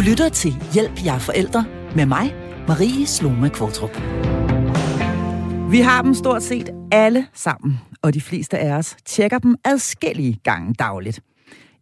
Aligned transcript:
Du 0.00 0.04
lytter 0.04 0.28
til 0.28 0.54
Hjælp 0.74 1.04
jer 1.04 1.18
forældre 1.18 1.64
med 1.96 2.06
mig, 2.06 2.34
Marie 2.68 3.06
Sloma 3.06 3.48
Kvartrup. 3.48 3.94
Vi 5.70 5.80
har 5.80 6.02
dem 6.02 6.14
stort 6.14 6.42
set 6.42 6.70
alle 6.92 7.26
sammen, 7.34 7.80
og 8.02 8.14
de 8.14 8.20
fleste 8.20 8.58
af 8.58 8.72
os 8.72 8.96
tjekker 9.04 9.38
dem 9.38 9.56
adskillige 9.64 10.40
gange 10.44 10.74
dagligt. 10.74 11.20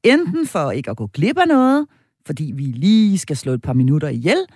Enten 0.04 0.46
for 0.46 0.70
ikke 0.70 0.90
at 0.90 0.96
gå 0.96 1.06
glip 1.06 1.38
af 1.38 1.48
noget, 1.48 1.86
fordi 2.26 2.52
vi 2.54 2.62
lige 2.62 3.18
skal 3.18 3.36
slå 3.36 3.52
et 3.52 3.62
par 3.62 3.72
minutter 3.72 4.08
ihjel, 4.08 4.46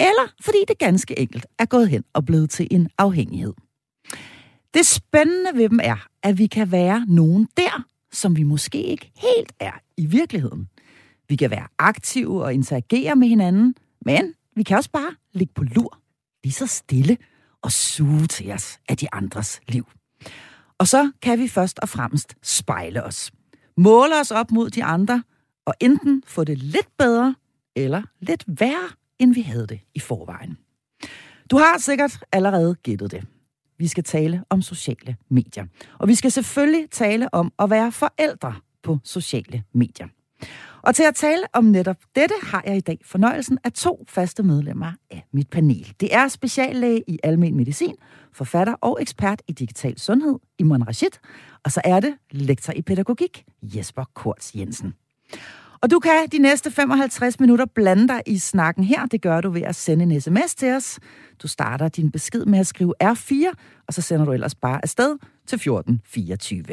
eller 0.00 0.32
fordi 0.40 0.58
det 0.68 0.78
ganske 0.78 1.18
enkelt 1.18 1.46
er 1.58 1.64
gået 1.66 1.88
hen 1.88 2.04
og 2.14 2.24
blevet 2.24 2.50
til 2.50 2.68
en 2.70 2.88
afhængighed. 2.98 3.52
Det 4.74 4.86
spændende 4.86 5.50
ved 5.54 5.68
dem 5.68 5.80
er, 5.82 6.06
at 6.22 6.38
vi 6.38 6.46
kan 6.46 6.72
være 6.72 7.06
nogen 7.08 7.48
der, 7.56 7.84
som 8.12 8.36
vi 8.36 8.42
måske 8.42 8.82
ikke 8.82 9.12
helt 9.16 9.52
er 9.60 9.72
i 9.96 10.06
virkeligheden. 10.06 10.68
Vi 11.28 11.36
kan 11.36 11.50
være 11.50 11.66
aktive 11.78 12.44
og 12.44 12.54
interagere 12.54 13.16
med 13.16 13.28
hinanden, 13.28 13.74
men 14.00 14.34
vi 14.56 14.62
kan 14.62 14.76
også 14.76 14.90
bare 14.90 15.14
ligge 15.32 15.54
på 15.54 15.62
lur, 15.62 15.98
lige 16.44 16.52
så 16.52 16.66
stille 16.66 17.16
og 17.62 17.72
suge 17.72 18.26
til 18.26 18.52
os 18.52 18.78
af 18.88 18.96
de 18.96 19.08
andres 19.12 19.60
liv. 19.68 19.88
Og 20.78 20.88
så 20.88 21.10
kan 21.22 21.38
vi 21.38 21.48
først 21.48 21.78
og 21.78 21.88
fremmest 21.88 22.34
spejle 22.42 23.04
os. 23.04 23.32
Måle 23.76 24.20
os 24.20 24.30
op 24.30 24.50
mod 24.50 24.70
de 24.70 24.84
andre, 24.84 25.22
og 25.66 25.74
enten 25.80 26.22
få 26.26 26.44
det 26.44 26.58
lidt 26.58 26.96
bedre 26.98 27.34
eller 27.76 28.02
lidt 28.20 28.44
værre, 28.46 28.88
end 29.18 29.34
vi 29.34 29.40
havde 29.40 29.66
det 29.66 29.80
i 29.94 30.00
forvejen. 30.00 30.58
Du 31.50 31.56
har 31.56 31.78
sikkert 31.78 32.18
allerede 32.32 32.74
gættet 32.74 33.10
det. 33.10 33.26
Vi 33.78 33.88
skal 33.88 34.04
tale 34.04 34.44
om 34.50 34.62
sociale 34.62 35.16
medier. 35.28 35.66
Og 35.98 36.08
vi 36.08 36.14
skal 36.14 36.30
selvfølgelig 36.30 36.90
tale 36.90 37.34
om 37.34 37.52
at 37.58 37.70
være 37.70 37.92
forældre 37.92 38.54
på 38.82 38.98
sociale 39.04 39.62
medier. 39.74 40.08
Og 40.82 40.94
til 40.94 41.02
at 41.02 41.14
tale 41.14 41.42
om 41.52 41.64
netop 41.64 41.96
dette 42.16 42.34
har 42.42 42.62
jeg 42.66 42.76
i 42.76 42.80
dag 42.80 42.98
fornøjelsen 43.04 43.58
af 43.64 43.72
to 43.72 44.04
faste 44.08 44.42
medlemmer 44.42 44.92
af 45.10 45.26
mit 45.32 45.50
panel. 45.50 45.94
Det 46.00 46.14
er 46.14 46.28
speciallæge 46.28 47.04
i 47.06 47.18
almen 47.22 47.56
medicin, 47.56 47.94
forfatter 48.32 48.74
og 48.80 48.98
ekspert 49.00 49.42
i 49.48 49.52
digital 49.52 49.98
sundhed, 49.98 50.38
Imran 50.58 50.88
Rashid, 50.88 51.10
og 51.64 51.72
så 51.72 51.80
er 51.84 52.00
det 52.00 52.14
lektor 52.30 52.72
i 52.72 52.82
pædagogik, 52.82 53.44
Jesper 53.62 54.04
Korts 54.14 54.54
Jensen. 54.54 54.94
Og 55.84 55.90
du 55.90 55.98
kan 55.98 56.28
de 56.32 56.38
næste 56.38 56.70
55 56.70 57.40
minutter 57.40 57.64
blande 57.74 58.08
dig 58.08 58.22
i 58.26 58.38
snakken 58.38 58.84
her. 58.84 59.06
Det 59.06 59.22
gør 59.22 59.40
du 59.40 59.50
ved 59.50 59.62
at 59.62 59.76
sende 59.76 60.02
en 60.02 60.20
sms 60.20 60.54
til 60.54 60.72
os. 60.72 60.98
Du 61.42 61.48
starter 61.48 61.88
din 61.88 62.10
besked 62.10 62.44
med 62.44 62.58
at 62.58 62.66
skrive 62.66 62.94
R4, 63.02 63.52
og 63.86 63.94
så 63.94 64.02
sender 64.02 64.24
du 64.24 64.32
ellers 64.32 64.54
bare 64.54 64.80
afsted 64.82 65.18
til 65.46 65.56
1424. 65.56 66.64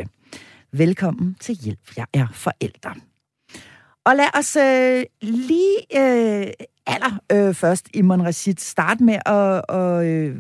Velkommen 0.72 1.36
til 1.40 1.56
Hjælp, 1.56 1.98
jeg 1.98 2.06
er 2.14 2.28
forældre. 2.34 2.96
Og 4.06 4.16
lad 4.16 4.38
os 4.38 4.56
øh, 4.56 5.04
lige 5.22 5.78
øh, 5.96 6.48
aller 6.86 7.20
øh, 7.32 7.54
først, 7.54 7.88
Imon 7.94 8.22
Rashid, 8.22 8.56
starte 8.58 9.04
med 9.04 9.20
at, 9.26 9.76
at 9.76 10.06
øh, 10.06 10.36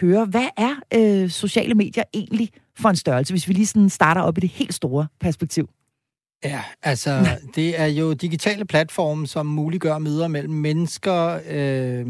høre, 0.00 0.24
hvad 0.24 0.48
er 0.56 0.74
øh, 0.94 1.30
sociale 1.30 1.74
medier 1.74 2.04
egentlig 2.14 2.50
for 2.78 2.88
en 2.88 2.96
størrelse, 2.96 3.32
hvis 3.32 3.48
vi 3.48 3.52
lige 3.52 3.66
sådan 3.66 3.90
starter 3.90 4.20
op 4.20 4.38
i 4.38 4.40
det 4.40 4.50
helt 4.50 4.74
store 4.74 5.06
perspektiv? 5.20 5.68
Ja, 6.44 6.62
altså, 6.82 7.26
det 7.56 7.80
er 7.80 7.86
jo 7.86 8.12
digitale 8.12 8.64
platforme, 8.64 9.26
som 9.26 9.46
muliggør 9.46 9.98
møder 9.98 10.28
mellem 10.28 10.54
mennesker 10.54 11.40
øh, 11.50 12.06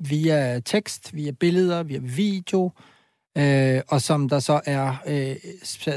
via 0.00 0.60
tekst, 0.60 1.14
via 1.14 1.30
billeder, 1.30 1.82
via 1.82 1.98
video, 2.02 2.64
øh, 2.64 2.91
øh, 3.38 3.80
og 3.88 4.02
som 4.02 4.28
der 4.28 4.38
så 4.38 4.60
er 4.66 4.96
øh, 5.06 5.36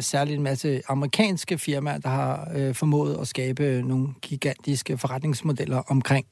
særligt 0.02 0.38
en 0.38 0.44
masse 0.44 0.82
amerikanske 0.88 1.58
firmaer, 1.58 1.98
der 1.98 2.10
har 2.10 2.52
øh, 2.56 2.76
formået 2.76 3.18
at 3.22 3.28
skabe 3.28 3.82
nogle 3.86 4.08
gigantiske 4.22 4.98
forretningsmodeller 4.98 5.84
omkring. 5.88 6.26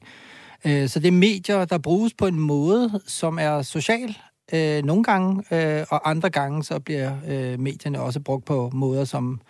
Øh, 0.66 0.88
så 0.88 1.00
det 1.00 1.08
er 1.08 1.12
medier, 1.12 1.64
der 1.64 1.78
bruges 1.78 2.14
på 2.18 2.26
en 2.26 2.40
måde, 2.40 3.00
som 3.06 3.38
er 3.38 3.62
social, 3.62 4.16
øh, 4.52 4.84
nogle 4.84 5.04
gange, 5.04 5.54
øh, 5.54 5.86
og 5.90 6.10
andre 6.10 6.30
gange 6.30 6.64
så 6.64 6.78
bliver 6.78 7.12
øh, 7.28 7.60
medierne 7.60 8.00
også 8.00 8.20
brugt 8.20 8.44
på 8.44 8.70
måder, 8.72 9.04
som 9.04 9.40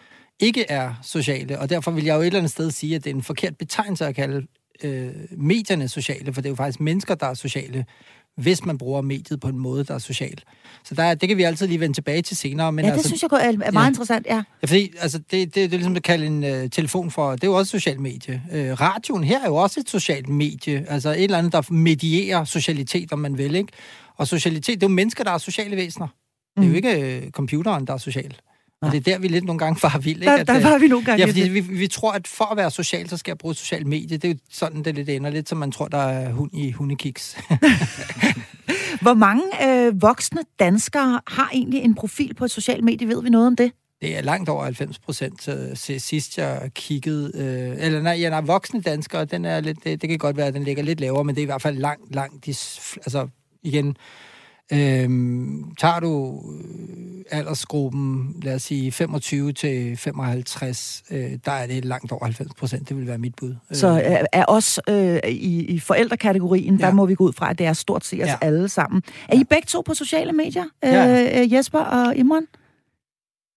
ikke 0.41 0.71
er 0.71 0.95
sociale, 1.03 1.59
og 1.59 1.71
derfor 1.71 1.91
vil 1.91 2.05
jeg 2.05 2.15
jo 2.15 2.21
et 2.21 2.27
eller 2.27 2.39
andet 2.39 2.53
sted 2.53 2.71
sige, 2.71 2.97
at 2.97 3.05
det 3.05 3.11
er 3.11 3.15
en 3.15 3.23
forkert 3.23 3.57
betegnelse 3.57 4.07
at 4.07 4.15
kalde 4.15 4.47
øh, 4.85 5.13
medierne 5.31 5.89
sociale, 5.89 6.33
for 6.33 6.41
det 6.41 6.49
er 6.49 6.51
jo 6.51 6.57
faktisk 6.57 6.81
mennesker, 6.81 7.15
der 7.15 7.27
er 7.27 7.35
sociale, 7.35 7.85
hvis 8.37 8.65
man 8.65 8.79
bruger 8.79 9.01
mediet 9.01 9.41
på 9.41 9.49
en 9.49 9.59
måde, 9.59 9.85
der 9.85 9.95
er 9.95 9.99
social. 9.99 10.43
Så 10.85 10.95
der, 10.95 11.15
det 11.15 11.29
kan 11.29 11.39
vi 11.39 11.43
altid 11.43 11.67
lige 11.67 11.81
vende 11.81 11.97
tilbage 11.97 12.23
til 12.23 12.37
senere. 12.37 12.73
Men 12.73 12.85
ja, 12.85 12.91
det 12.91 12.97
altså, 12.97 13.09
synes 13.09 13.23
jeg 13.23 13.29
er 13.33 13.73
meget 13.73 13.85
ja. 13.85 13.89
interessant, 13.89 14.27
ja. 14.27 14.43
ja 14.63 14.67
fordi 14.67 14.93
altså, 15.01 15.19
det, 15.19 15.31
det, 15.31 15.55
det 15.55 15.65
er 15.65 15.69
ligesom 15.69 15.97
at 15.97 16.03
kalde 16.03 16.27
en 16.27 16.45
uh, 16.45 16.71
telefon 16.71 17.11
for, 17.11 17.33
det 17.33 17.45
er 17.45 17.49
jo 17.49 17.55
også 17.55 17.77
et 17.77 17.83
socialt 17.83 18.01
medie. 18.01 18.43
Uh, 18.53 18.81
radioen 18.81 19.25
her 19.25 19.41
er 19.41 19.47
jo 19.47 19.57
også 19.57 19.81
et 19.81 19.91
socialt 19.91 20.29
medie, 20.29 20.87
altså 20.89 21.11
et 21.11 21.25
eller 21.25 21.39
andet, 21.39 21.53
der 21.53 21.73
medierer 21.73 22.45
socialitet, 22.45 23.13
om 23.13 23.19
man 23.19 23.39
vil, 23.39 23.55
ikke? 23.55 23.73
Og 24.17 24.29
socialitet, 24.29 24.81
det 24.81 24.87
er 24.87 24.91
jo 24.91 24.95
mennesker, 24.95 25.25
der 25.25 25.31
er 25.31 25.39
sociale 25.39 25.77
væsener. 25.77 26.09
Det 26.57 26.63
er 26.63 26.67
jo 26.67 26.71
mm. 26.71 26.77
ikke 26.77 27.23
uh, 27.25 27.31
computeren, 27.31 27.87
der 27.87 27.93
er 27.93 27.99
social. 27.99 28.37
Og 28.87 28.93
det 28.93 28.99
er 28.99 29.13
der, 29.13 29.19
vi 29.19 29.29
lidt 29.29 29.45
nogle 29.45 29.59
gange 29.59 29.81
far 29.81 29.99
vild. 29.99 30.23
Ikke? 30.23 30.33
Der, 30.33 30.45
der 30.45 30.71
var 30.71 30.79
vi 30.79 30.89
nogle 30.89 31.05
gange. 31.05 31.21
Ja, 31.21 31.27
fordi 31.27 31.49
vi, 31.49 31.61
vi 31.61 31.87
tror, 31.87 32.13
at 32.13 32.29
for 32.29 32.45
at 32.45 32.57
være 32.57 32.71
social, 32.71 33.09
så 33.09 33.17
skal 33.17 33.31
jeg 33.31 33.39
bruge 33.39 33.55
social 33.55 33.87
medie. 33.87 34.17
Det 34.17 34.25
er 34.25 34.33
jo 34.33 34.39
sådan, 34.51 34.83
det 34.83 34.95
lidt 34.95 35.09
ender. 35.09 35.31
Lidt 35.31 35.49
som 35.49 35.59
man 35.59 35.73
tror, 35.73 35.89
der 35.89 35.99
er 35.99 36.33
hund 36.33 36.51
i 36.55 36.71
hundekiks. 36.71 37.37
Hvor 39.01 39.15
mange 39.15 39.43
øh, 39.69 40.03
voksne 40.03 40.41
danskere 40.59 41.21
har 41.27 41.51
egentlig 41.53 41.83
en 41.83 41.95
profil 41.95 42.35
på 42.35 42.45
et 42.45 42.51
socialt 42.51 42.85
medie? 42.85 43.09
Ved 43.09 43.23
vi 43.23 43.29
noget 43.29 43.47
om 43.47 43.57
det? 43.57 43.73
Det 44.03 44.19
er 44.19 44.23
langt 44.23 44.49
over 44.49 44.65
90 44.65 44.99
procent. 44.99 45.49
Sidst 46.03 46.39
jeg 46.39 46.71
kiggede... 46.75 47.33
Øh, 47.35 47.87
eller 47.87 48.03
nej, 48.03 48.17
ja, 48.21 48.31
nej, 48.31 48.41
voksne 48.41 48.81
danskere, 48.81 49.25
den 49.25 49.45
er 49.45 49.61
lidt, 49.61 49.85
det, 49.85 50.03
det 50.03 50.09
kan 50.09 50.19
godt 50.19 50.37
være, 50.37 50.47
at 50.47 50.55
den 50.55 50.65
ligger 50.65 50.83
lidt 50.83 51.01
lavere, 51.01 51.25
men 51.25 51.35
det 51.35 51.41
er 51.41 51.45
i 51.45 51.47
hvert 51.47 51.63
fald 51.63 51.79
langt, 51.79 52.15
langt... 52.15 52.47
De, 52.47 52.51
altså, 52.97 53.29
igen, 53.63 53.97
Øhm, 54.73 55.75
tager 55.79 56.01
du 56.01 56.43
øh, 56.53 57.39
aldersgruppen, 57.39 58.37
lad 58.43 58.55
os 58.55 58.63
sige 58.63 58.93
25 58.93 59.53
til 59.53 59.97
55, 59.97 61.05
øh, 61.11 61.33
der 61.45 61.53
er 61.53 61.67
det 61.67 61.85
langt 61.85 62.13
over 62.13 62.25
90 62.25 62.55
procent. 62.55 62.89
Det 62.89 62.97
vil 62.97 63.07
være 63.07 63.19
mit 63.19 63.35
bud. 63.37 63.55
Så 63.73 63.89
øh, 63.89 64.25
er 64.33 64.45
os 64.49 64.81
øh, 64.89 65.19
i, 65.29 65.65
i 65.65 65.81
forældrekategorien, 65.81 66.77
ja. 66.77 66.87
der 66.87 66.93
må 66.93 67.07
vi 67.07 67.15
gå 67.15 67.25
ud 67.25 67.33
fra, 67.33 67.51
at 67.51 67.59
det 67.59 67.67
er 67.67 67.73
stort 67.73 68.05
set 68.05 68.23
os 68.23 68.29
ja. 68.29 68.37
alle 68.41 68.69
sammen. 68.69 69.03
Er. 69.29 69.37
I 69.37 69.45
begge 69.45 69.67
to 69.67 69.81
på 69.81 69.95
sociale 69.95 70.33
medier, 70.33 70.65
øh, 70.85 70.93
ja. 70.93 71.47
Jesper 71.53 71.79
og 71.79 72.17
Imran? 72.17 72.47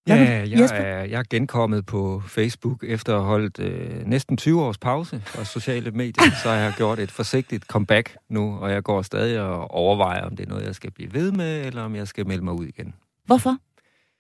Ja, 0.07 0.45
jeg 0.50 0.69
er, 0.73 1.03
jeg 1.03 1.19
er 1.19 1.23
genkommet 1.29 1.85
på 1.85 2.23
Facebook 2.28 2.84
efter 2.84 3.13
at 3.16 3.19
have 3.19 3.28
holdt 3.28 3.59
øh, 3.59 4.06
næsten 4.06 4.38
20 4.38 4.62
års 4.62 4.78
pause 4.78 5.22
fra 5.25 5.45
sociale 5.45 5.91
medier. 5.91 6.23
så 6.44 6.50
jeg 6.50 6.63
har 6.63 6.78
gjort 6.78 7.00
et 7.00 7.12
forsigtigt 7.12 7.66
comeback 7.66 8.17
nu, 8.29 8.57
og 8.57 8.72
jeg 8.72 8.84
går 8.84 9.01
stadig 9.01 9.41
og 9.41 9.72
overvejer, 9.72 10.25
om 10.25 10.35
det 10.35 10.46
er 10.46 10.50
noget, 10.50 10.66
jeg 10.66 10.75
skal 10.75 10.91
blive 10.91 11.13
ved 11.13 11.31
med, 11.31 11.66
eller 11.66 11.81
om 11.81 11.96
jeg 11.96 12.07
skal 12.07 12.28
melde 12.28 12.44
mig 12.44 12.53
ud 12.53 12.66
igen. 12.66 12.94
Hvorfor? 13.25 13.57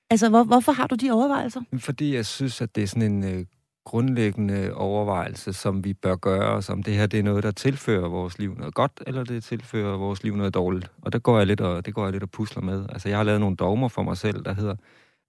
Altså, 0.09 0.29
hvor, 0.29 0.43
hvorfor 0.43 0.71
har 0.71 0.87
du 0.87 0.95
de 0.95 1.11
overvejelser? 1.11 1.61
Fordi 1.79 2.15
jeg 2.15 2.25
synes, 2.25 2.61
at 2.61 2.75
det 2.75 2.83
er 2.83 2.87
sådan 2.87 3.11
en 3.11 3.23
øh, 3.23 3.45
grundlæggende 3.85 4.73
overvejelse, 4.73 5.53
som 5.53 5.83
vi 5.83 5.93
bør 5.93 6.15
gøre, 6.15 6.61
som 6.61 6.83
det 6.83 6.93
her 6.93 7.05
det 7.05 7.19
er 7.19 7.23
noget, 7.23 7.43
der 7.43 7.51
tilfører 7.51 8.09
vores 8.09 8.39
liv 8.39 8.55
noget 8.57 8.73
godt, 8.73 8.91
eller 9.07 9.23
det 9.23 9.43
tilfører 9.43 9.97
vores 9.97 10.23
liv 10.23 10.35
noget 10.35 10.53
dårligt. 10.53 10.91
Og 11.01 11.13
der 11.13 11.19
går 11.19 11.37
jeg 11.37 11.47
lidt 11.47 11.61
og, 11.61 11.85
det 11.85 11.93
går 11.93 12.03
jeg 12.03 12.11
lidt 12.11 12.23
og 12.23 12.29
pusler 12.29 12.61
med. 12.61 12.85
Altså, 12.89 13.09
jeg 13.09 13.17
har 13.17 13.23
lavet 13.23 13.39
nogle 13.39 13.55
dogmer 13.55 13.87
for 13.87 14.03
mig 14.03 14.17
selv, 14.17 14.45
der 14.45 14.53
hedder, 14.53 14.75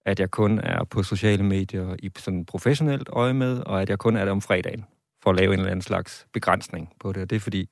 at 0.09 0.19
jeg 0.19 0.31
kun 0.31 0.59
er 0.59 0.83
på 0.83 1.03
sociale 1.03 1.43
medier 1.43 1.95
i 1.99 2.09
sådan 2.17 2.45
professionelt 2.45 3.09
øje 3.13 3.33
med, 3.33 3.59
og 3.65 3.81
at 3.81 3.89
jeg 3.89 3.97
kun 3.97 4.15
er 4.15 4.25
der 4.25 4.31
om 4.31 4.41
fredagen, 4.41 4.85
for 5.23 5.29
at 5.29 5.35
lave 5.35 5.53
en 5.53 5.59
eller 5.59 5.71
anden 5.71 5.81
slags 5.81 6.25
begrænsning 6.33 6.89
på 6.99 7.11
det. 7.13 7.21
Og 7.21 7.29
det 7.29 7.35
er 7.35 7.39
fordi, 7.39 7.69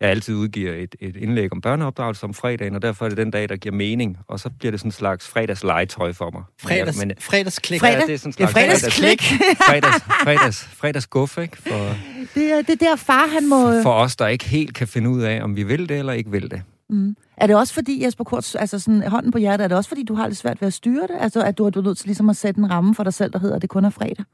jeg 0.00 0.10
altid 0.10 0.34
udgiver 0.34 0.74
et, 0.74 0.94
et 1.00 1.16
indlæg 1.16 1.52
om 1.52 1.60
børneopdragelse 1.60 2.24
om 2.24 2.34
fredagen, 2.34 2.74
og 2.74 2.82
derfor 2.82 3.04
er 3.04 3.08
det 3.08 3.18
den 3.18 3.30
dag, 3.30 3.48
der 3.48 3.56
giver 3.56 3.74
mening. 3.74 4.18
Og 4.28 4.40
så 4.40 4.50
bliver 4.58 4.70
det 4.70 4.80
sådan 4.80 4.88
en 4.88 4.92
slags 4.92 5.28
fredagslegetøj 5.28 6.12
for 6.12 6.30
mig. 6.30 6.42
Fredags, 6.62 6.98
men, 6.98 7.12
fredagsklik. 7.20 7.80
Fredag, 7.80 8.00
ja, 8.00 8.06
det 8.06 8.14
er 8.14 8.18
sådan 8.18 8.28
en 8.28 8.32
slags 8.32 8.56
ja, 8.56 8.60
fredagsklik. 8.60 9.22
fredags, 9.68 10.04
fredags, 10.24 10.64
fredagsguff, 10.64 11.38
ikke? 11.38 11.56
For, 11.56 11.96
det, 12.34 12.52
er, 12.52 12.62
det 12.62 12.80
der 12.80 12.96
far, 12.96 13.26
han 13.26 13.48
må... 13.48 13.82
For 13.82 13.92
os, 13.92 14.16
der 14.16 14.26
ikke 14.26 14.44
helt 14.44 14.74
kan 14.74 14.88
finde 14.88 15.10
ud 15.10 15.22
af, 15.22 15.42
om 15.42 15.56
vi 15.56 15.62
vil 15.62 15.88
det 15.88 15.98
eller 15.98 16.12
ikke 16.12 16.30
vil 16.30 16.50
det. 16.50 16.62
Mm. 16.90 17.16
Er 17.36 17.46
det 17.46 17.56
også 17.56 17.74
fordi, 17.74 18.04
Jesper 18.04 18.24
Kurz, 18.24 18.54
altså 18.54 18.78
sådan 18.78 19.02
hånden 19.02 19.32
på 19.32 19.38
hjertet, 19.38 19.64
er 19.64 19.68
det 19.68 19.76
også 19.76 19.88
fordi, 19.88 20.04
du 20.04 20.14
har 20.14 20.26
lidt 20.26 20.38
svært 20.38 20.60
ved 20.60 20.66
at 20.66 20.72
styre 20.72 21.02
det? 21.02 21.16
Altså, 21.20 21.42
at 21.42 21.58
du 21.58 21.66
er 21.66 21.82
nødt 21.82 21.98
til 21.98 22.06
ligesom 22.06 22.30
at 22.30 22.36
sætte 22.36 22.58
en 22.58 22.70
ramme 22.70 22.94
for 22.94 23.04
dig 23.04 23.14
selv, 23.14 23.32
der 23.32 23.38
hedder, 23.38 23.56
at 23.56 23.62
det 23.62 23.70
kun 23.70 23.84
er 23.84 23.90
fredag? 23.90 24.24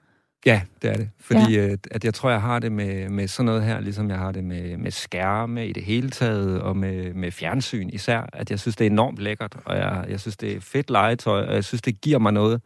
Ja, 0.47 0.62
det 0.83 0.91
er 0.91 0.97
det. 0.97 1.11
Fordi 1.21 1.55
ja. 1.55 1.67
at, 1.67 1.89
at 1.91 2.05
jeg 2.05 2.15
tror, 2.15 2.31
jeg 2.31 2.41
har 2.41 2.59
det 2.59 2.73
med, 2.73 3.09
med 3.09 3.29
sådan 3.29 3.47
noget 3.47 3.62
her, 3.62 3.81
ligesom 3.81 4.11
jeg 4.11 4.19
har 4.19 4.33
det 4.33 4.45
med, 4.45 4.77
med 4.77 4.91
skærme 4.91 5.69
i 5.69 5.73
det 5.73 5.83
hele 5.83 6.11
taget, 6.11 6.61
og 6.61 6.77
med, 6.77 7.15
med 7.15 7.31
fjernsyn 7.31 7.89
især, 7.93 8.29
at 8.33 8.51
jeg 8.51 8.61
synes, 8.61 8.77
det 8.77 8.87
er 8.87 8.91
enormt 8.91 9.19
lækkert, 9.19 9.56
og 9.65 9.77
jeg, 9.77 10.06
jeg 10.09 10.21
synes, 10.21 10.37
det 10.37 10.56
er 10.56 10.61
fedt 10.61 10.91
legetøj, 10.91 11.47
og 11.47 11.55
jeg 11.55 11.65
synes, 11.65 11.83
det 11.83 12.01
giver 12.01 12.19
mig 12.19 12.33
noget. 12.33 12.62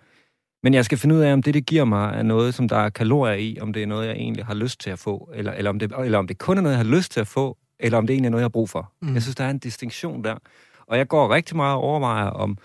Men 0.63 0.75
jeg 0.75 0.85
skal 0.85 0.99
finde 0.99 1.15
ud 1.15 1.21
af, 1.21 1.33
om 1.33 1.43
det, 1.43 1.55
det 1.55 1.67
giver 1.67 1.85
mig, 1.85 2.15
er 2.15 2.23
noget, 2.23 2.55
som 2.55 2.69
der 2.69 2.77
er 2.77 2.91
kalorier 2.91 3.35
i, 3.35 3.59
om 3.61 3.73
det 3.73 3.83
er 3.83 3.87
noget, 3.87 4.07
jeg 4.07 4.17
egentlig 4.17 4.45
har 4.45 4.55
lyst 4.55 4.81
til 4.81 4.91
at 4.91 4.99
få, 4.99 5.31
eller, 5.35 5.53
eller, 5.53 5.71
om, 5.71 5.79
det, 5.79 5.93
eller 6.05 6.19
om 6.19 6.27
det 6.27 6.39
kun 6.39 6.59
er 6.59 6.63
noget, 6.63 6.77
jeg 6.77 6.85
har 6.85 6.97
lyst 6.97 7.13
til 7.13 7.21
at 7.21 7.27
få, 7.27 7.59
eller 7.81 7.99
om 7.99 8.07
det 8.07 8.15
egentlig 8.15 8.27
er 8.27 8.31
noget, 8.31 8.43
jeg 8.43 8.45
har 8.45 8.49
brug 8.49 8.71
for. 8.71 8.93
Mm. 9.03 9.15
Jeg 9.15 9.23
synes, 9.23 9.37
der 9.37 9.45
er 9.45 9.51
en 9.51 9.59
distinktion 9.59 10.25
der. 10.25 10.35
Og 10.87 10.99
jeg 10.99 11.09
går 11.09 11.35
rigtig 11.35 11.57
meget 11.57 11.75
og 11.75 11.81
overvejer, 11.81 12.27
om, 12.27 12.59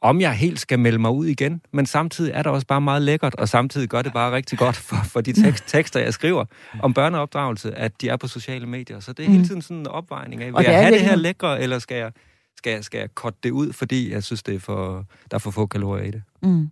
om 0.00 0.20
jeg 0.20 0.32
helt 0.32 0.60
skal 0.60 0.78
melde 0.78 0.98
mig 0.98 1.10
ud 1.10 1.26
igen, 1.26 1.60
men 1.72 1.86
samtidig 1.86 2.32
er 2.34 2.42
det 2.42 2.52
også 2.52 2.66
bare 2.66 2.80
meget 2.80 3.02
lækkert, 3.02 3.34
og 3.34 3.48
samtidig 3.48 3.88
gør 3.88 4.02
det 4.02 4.12
bare 4.12 4.32
rigtig 4.32 4.58
godt 4.58 4.76
for, 4.76 4.96
for 5.04 5.20
de 5.20 5.42
tekst, 5.42 5.64
tekster, 5.76 6.00
jeg 6.00 6.14
skriver 6.14 6.44
om 6.82 6.94
børneopdragelse, 6.94 7.74
at 7.74 8.00
de 8.00 8.08
er 8.08 8.16
på 8.16 8.28
sociale 8.28 8.66
medier. 8.66 9.00
Så 9.00 9.12
det 9.12 9.24
er 9.24 9.30
hele 9.30 9.46
tiden 9.46 9.62
sådan 9.62 9.76
en 9.76 9.86
opvejning 9.86 10.42
af, 10.42 10.46
vil 10.46 10.64
jeg 10.64 10.80
have 10.80 10.94
det 10.94 11.00
her 11.00 11.16
lækre, 11.16 11.60
eller 11.60 11.78
skal 11.78 11.96
jeg, 11.96 12.12
skal 12.56 12.70
jeg, 12.72 12.84
skal 12.84 12.98
jeg 12.98 13.14
korte 13.14 13.36
det 13.42 13.50
ud, 13.50 13.72
fordi 13.72 14.12
jeg 14.12 14.22
synes, 14.22 14.42
det 14.42 14.54
er 14.54 14.60
for, 14.60 15.04
der 15.30 15.34
er 15.34 15.38
for 15.38 15.50
få 15.50 15.66
kalorier 15.66 16.04
i 16.04 16.10
det. 16.10 16.22
Mm. 16.42 16.70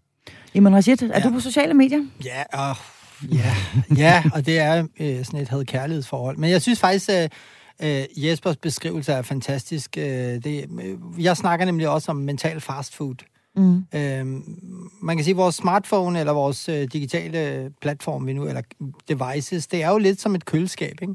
Jamen 0.54 0.75
Rashid, 0.75 1.02
er 1.02 1.19
ja. 1.19 1.20
du 1.20 1.31
på 1.31 1.40
sociale 1.40 1.75
medier? 1.75 2.06
Ja, 2.25 2.43
og, 2.52 2.76
ja, 3.32 3.54
ja, 3.96 4.22
og 4.32 4.46
det 4.46 4.58
er 4.58 4.87
øh, 5.00 5.25
sådan 5.25 5.40
et 5.40 5.48
had-kærlighedsforhold. 5.48 6.37
Men 6.37 6.50
jeg 6.50 6.62
synes 6.62 6.81
faktisk, 6.81 7.10
øh, 7.10 7.28
øh, 7.82 8.05
Jespers 8.17 8.56
beskrivelse 8.56 9.12
er 9.12 9.23
fantastisk. 9.23 9.99
Øh, 9.99 10.05
det, 10.05 10.69
øh, 10.82 11.25
jeg 11.25 11.37
snakker 11.37 11.67
nemlig 11.67 11.88
også 11.88 12.11
om 12.11 12.17
mental 12.17 12.61
fast 12.61 12.94
food. 12.94 13.17
Mm. 13.56 13.84
Øh, 13.94 14.26
man 15.02 15.17
kan 15.17 15.25
sige, 15.25 15.32
at 15.32 15.37
vores 15.37 15.55
smartphone 15.55 16.20
eller 16.20 16.32
vores 16.32 16.69
øh, 16.69 16.88
digitale 16.93 17.70
platform 17.81 18.26
vi 18.26 18.32
nu, 18.32 18.46
eller 18.46 18.62
devices, 19.08 19.67
det 19.67 19.82
er 19.82 19.90
jo 19.90 19.99
lidt 19.99 20.20
som 20.20 20.34
et 20.34 20.44
køleskab, 20.44 20.99
ikke? 21.02 21.14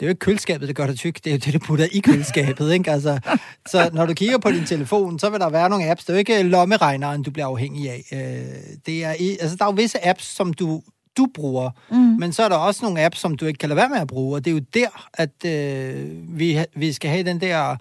det 0.00 0.06
er 0.06 0.10
jo 0.10 0.10
ikke 0.10 0.18
køleskabet, 0.18 0.68
der 0.68 0.74
gør 0.74 0.86
dig 0.86 0.96
tyk, 0.96 1.14
det 1.14 1.26
er 1.26 1.30
jo 1.30 1.38
det, 1.44 1.54
du 1.54 1.58
putter 1.58 1.86
i 1.92 1.98
køleskabet, 1.98 2.72
ikke? 2.72 2.90
Altså, 2.90 3.20
så 3.66 3.90
når 3.92 4.06
du 4.06 4.14
kigger 4.14 4.38
på 4.38 4.50
din 4.50 4.64
telefon, 4.64 5.18
så 5.18 5.30
vil 5.30 5.40
der 5.40 5.50
være 5.50 5.68
nogle 5.68 5.90
apps, 5.90 6.04
det 6.04 6.10
er 6.10 6.14
jo 6.14 6.18
ikke 6.18 6.42
lommeregneren, 6.42 7.22
du 7.22 7.30
bliver 7.30 7.46
afhængig 7.46 7.90
af. 7.90 8.04
Øh, 8.12 8.76
det 8.86 9.04
er, 9.04 9.08
altså, 9.40 9.56
der 9.56 9.64
er 9.64 9.68
jo 9.68 9.74
visse 9.74 10.06
apps, 10.06 10.24
som 10.24 10.52
du 10.52 10.82
du 11.16 11.28
bruger. 11.34 11.70
Mm. 11.90 11.96
Men 11.96 12.32
så 12.32 12.42
er 12.42 12.48
der 12.48 12.56
også 12.56 12.84
nogle 12.84 13.04
apps, 13.04 13.18
som 13.18 13.36
du 13.36 13.46
ikke 13.46 13.58
kan 13.58 13.68
lade 13.68 13.76
være 13.76 13.88
med 13.88 13.98
at 13.98 14.06
bruge, 14.06 14.36
og 14.36 14.44
det 14.44 14.50
er 14.50 14.54
jo 14.54 14.62
der, 14.74 15.08
at 15.14 15.44
øh, 15.46 16.38
vi, 16.38 16.58
vi 16.76 16.92
skal 16.92 17.10
have 17.10 17.22
den 17.22 17.40
der 17.40 17.76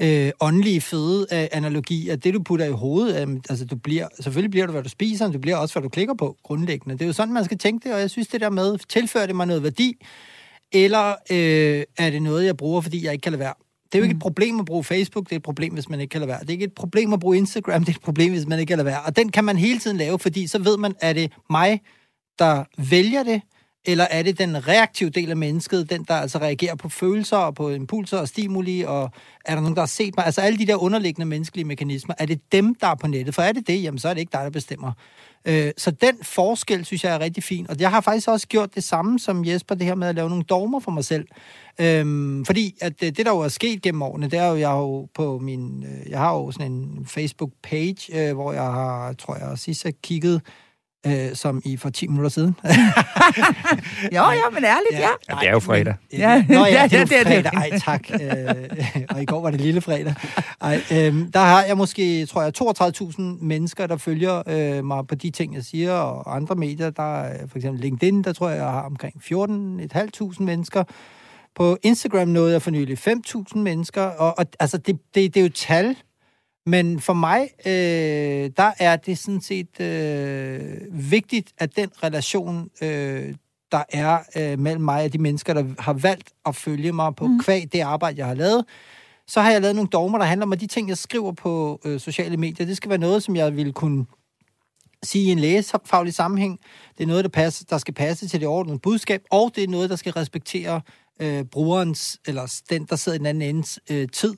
øh, 0.00 0.30
åndelige 0.40 0.80
fede 0.80 1.26
øh, 1.32 1.46
analogi, 1.52 2.08
at 2.08 2.24
det, 2.24 2.34
du 2.34 2.42
putter 2.42 2.66
i 2.66 2.70
hovedet, 2.70 3.28
øh, 3.28 3.36
altså 3.50 3.64
du 3.64 3.76
bliver, 3.76 4.08
selvfølgelig 4.20 4.50
bliver 4.50 4.66
du, 4.66 4.72
hvad 4.72 4.82
du 4.82 4.88
spiser, 4.88 5.26
men 5.26 5.32
du 5.32 5.38
bliver 5.38 5.56
også, 5.56 5.74
hvad 5.74 5.82
du 5.82 5.88
klikker 5.88 6.14
på, 6.14 6.36
grundlæggende. 6.42 6.94
Det 6.94 7.02
er 7.02 7.06
jo 7.06 7.12
sådan, 7.12 7.34
man 7.34 7.44
skal 7.44 7.58
tænke 7.58 7.88
det, 7.88 7.94
og 7.94 8.00
jeg 8.00 8.10
synes, 8.10 8.28
det 8.28 8.40
der 8.40 8.50
med, 8.50 8.78
tilfører 8.88 9.26
det 9.26 9.36
mig 9.36 9.46
noget 9.46 9.62
værdi, 9.62 9.94
eller 10.72 11.08
øh, 11.30 11.82
er 11.98 12.10
det 12.10 12.22
noget, 12.22 12.44
jeg 12.44 12.56
bruger, 12.56 12.80
fordi 12.80 13.04
jeg 13.04 13.12
ikke 13.12 13.22
kan 13.22 13.32
lade 13.32 13.40
være? 13.40 13.54
Det 13.84 13.98
er 13.98 14.00
jo 14.00 14.02
ikke 14.02 14.12
et 14.12 14.16
mm. 14.16 14.20
problem 14.20 14.60
at 14.60 14.66
bruge 14.66 14.84
Facebook, 14.84 15.24
det 15.24 15.32
er 15.32 15.36
et 15.36 15.42
problem, 15.42 15.72
hvis 15.72 15.88
man 15.88 16.00
ikke 16.00 16.10
kan 16.10 16.20
lade 16.20 16.28
være. 16.28 16.40
Det 16.40 16.48
er 16.48 16.52
ikke 16.52 16.64
et 16.64 16.74
problem 16.74 17.12
at 17.12 17.20
bruge 17.20 17.36
Instagram, 17.36 17.80
det 17.84 17.92
er 17.92 17.96
et 17.96 18.02
problem, 18.02 18.32
hvis 18.32 18.46
man 18.46 18.58
ikke 18.58 18.70
kan 18.70 18.78
lade 18.78 18.86
være. 18.86 19.00
Og 19.06 19.16
den 19.16 19.28
kan 19.28 19.44
man 19.44 19.56
hele 19.56 19.78
tiden 19.78 19.96
lave, 19.96 20.18
fordi 20.18 20.46
så 20.46 20.58
ved 20.58 20.76
man, 20.76 20.94
er 21.00 21.12
det 21.12 21.32
mig, 21.50 21.80
der 22.42 22.64
vælger 22.78 23.22
det, 23.22 23.42
eller 23.84 24.04
er 24.10 24.22
det 24.22 24.38
den 24.38 24.68
reaktive 24.68 25.10
del 25.10 25.30
af 25.30 25.36
mennesket, 25.36 25.90
den 25.90 26.04
der 26.08 26.14
altså 26.14 26.38
reagerer 26.38 26.74
på 26.74 26.88
følelser 26.88 27.36
og 27.36 27.54
på 27.54 27.70
impulser 27.70 28.18
og 28.18 28.28
stimuli, 28.28 28.82
og 28.82 29.10
er 29.44 29.54
der 29.54 29.60
nogen, 29.60 29.74
der 29.74 29.82
har 29.82 29.86
set 29.86 30.16
mig? 30.16 30.26
Altså 30.26 30.40
alle 30.40 30.58
de 30.58 30.66
der 30.66 30.76
underliggende 30.76 31.26
menneskelige 31.26 31.64
mekanismer, 31.64 32.14
er 32.18 32.26
det 32.26 32.52
dem, 32.52 32.74
der 32.74 32.86
er 32.86 32.94
på 32.94 33.06
nettet? 33.06 33.34
For 33.34 33.42
er 33.42 33.52
det 33.52 33.66
det, 33.66 33.82
jamen 33.82 33.98
så 33.98 34.08
er 34.08 34.14
det 34.14 34.20
ikke 34.20 34.32
dig, 34.32 34.44
der 34.44 34.50
bestemmer. 34.50 34.92
Øh, 35.44 35.70
så 35.76 35.90
den 35.90 36.14
forskel, 36.22 36.84
synes 36.84 37.04
jeg 37.04 37.14
er 37.14 37.20
rigtig 37.20 37.42
fin. 37.42 37.70
Og 37.70 37.76
jeg 37.80 37.90
har 37.90 38.00
faktisk 38.00 38.28
også 38.28 38.48
gjort 38.48 38.74
det 38.74 38.84
samme 38.84 39.18
som 39.18 39.44
Jesper, 39.44 39.74
det 39.74 39.86
her 39.86 39.94
med 39.94 40.08
at 40.08 40.14
lave 40.14 40.28
nogle 40.28 40.44
dogmer 40.44 40.80
for 40.80 40.90
mig 40.90 41.04
selv. 41.04 41.28
Øhm, 41.80 42.44
fordi 42.44 42.74
at 42.80 43.02
øh, 43.02 43.08
det, 43.08 43.26
der 43.26 43.32
jo 43.32 43.40
er 43.40 43.48
sket 43.48 43.82
gennem 43.82 44.02
årene, 44.02 44.28
det 44.28 44.38
er 44.38 44.46
jo, 44.46 44.56
jeg 44.56 44.68
har 44.68 44.78
jo 44.78 45.08
på 45.14 45.38
min, 45.38 45.84
øh, 45.84 46.10
jeg 46.10 46.18
har 46.18 46.34
jo 46.34 46.50
sådan 46.50 46.72
en 46.72 47.06
Facebook-page, 47.06 48.18
øh, 48.18 48.34
hvor 48.34 48.52
jeg 48.52 48.62
har, 48.62 49.12
tror 49.12 49.36
jeg, 49.36 49.58
sidst 49.58 49.82
har 49.82 49.92
kigget 50.02 50.42
øh, 51.06 51.34
som 51.34 51.62
i 51.64 51.76
for 51.76 51.90
10 51.90 52.06
minutter 52.06 52.30
siden. 52.30 52.56
jo, 54.16 54.22
ja, 54.30 54.50
men 54.52 54.64
ærligt, 54.64 54.92
ja. 54.92 54.98
ja. 55.00 55.08
ja 55.28 55.34
det 55.40 55.48
er 55.48 55.52
jo 55.52 55.60
fredag. 55.60 55.94
Men, 56.12 56.20
ja. 56.20 56.44
Nå 56.48 56.64
ja, 56.64 56.82
det 56.90 56.92
er 56.92 57.00
jo 57.00 57.06
fredag. 57.06 57.44
Ej, 57.44 57.78
tak. 57.78 58.10
Øh, 58.10 59.04
og 59.10 59.22
i 59.22 59.24
går 59.24 59.40
var 59.40 59.50
det 59.50 59.60
lille 59.60 59.80
fredag. 59.80 60.14
Ej, 60.60 60.80
øh, 60.92 61.14
der 61.32 61.40
har 61.40 61.62
jeg 61.62 61.76
måske, 61.76 62.26
tror 62.26 62.42
jeg, 62.42 62.52
32.000 62.60 63.22
mennesker, 63.44 63.86
der 63.86 63.96
følger 63.96 64.42
øh, 64.46 64.84
mig 64.84 65.06
på 65.06 65.14
de 65.14 65.30
ting, 65.30 65.54
jeg 65.54 65.62
siger, 65.62 65.92
og 65.92 66.36
andre 66.36 66.54
medier. 66.54 66.90
Der 66.90 67.22
er 67.22 67.46
for 67.46 67.56
eksempel 67.56 67.80
LinkedIn, 67.80 68.22
der 68.22 68.32
tror 68.32 68.48
jeg, 68.48 68.58
jeg 68.58 68.66
har 68.66 68.82
omkring 68.82 69.14
14.500 69.24 70.42
mennesker. 70.42 70.84
På 71.54 71.76
Instagram 71.82 72.28
nåede 72.28 72.52
jeg 72.52 72.62
for 72.62 72.70
nylig 72.70 72.98
5.000 72.98 73.58
mennesker, 73.58 74.02
og, 74.02 74.38
og 74.38 74.46
altså, 74.60 74.78
det, 74.78 74.98
det, 75.14 75.34
det 75.34 75.40
er 75.40 75.44
jo 75.44 75.50
tal, 75.54 75.96
men 76.66 77.00
for 77.00 77.12
mig, 77.12 77.48
øh, 77.66 78.50
der 78.56 78.72
er 78.78 78.96
det 78.96 79.18
sådan 79.18 79.40
set 79.40 79.80
øh, 79.80 81.10
vigtigt, 81.10 81.52
at 81.58 81.76
den 81.76 81.90
relation, 82.02 82.70
øh, 82.82 83.34
der 83.72 83.82
er 83.88 84.18
øh, 84.36 84.58
mellem 84.58 84.84
mig 84.84 85.04
og 85.04 85.12
de 85.12 85.18
mennesker, 85.18 85.54
der 85.54 85.64
har 85.78 85.92
valgt 85.92 86.32
at 86.46 86.56
følge 86.56 86.92
mig 86.92 87.14
på 87.14 87.26
mm. 87.26 87.40
kvæg 87.40 87.72
det 87.72 87.80
arbejde, 87.80 88.18
jeg 88.18 88.26
har 88.26 88.34
lavet, 88.34 88.64
så 89.26 89.40
har 89.40 89.50
jeg 89.50 89.60
lavet 89.60 89.76
nogle 89.76 89.88
dogmer, 89.88 90.18
der 90.18 90.24
handler 90.24 90.46
om, 90.46 90.52
at 90.52 90.60
de 90.60 90.66
ting, 90.66 90.88
jeg 90.88 90.98
skriver 90.98 91.32
på 91.32 91.80
øh, 91.84 92.00
sociale 92.00 92.36
medier, 92.36 92.66
det 92.66 92.76
skal 92.76 92.88
være 92.88 92.98
noget, 92.98 93.22
som 93.22 93.36
jeg 93.36 93.56
vil 93.56 93.72
kunne 93.72 94.06
sige 95.02 95.28
i 95.28 95.32
en 95.32 95.38
læsefaglig 95.38 96.14
sammenhæng. 96.14 96.58
Det 96.98 97.04
er 97.04 97.08
noget, 97.08 97.24
der, 97.24 97.30
passer, 97.30 97.64
der 97.70 97.78
skal 97.78 97.94
passe 97.94 98.28
til 98.28 98.40
det 98.40 98.48
ordentlige 98.48 98.78
budskab, 98.78 99.22
og 99.30 99.52
det 99.54 99.64
er 99.64 99.68
noget, 99.68 99.90
der 99.90 99.96
skal 99.96 100.12
respektere 100.12 100.80
øh, 101.20 101.44
brugerens, 101.44 102.20
eller 102.26 102.60
den, 102.70 102.84
der 102.84 102.96
sidder 102.96 103.16
i 103.16 103.18
den 103.18 103.26
anden 103.26 103.56
ende, 103.56 103.80
øh, 103.90 104.08
tid. 104.08 104.34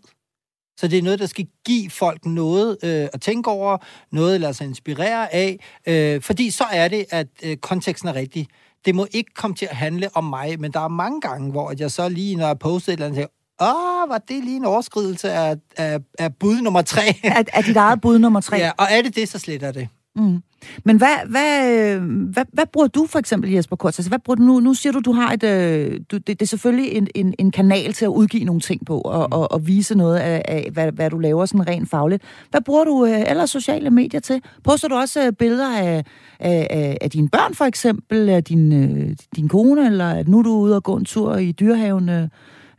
Så 0.76 0.88
det 0.88 0.98
er 0.98 1.02
noget, 1.02 1.18
der 1.18 1.26
skal 1.26 1.46
give 1.66 1.90
folk 1.90 2.26
noget 2.26 2.76
øh, 2.82 3.08
at 3.12 3.20
tænke 3.20 3.50
over, 3.50 3.78
noget 4.12 4.34
at 4.34 4.40
lade 4.40 4.54
sig 4.54 4.66
inspirere 4.66 5.34
af, 5.34 5.58
øh, 5.86 6.22
fordi 6.22 6.50
så 6.50 6.64
er 6.72 6.88
det, 6.88 7.04
at 7.10 7.26
øh, 7.42 7.56
konteksten 7.56 8.08
er 8.08 8.14
rigtig. 8.14 8.46
Det 8.84 8.94
må 8.94 9.06
ikke 9.10 9.34
komme 9.34 9.56
til 9.56 9.66
at 9.70 9.76
handle 9.76 10.08
om 10.14 10.24
mig, 10.24 10.60
men 10.60 10.72
der 10.72 10.80
er 10.80 10.88
mange 10.88 11.20
gange, 11.20 11.50
hvor 11.50 11.74
jeg 11.78 11.90
så 11.90 12.08
lige, 12.08 12.36
når 12.36 12.46
jeg 12.46 12.58
poster 12.58 12.92
et 12.92 12.96
eller 12.96 13.06
andet, 13.06 13.26
åh, 13.60 14.08
var 14.08 14.22
det 14.28 14.44
lige 14.44 14.56
en 14.56 14.64
overskridelse 14.64 15.32
af, 15.32 15.56
af, 15.76 15.98
af 16.18 16.34
bud 16.34 16.60
nummer 16.60 16.82
tre? 16.82 17.02
Af, 17.24 17.44
af 17.52 17.64
dit 17.64 17.76
eget 17.76 18.00
bud 18.00 18.18
nummer 18.18 18.40
tre? 18.40 18.56
Ja, 18.56 18.70
og 18.78 18.86
er 18.90 19.02
det 19.02 19.16
det, 19.16 19.28
så 19.28 19.38
sletter 19.38 19.72
det. 19.72 19.88
Mm. 20.16 20.42
Men 20.84 20.96
hvad, 20.96 21.28
hvad, 21.28 21.98
hvad, 22.08 22.44
hvad 22.52 22.64
bruger 22.72 22.86
du 22.86 23.06
for 23.06 23.18
eksempel, 23.18 23.50
Jesper 23.50 23.76
Kort? 23.76 23.98
Altså, 23.98 24.10
hvad 24.10 24.18
bruger 24.18 24.34
du 24.34 24.42
nu? 24.42 24.60
Nu 24.60 24.74
siger 24.74 24.92
du, 24.92 25.00
du 25.00 25.12
har 25.12 25.32
et... 25.32 25.44
Øh, 25.44 26.00
du, 26.10 26.16
det, 26.16 26.26
det 26.28 26.42
er 26.42 26.46
selvfølgelig 26.46 26.92
en, 26.92 27.08
en, 27.14 27.34
en 27.38 27.50
kanal 27.50 27.92
til 27.92 28.04
at 28.04 28.08
udgive 28.08 28.44
nogle 28.44 28.60
ting 28.60 28.86
på, 28.86 29.00
og, 29.00 29.32
og, 29.32 29.52
og 29.52 29.66
vise 29.66 29.94
noget 29.94 30.16
af, 30.16 30.42
af 30.48 30.68
hvad, 30.72 30.92
hvad 30.92 31.10
du 31.10 31.18
laver 31.18 31.46
sådan 31.46 31.68
rent 31.68 31.90
fagligt. 31.90 32.22
Hvad 32.50 32.60
bruger 32.60 32.84
du 32.84 33.06
øh, 33.06 33.30
ellers 33.30 33.50
sociale 33.50 33.90
medier 33.90 34.20
til? 34.20 34.42
Poster 34.64 34.88
du 34.88 34.94
også 34.94 35.26
øh, 35.26 35.32
billeder 35.32 35.76
af, 35.76 36.04
af, 36.40 36.66
af, 36.70 36.98
af 37.00 37.10
dine 37.10 37.28
børn, 37.28 37.54
for 37.54 37.64
eksempel? 37.64 38.28
Af 38.28 38.44
din, 38.44 38.72
øh, 38.72 39.16
din 39.36 39.48
kone, 39.48 39.86
eller 39.86 40.10
at 40.10 40.28
nu 40.28 40.38
er 40.38 40.42
du 40.42 40.50
ude 40.50 40.76
og 40.76 40.82
gå 40.82 40.96
en 40.96 41.04
tur 41.04 41.36
i 41.36 41.52
dyrehaven 41.52 42.08
øh, 42.08 42.28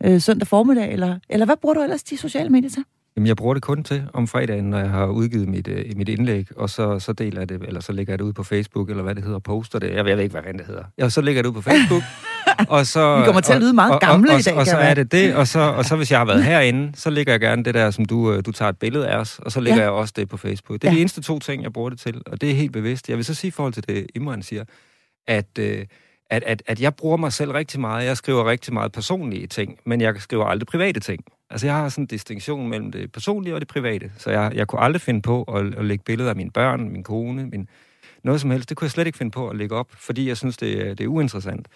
øh, 0.03 0.21
søndag 0.21 0.47
formiddag? 0.47 0.93
Eller, 0.93 1.19
eller 1.29 1.45
hvad 1.45 1.55
bruger 1.61 1.73
du 1.73 1.81
ellers 1.81 2.03
de 2.03 2.17
sociale 2.17 2.49
medier 2.49 2.69
til? 2.69 2.83
Jamen, 3.15 3.27
jeg 3.27 3.35
bruger 3.35 3.53
det 3.53 3.63
kun 3.63 3.83
til 3.83 4.03
om 4.13 4.27
fredagen, 4.27 4.69
når 4.69 4.79
jeg 4.79 4.89
har 4.89 5.06
udgivet 5.06 5.47
mit, 5.47 5.67
uh, 5.67 5.97
mit 5.97 6.09
indlæg, 6.09 6.47
og 6.57 6.69
så, 6.69 7.00
så 7.00 7.13
deler 7.13 7.41
jeg 7.41 7.50
det, 7.50 7.62
eller 7.67 7.81
så 7.81 7.91
lægger 7.91 8.13
jeg 8.13 8.19
det 8.19 8.25
ud 8.25 8.33
på 8.33 8.44
Facebook, 8.44 8.89
eller 8.89 9.03
hvad 9.03 9.15
det 9.15 9.23
hedder, 9.23 9.39
poster 9.39 9.79
det. 9.79 9.94
Jeg 9.94 10.06
ved 10.06 10.19
ikke, 10.19 10.39
hvad 10.39 10.53
det 10.53 10.65
hedder. 10.67 10.83
Ja, 10.97 11.09
så 11.09 11.21
lægger 11.21 11.38
jeg 11.38 11.44
det 11.44 11.50
ud 11.50 11.53
på 11.53 11.62
Facebook, 11.62 12.03
og 12.75 12.85
så... 12.85 13.19
Vi 13.19 13.25
kommer 13.25 13.41
til 13.41 13.53
at 13.53 13.62
lyde 13.62 13.74
meget 13.74 14.00
gamle 14.01 14.29
og, 14.29 14.34
og, 14.34 14.39
i 14.39 14.43
dag, 14.43 14.53
Og, 14.53 14.60
og 14.60 14.65
så 14.65 14.77
er 14.77 14.93
det 14.93 15.12
det, 15.12 15.36
og 15.36 15.48
så, 15.48 15.60
og 15.60 15.86
så 15.86 15.95
hvis 15.95 16.12
jeg 16.12 16.19
har 16.19 16.25
været 16.25 16.43
herinde, 16.43 16.91
så 16.95 17.10
lægger 17.10 17.34
jeg 17.34 17.39
gerne 17.39 17.63
det 17.63 17.74
der, 17.74 17.91
som 17.91 18.05
du, 18.05 18.34
øh, 18.34 18.45
du 18.45 18.51
tager 18.51 18.69
et 18.69 18.77
billede 18.77 19.07
af 19.07 19.17
os, 19.17 19.39
og 19.39 19.51
så 19.51 19.60
lægger 19.60 19.79
ja. 19.79 19.84
jeg 19.84 19.91
også 19.91 20.13
det 20.15 20.29
på 20.29 20.38
Facebook. 20.38 20.81
Det 20.81 20.88
er 20.88 20.91
ja. 20.91 20.95
de 20.95 21.01
eneste 21.01 21.22
to 21.22 21.39
ting, 21.39 21.63
jeg 21.63 21.74
bruger 21.74 21.89
det 21.89 22.00
til, 22.00 22.22
og 22.25 22.41
det 22.41 22.51
er 22.51 22.55
helt 22.55 22.72
bevidst. 22.72 23.10
Jeg 23.10 23.17
vil 23.17 23.25
så 23.25 23.34
sige 23.34 23.48
i 23.48 23.51
forhold 23.51 23.74
til 23.74 23.88
det, 23.88 24.07
Imran 24.15 24.41
siger, 24.41 24.63
at... 25.27 25.48
Uh, 25.60 25.65
at, 26.29 26.43
at, 26.43 26.63
at 26.67 26.81
jeg 26.81 26.95
bruger 26.95 27.17
mig 27.17 27.34
selv 27.34 27.51
rigtig 27.51 27.79
meget. 27.79 28.05
Jeg 28.05 28.17
skriver 28.17 28.50
rigtig 28.50 28.74
meget 28.74 28.91
personlige 28.91 29.48
ting, 29.48 29.77
men 29.86 30.01
jeg 30.01 30.15
skriver 30.17 30.45
aldrig 30.45 30.67
private 30.67 31.00
ting. 31.00 31.24
Altså, 31.49 31.67
jeg 31.67 31.75
har 31.75 31.89
sådan 31.89 32.03
en 32.03 32.07
distinktion 32.07 32.67
mellem 32.67 32.91
det 32.91 33.11
personlige 33.11 33.55
og 33.55 33.61
det 33.61 33.67
private. 33.67 34.11
Så 34.17 34.31
jeg, 34.31 34.51
jeg 34.55 34.67
kunne 34.67 34.81
aldrig 34.81 35.01
finde 35.01 35.21
på 35.21 35.43
at, 35.43 35.75
at 35.75 35.85
lægge 35.85 36.03
billeder 36.03 36.29
af 36.29 36.35
mine 36.35 36.51
børn, 36.51 36.89
min 36.89 37.03
kone, 37.03 37.45
min, 37.45 37.69
noget 38.23 38.41
som 38.41 38.51
helst. 38.51 38.69
Det 38.69 38.77
kunne 38.77 38.85
jeg 38.85 38.91
slet 38.91 39.07
ikke 39.07 39.17
finde 39.17 39.31
på 39.31 39.49
at 39.49 39.57
lægge 39.57 39.75
op, 39.75 39.87
fordi 39.91 40.27
jeg 40.27 40.37
synes, 40.37 40.57
det, 40.57 40.97
det 40.97 41.03
er 41.03 41.07
uinteressant. 41.07 41.67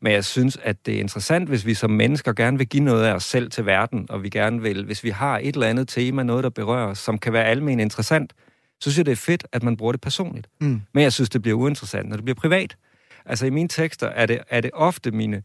Men 0.00 0.12
jeg 0.12 0.24
synes, 0.24 0.58
at 0.62 0.86
det 0.86 0.94
er 0.94 1.00
interessant, 1.00 1.48
hvis 1.48 1.66
vi 1.66 1.74
som 1.74 1.90
mennesker 1.90 2.32
gerne 2.32 2.58
vil 2.58 2.68
give 2.68 2.82
noget 2.82 3.04
af 3.04 3.14
os 3.14 3.24
selv 3.24 3.50
til 3.50 3.66
verden, 3.66 4.06
og 4.08 4.22
vi 4.22 4.28
gerne 4.28 4.62
vil, 4.62 4.84
hvis 4.84 5.04
vi 5.04 5.10
har 5.10 5.38
et 5.38 5.54
eller 5.54 5.66
andet 5.66 5.88
tema, 5.88 6.22
noget, 6.22 6.44
der 6.44 6.50
berører 6.50 6.86
os, 6.86 6.98
som 6.98 7.18
kan 7.18 7.32
være 7.32 7.44
almen 7.44 7.80
interessant, 7.80 8.32
så 8.80 8.90
synes 8.90 8.98
jeg, 8.98 9.06
det 9.06 9.12
er 9.12 9.16
fedt, 9.16 9.46
at 9.52 9.62
man 9.62 9.76
bruger 9.76 9.92
det 9.92 10.00
personligt. 10.00 10.46
Mm. 10.60 10.80
Men 10.94 11.02
jeg 11.02 11.12
synes, 11.12 11.30
det 11.30 11.42
bliver 11.42 11.58
uinteressant, 11.58 12.08
når 12.08 12.16
det 12.16 12.24
bliver 12.24 12.34
privat. 12.34 12.76
Altså 13.26 13.46
i 13.46 13.50
mine 13.50 13.68
tekster 13.68 14.06
er 14.06 14.26
det, 14.26 14.38
er 14.50 14.60
det 14.60 14.70
ofte 14.74 15.10
mine, 15.10 15.42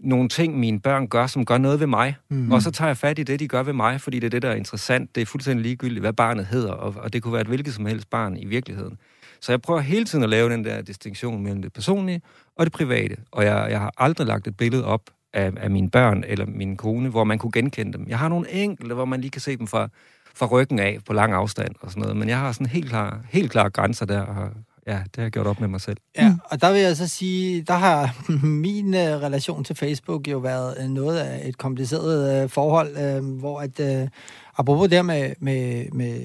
nogle 0.00 0.28
ting, 0.28 0.58
mine 0.58 0.80
børn 0.80 1.06
gør, 1.06 1.26
som 1.26 1.44
gør 1.44 1.58
noget 1.58 1.80
ved 1.80 1.86
mig. 1.86 2.16
Mm-hmm. 2.30 2.52
Og 2.52 2.62
så 2.62 2.70
tager 2.70 2.88
jeg 2.88 2.96
fat 2.96 3.18
i 3.18 3.22
det, 3.22 3.40
de 3.40 3.48
gør 3.48 3.62
ved 3.62 3.72
mig, 3.72 4.00
fordi 4.00 4.18
det 4.18 4.26
er 4.26 4.30
det, 4.30 4.42
der 4.42 4.50
er 4.50 4.54
interessant. 4.54 5.14
Det 5.14 5.20
er 5.20 5.26
fuldstændig 5.26 5.62
ligegyldigt, 5.62 6.00
hvad 6.00 6.12
barnet 6.12 6.46
hedder, 6.46 6.72
og, 6.72 6.94
og 6.96 7.12
det 7.12 7.22
kunne 7.22 7.32
være 7.32 7.42
et 7.42 7.48
hvilket 7.48 7.74
som 7.74 7.86
helst 7.86 8.10
barn 8.10 8.36
i 8.36 8.44
virkeligheden. 8.44 8.98
Så 9.40 9.52
jeg 9.52 9.62
prøver 9.62 9.80
hele 9.80 10.04
tiden 10.04 10.24
at 10.24 10.30
lave 10.30 10.50
den 10.50 10.64
der 10.64 10.82
distinktion 10.82 11.42
mellem 11.42 11.62
det 11.62 11.72
personlige 11.72 12.22
og 12.56 12.66
det 12.66 12.72
private. 12.72 13.16
Og 13.32 13.44
jeg, 13.44 13.66
jeg 13.70 13.80
har 13.80 13.92
aldrig 13.96 14.26
lagt 14.26 14.46
et 14.46 14.56
billede 14.56 14.84
op 14.84 15.00
af, 15.32 15.52
af 15.56 15.70
mine 15.70 15.90
børn 15.90 16.24
eller 16.26 16.46
min 16.46 16.76
kone, 16.76 17.08
hvor 17.08 17.24
man 17.24 17.38
kunne 17.38 17.52
genkende 17.52 17.92
dem. 17.98 18.06
Jeg 18.08 18.18
har 18.18 18.28
nogle 18.28 18.50
enkelte, 18.50 18.94
hvor 18.94 19.04
man 19.04 19.20
lige 19.20 19.30
kan 19.30 19.40
se 19.40 19.56
dem 19.56 19.66
fra, 19.66 19.88
fra 20.34 20.46
ryggen 20.46 20.78
af 20.78 20.98
på 21.06 21.12
lang 21.12 21.32
afstand 21.32 21.74
og 21.80 21.90
sådan 21.90 22.00
noget. 22.00 22.16
Men 22.16 22.28
jeg 22.28 22.38
har 22.38 22.52
sådan 22.52 22.66
helt 22.66 22.88
klar, 22.88 23.20
helt 23.30 23.50
klar 23.50 23.68
grænser 23.68 24.06
der, 24.06 24.20
og 24.20 24.50
ja, 24.86 24.98
det 25.04 25.16
har 25.16 25.22
jeg 25.22 25.30
gjort 25.30 25.46
op 25.46 25.60
med 25.60 25.68
mig 25.68 25.80
selv. 25.80 25.96
Ja, 26.16 26.28
mm. 26.28 26.40
og 26.44 26.60
der 26.60 26.72
vil 26.72 26.80
jeg 26.80 26.96
så 26.96 27.08
sige, 27.08 27.62
der 27.62 27.74
har 27.74 28.16
min 28.46 28.86
uh, 28.86 29.00
relation 29.00 29.64
til 29.64 29.76
Facebook 29.76 30.28
jo 30.28 30.38
været 30.38 30.84
uh, 30.84 30.90
noget 30.90 31.18
af 31.18 31.48
et 31.48 31.58
kompliceret 31.58 32.44
uh, 32.44 32.50
forhold, 32.50 33.18
uh, 33.18 33.38
hvor 33.38 33.60
at, 33.60 33.80
uh, 33.80 34.08
apropos 34.56 34.88
der 34.88 35.02
med, 35.02 35.34
med, 35.40 35.90
med 35.92 36.24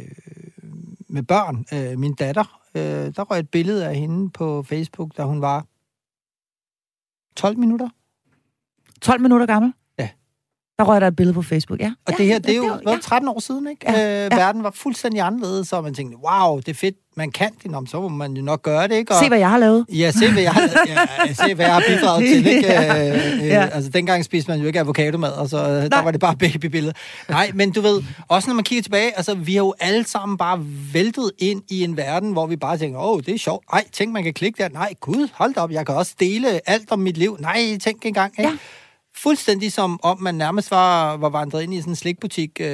med 1.09 1.23
børn. 1.23 1.65
Øh, 1.73 1.99
min 1.99 2.13
datter, 2.13 2.61
øh, 2.75 3.15
der 3.15 3.23
røg 3.23 3.39
et 3.39 3.49
billede 3.49 3.87
af 3.87 3.95
hende 3.95 4.29
på 4.29 4.63
Facebook, 4.63 5.17
da 5.17 5.23
hun 5.23 5.41
var 5.41 5.65
12 7.35 7.57
minutter. 7.57 7.89
12 9.01 9.21
minutter 9.21 9.45
gammel? 9.45 9.73
Ja. 10.79 10.83
Der 10.83 10.89
røg 10.89 11.01
der 11.01 11.07
et 11.07 11.15
billede 11.15 11.33
på 11.33 11.41
Facebook, 11.41 11.79
ja. 11.79 11.91
Og 12.07 12.13
ja, 12.13 12.17
det 12.17 12.25
her, 12.25 12.39
det 12.39 12.51
er 12.51 12.55
jo 12.57 12.63
var- 12.65 12.79
hvad, 12.83 12.99
13 13.01 13.29
år 13.29 13.39
siden, 13.39 13.67
ikke? 13.69 13.91
Ja, 13.91 13.99
Ja, 13.99 14.25
øh, 14.25 14.29
ja. 14.31 14.37
Verden 14.37 14.63
var 14.63 14.71
fuldstændig 14.75 15.21
anderledes, 15.21 15.67
så 15.67 15.81
man 15.81 15.93
tænkte, 15.93 16.17
wow, 16.31 16.57
det 16.57 16.67
er 16.69 16.73
fedt, 16.73 16.95
man 17.17 17.31
kan 17.31 17.49
det, 17.63 17.71
Nå, 17.71 17.85
så 17.87 18.01
må 18.01 18.07
man 18.07 18.33
jo 18.33 18.43
nok 18.43 18.61
gøre 18.63 18.87
det, 18.87 18.95
ikke? 18.95 19.11
Og, 19.13 19.19
Se, 19.23 19.27
hvad 19.27 19.37
jeg 19.37 19.49
har 19.49 19.57
lavet. 19.57 19.85
Ja, 19.93 20.11
se 20.11 20.31
hvad 20.31 20.41
jeg 20.43 20.51
har, 20.53 20.61
ja, 21.27 21.33
se, 21.33 21.53
hvad 21.55 21.65
jeg 21.65 21.73
har 21.73 21.83
bidraget 21.87 22.27
til. 22.27 22.45
Ikke? 22.55 22.67
Ja. 22.67 23.09
Øh, 23.15 23.41
øh, 23.41 23.47
Ja. 23.47 23.65
Altså, 23.73 23.89
dengang 23.89 24.25
spiste 24.25 24.51
man 24.51 24.59
jo 24.59 24.67
ikke 24.67 24.79
avocadomad, 24.79 25.31
og 25.31 25.49
så 25.49 25.57
øh, 25.57 25.65
der 25.91 26.01
var 26.03 26.11
det 26.11 26.19
bare 26.19 26.35
babybilleder. 26.35 26.93
Nej, 27.29 27.51
men 27.53 27.71
du 27.71 27.81
ved, 27.81 28.01
også 28.27 28.49
når 28.49 28.55
man 28.55 28.63
kigger 28.63 28.83
tilbage, 28.83 29.17
altså, 29.17 29.35
vi 29.35 29.51
har 29.55 29.57
jo 29.63 29.73
alle 29.79 30.07
sammen 30.07 30.37
bare 30.37 30.65
væltet 30.93 31.31
ind 31.39 31.61
i 31.69 31.83
en 31.83 31.97
verden, 31.97 32.31
hvor 32.31 32.47
vi 32.47 32.55
bare 32.55 32.77
tænker, 32.77 32.99
åh, 32.99 33.11
oh, 33.11 33.19
det 33.25 33.33
er 33.33 33.37
sjovt. 33.39 33.65
Ej, 33.73 33.83
tænk, 33.91 34.11
man 34.13 34.23
kan 34.23 34.33
klikke 34.33 34.63
der. 34.63 34.69
Nej, 34.69 34.93
gud, 35.01 35.27
hold 35.33 35.53
da 35.53 35.59
op, 35.61 35.71
jeg 35.71 35.85
kan 35.85 35.95
også 35.95 36.13
dele 36.19 36.69
alt 36.69 36.91
om 36.91 36.99
mit 36.99 37.17
liv. 37.17 37.37
Nej, 37.39 37.77
tænk 37.83 38.05
engang. 38.05 38.33
Ikke? 38.39 38.51
Ja. 38.51 38.57
Fuldstændig 39.23 39.71
som 39.71 39.99
om 40.03 40.21
man 40.21 40.35
nærmest 40.35 40.71
var, 40.71 41.17
var 41.17 41.29
vandret 41.29 41.63
ind 41.63 41.73
i 41.73 41.79
sådan 41.79 41.91
en 41.91 41.95
slikbutik. 41.95 42.61
Øh, 42.61 42.67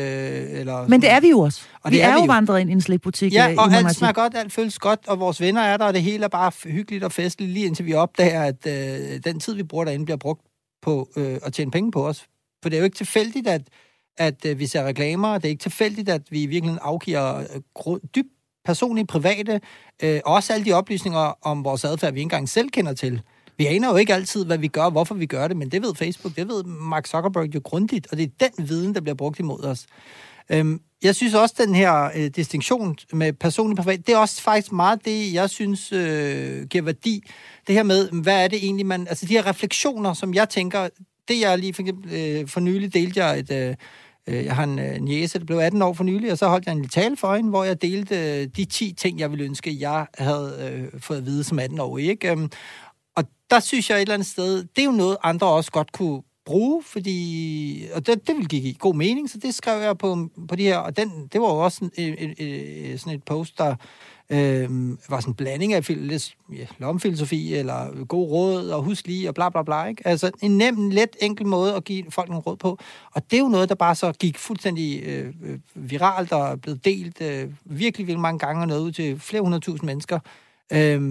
eller 0.51 0.87
Men 0.87 1.01
det 1.01 1.11
er 1.11 1.19
vi 1.19 1.29
jo 1.29 1.39
også. 1.39 1.61
Og 1.81 1.91
vi 1.91 1.95
det 1.95 2.03
er 2.03 2.09
er, 2.09 2.15
vi 2.15 2.19
jo 2.19 2.25
vandret 2.25 2.59
ind 2.59 2.69
i 2.69 2.73
en 2.73 2.81
slikbutik. 2.81 3.33
Ja, 3.33 3.51
øh, 3.51 3.57
og 3.57 3.73
alt 3.73 3.95
smager 3.95 4.13
godt, 4.13 4.35
alt 4.35 4.53
føles 4.53 4.79
godt, 4.79 4.99
og 5.07 5.19
vores 5.19 5.41
venner 5.41 5.61
er 5.61 5.77
der, 5.77 5.85
og 5.85 5.93
det 5.93 6.01
hele 6.01 6.23
er 6.23 6.27
bare 6.27 6.51
hyggeligt 6.63 7.03
og 7.03 7.11
festligt, 7.11 7.51
lige 7.51 7.65
indtil 7.65 7.85
vi 7.85 7.93
opdager, 7.93 8.43
at 8.43 8.67
øh, 8.67 9.19
den 9.23 9.39
tid, 9.39 9.53
vi 9.53 9.63
bruger 9.63 9.85
derinde, 9.85 10.05
bliver 10.05 10.17
brugt 10.17 10.41
på 10.81 11.09
øh, 11.15 11.37
at 11.43 11.53
tjene 11.53 11.71
penge 11.71 11.91
på 11.91 12.07
os. 12.07 12.25
For 12.63 12.69
det 12.69 12.77
er 12.77 12.79
jo 12.79 12.85
ikke 12.85 12.97
tilfældigt, 12.97 13.47
at, 13.47 13.61
at 14.17 14.45
øh, 14.45 14.59
vi 14.59 14.67
ser 14.67 14.83
reklamer, 14.83 15.27
og 15.27 15.41
det 15.41 15.47
er 15.47 15.51
ikke 15.51 15.61
tilfældigt, 15.61 16.09
at 16.09 16.21
vi 16.29 16.43
i 16.43 16.45
virkeligheden 16.45 16.79
afgiver 16.81 17.37
øh, 17.87 17.97
dybt 18.15 18.29
personlige, 18.65 19.07
private, 19.07 19.61
øh, 20.03 20.19
også 20.25 20.53
alle 20.53 20.65
de 20.65 20.73
oplysninger 20.73 21.37
om 21.41 21.63
vores 21.63 21.85
adfærd, 21.85 22.13
vi 22.13 22.19
ikke 22.19 22.25
engang 22.25 22.49
selv 22.49 22.69
kender 22.69 22.93
til. 22.93 23.21
Vi 23.57 23.65
aner 23.65 23.89
jo 23.89 23.95
ikke 23.95 24.13
altid, 24.13 24.45
hvad 24.45 24.57
vi 24.57 24.67
gør, 24.67 24.89
hvorfor 24.89 25.15
vi 25.15 25.25
gør 25.25 25.47
det, 25.47 25.57
men 25.57 25.71
det 25.71 25.81
ved 25.81 25.95
Facebook, 25.95 26.35
det 26.35 26.47
ved 26.47 26.63
Mark 26.63 27.07
Zuckerberg 27.07 27.55
jo 27.55 27.61
grundigt, 27.63 28.07
og 28.11 28.17
det 28.17 28.23
er 28.23 28.47
den 28.47 28.69
viden, 28.69 28.95
der 28.95 29.01
bliver 29.01 29.15
brugt 29.15 29.39
imod 29.39 29.63
os. 29.63 29.85
Øhm, 30.49 30.81
jeg 31.03 31.15
synes 31.15 31.33
også, 31.33 31.55
den 31.57 31.75
her 31.75 32.09
øh, 32.15 32.27
distinktion 32.35 32.97
med 33.13 33.33
personlig 33.33 33.77
privat, 33.77 34.07
det 34.07 34.13
er 34.13 34.17
også 34.17 34.41
faktisk 34.41 34.71
meget 34.71 35.05
det, 35.05 35.33
jeg 35.33 35.49
synes 35.49 35.91
øh, 35.91 36.65
giver 36.65 36.83
værdi. 36.83 37.23
Det 37.67 37.75
her 37.75 37.83
med, 37.83 38.09
hvad 38.09 38.43
er 38.43 38.47
det 38.47 38.63
egentlig, 38.63 38.85
man... 38.85 39.07
Altså 39.07 39.25
de 39.25 39.33
her 39.33 39.47
refleksioner, 39.47 40.13
som 40.13 40.33
jeg 40.33 40.49
tænker, 40.49 40.89
det 41.27 41.41
jeg 41.41 41.59
lige 41.59 41.73
for 41.73 41.81
eksempel 41.81 42.13
øh, 42.13 42.47
for 42.47 42.59
nylig 42.59 42.93
delte 42.93 43.25
jeg 43.25 43.39
et... 43.39 43.51
Øh, 43.51 43.69
øh 44.27 44.45
jeg 44.45 44.55
har 44.55 44.63
en 44.63 44.79
øh, 44.79 45.01
niece, 45.01 45.39
der 45.39 45.45
blev 45.45 45.57
18 45.57 45.81
år 45.81 45.93
for 45.93 46.03
nylig, 46.03 46.31
og 46.31 46.37
så 46.37 46.47
holdt 46.47 46.65
jeg 46.65 46.71
en 46.71 46.77
lille 46.77 46.89
tale 46.89 47.17
for 47.17 47.35
hende, 47.35 47.49
hvor 47.49 47.63
jeg 47.63 47.81
delte 47.81 48.15
øh, 48.15 48.47
de 48.57 48.65
10 48.65 48.93
ting, 48.93 49.19
jeg 49.19 49.31
ville 49.31 49.45
ønske, 49.45 49.77
jeg 49.79 50.05
havde 50.17 50.89
øh, 50.93 51.01
fået 51.01 51.17
at 51.17 51.25
vide 51.25 51.43
som 51.43 51.59
18 51.59 51.79
år. 51.79 51.97
Ikke? 51.97 52.31
Øhm, 52.31 52.49
der 53.49 53.59
synes 53.59 53.89
jeg 53.89 53.97
et 53.97 54.01
eller 54.01 54.13
andet 54.13 54.27
sted, 54.27 54.63
det 54.63 54.81
er 54.81 54.85
jo 54.85 54.91
noget, 54.91 55.17
andre 55.23 55.47
også 55.47 55.71
godt 55.71 55.91
kunne 55.91 56.21
bruge, 56.45 56.83
fordi, 56.83 57.87
og 57.93 58.07
det, 58.07 58.27
det 58.27 58.35
ville 58.35 58.47
give 58.47 58.73
god 58.73 58.95
mening, 58.95 59.29
så 59.29 59.37
det 59.37 59.55
skrev 59.55 59.81
jeg 59.81 59.97
på, 59.97 60.29
på 60.49 60.55
de 60.55 60.63
her, 60.63 60.77
og 60.77 60.97
den, 60.97 61.27
det 61.33 61.41
var 61.41 61.47
jo 61.47 61.57
også 61.57 61.77
sådan 61.77 62.15
øh, 62.19 62.33
øh, 62.39 62.99
sådan 62.99 63.13
et 63.13 63.23
post, 63.23 63.57
der 63.57 63.75
øh, 64.29 64.89
var 65.09 65.19
sådan 65.19 65.31
en 65.31 65.33
blanding 65.33 65.73
af 65.73 65.85
lidt, 65.89 66.35
ja, 66.53 66.65
lomfilosofi, 66.77 67.55
eller 67.55 68.05
god 68.05 68.31
råd, 68.31 68.69
og 68.69 68.83
husk 68.83 69.07
lige, 69.07 69.29
og 69.29 69.35
bla 69.35 69.49
bla 69.49 69.63
bla, 69.63 69.85
ikke? 69.85 70.07
Altså 70.07 70.31
en 70.41 70.57
nem, 70.57 70.89
let, 70.89 71.15
enkel 71.21 71.47
måde 71.47 71.75
at 71.75 71.83
give 71.83 72.03
folk 72.09 72.29
nogle 72.29 72.43
råd 72.43 72.57
på, 72.57 72.79
og 73.11 73.31
det 73.31 73.37
er 73.37 73.41
jo 73.41 73.47
noget, 73.47 73.69
der 73.69 73.75
bare 73.75 73.95
så 73.95 74.11
gik 74.11 74.37
fuldstændig 74.37 75.03
øh, 75.03 75.33
viralt, 75.75 76.31
og 76.31 76.61
blev 76.61 76.77
delt 76.77 77.21
øh, 77.21 77.49
virkelig, 77.65 78.07
virkelig 78.07 78.19
mange 78.19 78.39
gange, 78.39 78.61
og 78.61 78.67
noget 78.67 78.81
ud 78.81 78.91
til 78.91 79.19
flere 79.19 79.41
hundredtusind 79.41 79.85
mennesker. 79.85 80.19
øh, 80.73 81.01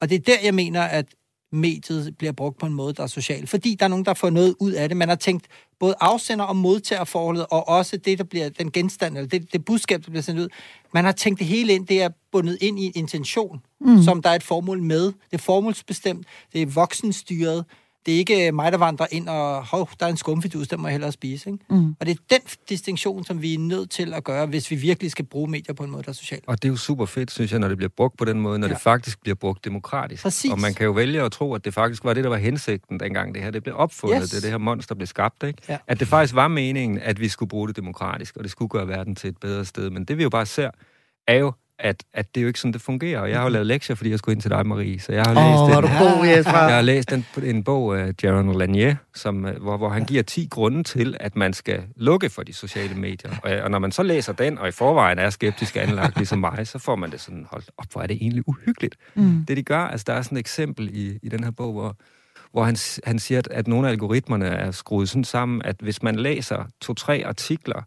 og 0.00 0.10
det 0.10 0.14
er 0.14 0.18
der, 0.18 0.36
jeg 0.44 0.54
mener, 0.54 0.82
at 0.82 1.06
mediet 1.52 2.18
bliver 2.18 2.32
brugt 2.32 2.58
på 2.58 2.66
en 2.66 2.72
måde, 2.72 2.94
der 2.94 3.02
er 3.02 3.06
social. 3.06 3.46
Fordi 3.46 3.74
der 3.74 3.84
er 3.84 3.88
nogen, 3.88 4.04
der 4.04 4.14
får 4.14 4.30
noget 4.30 4.54
ud 4.60 4.72
af 4.72 4.88
det. 4.88 4.96
Man 4.96 5.08
har 5.08 5.16
tænkt 5.16 5.46
både 5.80 5.94
afsender- 6.00 6.44
og 6.44 6.56
modtagerforholdet, 6.56 7.46
og 7.50 7.68
også 7.68 7.96
det, 7.96 8.18
der 8.18 8.24
bliver 8.24 8.48
den 8.48 8.70
genstand, 8.70 9.16
eller 9.16 9.28
det, 9.28 9.52
det 9.52 9.64
budskab, 9.64 10.04
der 10.04 10.10
bliver 10.10 10.22
sendt 10.22 10.40
ud. 10.40 10.48
Man 10.94 11.04
har 11.04 11.12
tænkt 11.12 11.38
det 11.38 11.46
hele 11.46 11.72
ind, 11.72 11.86
det 11.86 12.02
er 12.02 12.08
bundet 12.32 12.58
ind 12.60 12.78
i 12.78 12.86
en 12.86 12.92
intention, 12.94 13.60
mm. 13.80 14.02
som 14.02 14.22
der 14.22 14.30
er 14.30 14.34
et 14.34 14.42
formål 14.42 14.82
med. 14.82 15.04
Det 15.04 15.14
er 15.32 15.38
formålsbestemt, 15.38 16.26
det 16.52 16.62
er 16.62 16.66
voksenstyret, 16.66 17.64
det 18.06 18.14
er 18.14 18.18
ikke 18.18 18.52
mig, 18.52 18.72
der 18.72 18.78
vandrer 18.78 19.06
ind 19.10 19.28
og, 19.28 19.64
hov, 19.66 19.90
der 20.00 20.06
er 20.06 20.10
en 20.10 20.16
skumfidus, 20.16 20.68
den 20.68 20.80
må 20.80 20.88
jeg 20.88 20.92
hellere 20.92 21.12
spise. 21.12 21.50
Ikke? 21.50 21.64
Mm. 21.70 21.96
Og 22.00 22.06
det 22.06 22.12
er 22.12 22.22
den 22.30 22.40
distinktion, 22.68 23.24
som 23.24 23.42
vi 23.42 23.54
er 23.54 23.58
nødt 23.58 23.90
til 23.90 24.14
at 24.14 24.24
gøre, 24.24 24.46
hvis 24.46 24.70
vi 24.70 24.76
virkelig 24.76 25.10
skal 25.10 25.24
bruge 25.24 25.50
medier 25.50 25.74
på 25.74 25.84
en 25.84 25.90
måde, 25.90 26.02
der 26.02 26.08
er 26.08 26.12
social. 26.12 26.40
Og 26.46 26.62
det 26.62 26.68
er 26.68 26.72
jo 26.72 26.76
super 26.76 27.06
fedt, 27.06 27.30
synes 27.30 27.52
jeg, 27.52 27.60
når 27.60 27.68
det 27.68 27.76
bliver 27.76 27.90
brugt 27.96 28.18
på 28.18 28.24
den 28.24 28.40
måde, 28.40 28.58
når 28.58 28.66
Ja. 28.68 28.72
det 28.74 28.82
faktisk 28.82 29.20
bliver 29.20 29.34
brugt 29.34 29.64
demokratisk. 29.64 30.22
Præcis. 30.22 30.50
Og 30.52 30.60
man 30.60 30.74
kan 30.74 30.86
jo 30.86 30.92
vælge 30.92 31.22
at 31.22 31.32
tro, 31.32 31.54
at 31.54 31.64
det 31.64 31.74
faktisk 31.74 32.04
var 32.04 32.14
det, 32.14 32.24
der 32.24 32.30
var 32.30 32.36
hensigten, 32.36 33.00
dengang 33.00 33.34
det 33.34 33.42
her 33.42 33.50
det 33.50 33.62
blev 33.62 33.74
opfundet, 33.78 34.22
yes. 34.22 34.30
det 34.30 34.42
det 34.42 34.50
her 34.50 34.58
monster 34.58 34.94
blev 34.94 35.06
skabt, 35.06 35.42
ikke? 35.42 35.62
Ja. 35.68 35.78
At 35.86 36.00
det 36.00 36.08
faktisk 36.08 36.34
var 36.34 36.48
meningen, 36.48 36.98
at 36.98 37.20
vi 37.20 37.28
skulle 37.28 37.48
bruge 37.48 37.68
det 37.68 37.76
demokratisk, 37.76 38.36
og 38.36 38.42
det 38.42 38.50
skulle 38.50 38.68
gøre 38.68 38.88
verden 38.88 39.14
til 39.14 39.28
et 39.28 39.36
bedre 39.40 39.64
sted. 39.64 39.90
Men 39.90 40.04
det 40.04 40.18
vi 40.18 40.22
jo 40.22 40.28
bare 40.30 40.46
ser, 40.46 40.70
er 41.28 41.34
jo, 41.34 41.52
at, 41.78 42.04
at 42.14 42.34
det 42.34 42.40
er 42.40 42.42
jo 42.42 42.48
ikke 42.48 42.60
sådan, 42.60 42.72
det 42.72 42.82
fungerer. 42.82 43.20
Og 43.20 43.30
jeg 43.30 43.36
har 43.38 43.44
jo 43.44 43.48
lavet 43.48 43.66
lektier, 43.66 43.96
fordi 43.96 44.10
jeg 44.10 44.18
skulle 44.18 44.32
ind 44.34 44.42
til 44.42 44.50
dig, 44.50 44.66
Marie. 44.66 45.00
Så 45.00 45.12
jeg 45.12 45.22
har 45.22 45.30
Åh, 45.30 45.68
læst 45.68 45.76
en, 45.78 45.82
du 45.82 46.04
god, 46.04 46.26
Jesper. 46.26 46.58
jeg 46.58 46.74
har 46.74 46.82
læst 46.82 47.12
en, 47.12 47.26
en 47.42 47.64
bog 47.64 47.98
af 47.98 48.12
Jaron 48.22 48.58
Lanier, 48.58 48.96
som, 49.14 49.46
øh, 49.46 49.62
hvor, 49.62 49.76
hvor 49.76 49.88
han 49.88 50.04
giver 50.04 50.22
10 50.22 50.48
grunde 50.50 50.82
til, 50.82 51.16
at 51.20 51.36
man 51.36 51.52
skal 51.52 51.82
lukke 51.96 52.30
for 52.30 52.42
de 52.42 52.52
sociale 52.52 52.94
medier. 52.94 53.30
Og, 53.42 53.50
og 53.52 53.70
når 53.70 53.78
man 53.78 53.92
så 53.92 54.02
læser 54.02 54.32
den, 54.32 54.58
og 54.58 54.68
i 54.68 54.70
forvejen 54.70 55.18
er 55.18 55.30
skeptisk 55.30 55.76
anlagt 55.76 56.16
ligesom 56.16 56.38
mig, 56.38 56.66
så 56.66 56.78
får 56.78 56.96
man 56.96 57.10
det 57.10 57.20
sådan, 57.20 57.46
hold 57.50 57.62
op, 57.78 57.86
hvor 57.92 58.02
er 58.02 58.06
det 58.06 58.16
egentlig 58.20 58.48
uhyggeligt. 58.48 58.96
Mm. 59.14 59.44
Det 59.48 59.56
de 59.56 59.62
gør, 59.62 59.80
altså 59.80 60.04
der 60.06 60.12
er 60.12 60.22
sådan 60.22 60.36
et 60.36 60.40
eksempel 60.40 60.88
i, 60.92 61.18
i 61.22 61.28
den 61.28 61.44
her 61.44 61.50
bog, 61.50 61.72
hvor, 61.72 61.96
hvor 62.52 62.64
han, 62.64 62.76
han 63.04 63.18
siger, 63.18 63.38
at, 63.38 63.48
at 63.50 63.68
nogle 63.68 63.88
af 63.88 63.92
algoritmerne 63.92 64.46
er 64.46 64.70
skruet 64.70 65.08
sådan 65.08 65.24
sammen, 65.24 65.62
at 65.64 65.76
hvis 65.80 66.02
man 66.02 66.16
læser 66.16 66.64
to-tre 66.80 67.22
artikler 67.26 67.82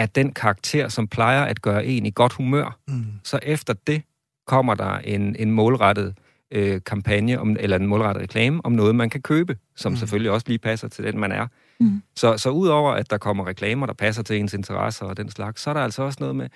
af 0.00 0.08
den 0.08 0.32
karakter, 0.32 0.88
som 0.88 1.08
plejer 1.08 1.44
at 1.44 1.62
gøre 1.62 1.86
en 1.86 2.06
i 2.06 2.10
godt 2.14 2.32
humør, 2.32 2.78
Mm. 2.88 3.04
så 3.24 3.38
efter 3.42 3.74
det 3.86 4.02
kommer 4.46 4.74
der 4.74 4.98
en, 4.98 5.36
en 5.38 5.50
målrettet 5.50 6.14
øh, 6.50 6.80
kampagne, 6.86 7.40
om, 7.40 7.56
eller 7.60 7.76
en 7.76 7.86
målrettet 7.86 8.22
reklame 8.22 8.60
om 8.64 8.72
noget, 8.72 8.94
man 8.94 9.10
kan 9.10 9.22
købe, 9.22 9.56
som 9.76 9.92
Mm. 9.92 9.96
selvfølgelig 9.96 10.30
også 10.30 10.44
lige 10.48 10.58
passer 10.58 10.88
til 10.88 11.04
den, 11.04 11.18
man 11.18 11.32
er. 11.32 11.46
Mm. 11.80 12.02
Så, 12.16 12.36
så 12.38 12.50
udover 12.50 12.92
at 12.92 13.10
der 13.10 13.18
kommer 13.18 13.46
reklamer, 13.46 13.86
der 13.86 13.94
passer 13.94 14.22
til 14.22 14.36
ens 14.36 14.54
interesser 14.54 15.06
og 15.06 15.16
den 15.16 15.30
slags, 15.30 15.62
så 15.62 15.70
er 15.70 15.74
der 15.74 15.80
altså 15.80 16.02
også 16.02 16.16
noget 16.20 16.36
med, 16.36 16.48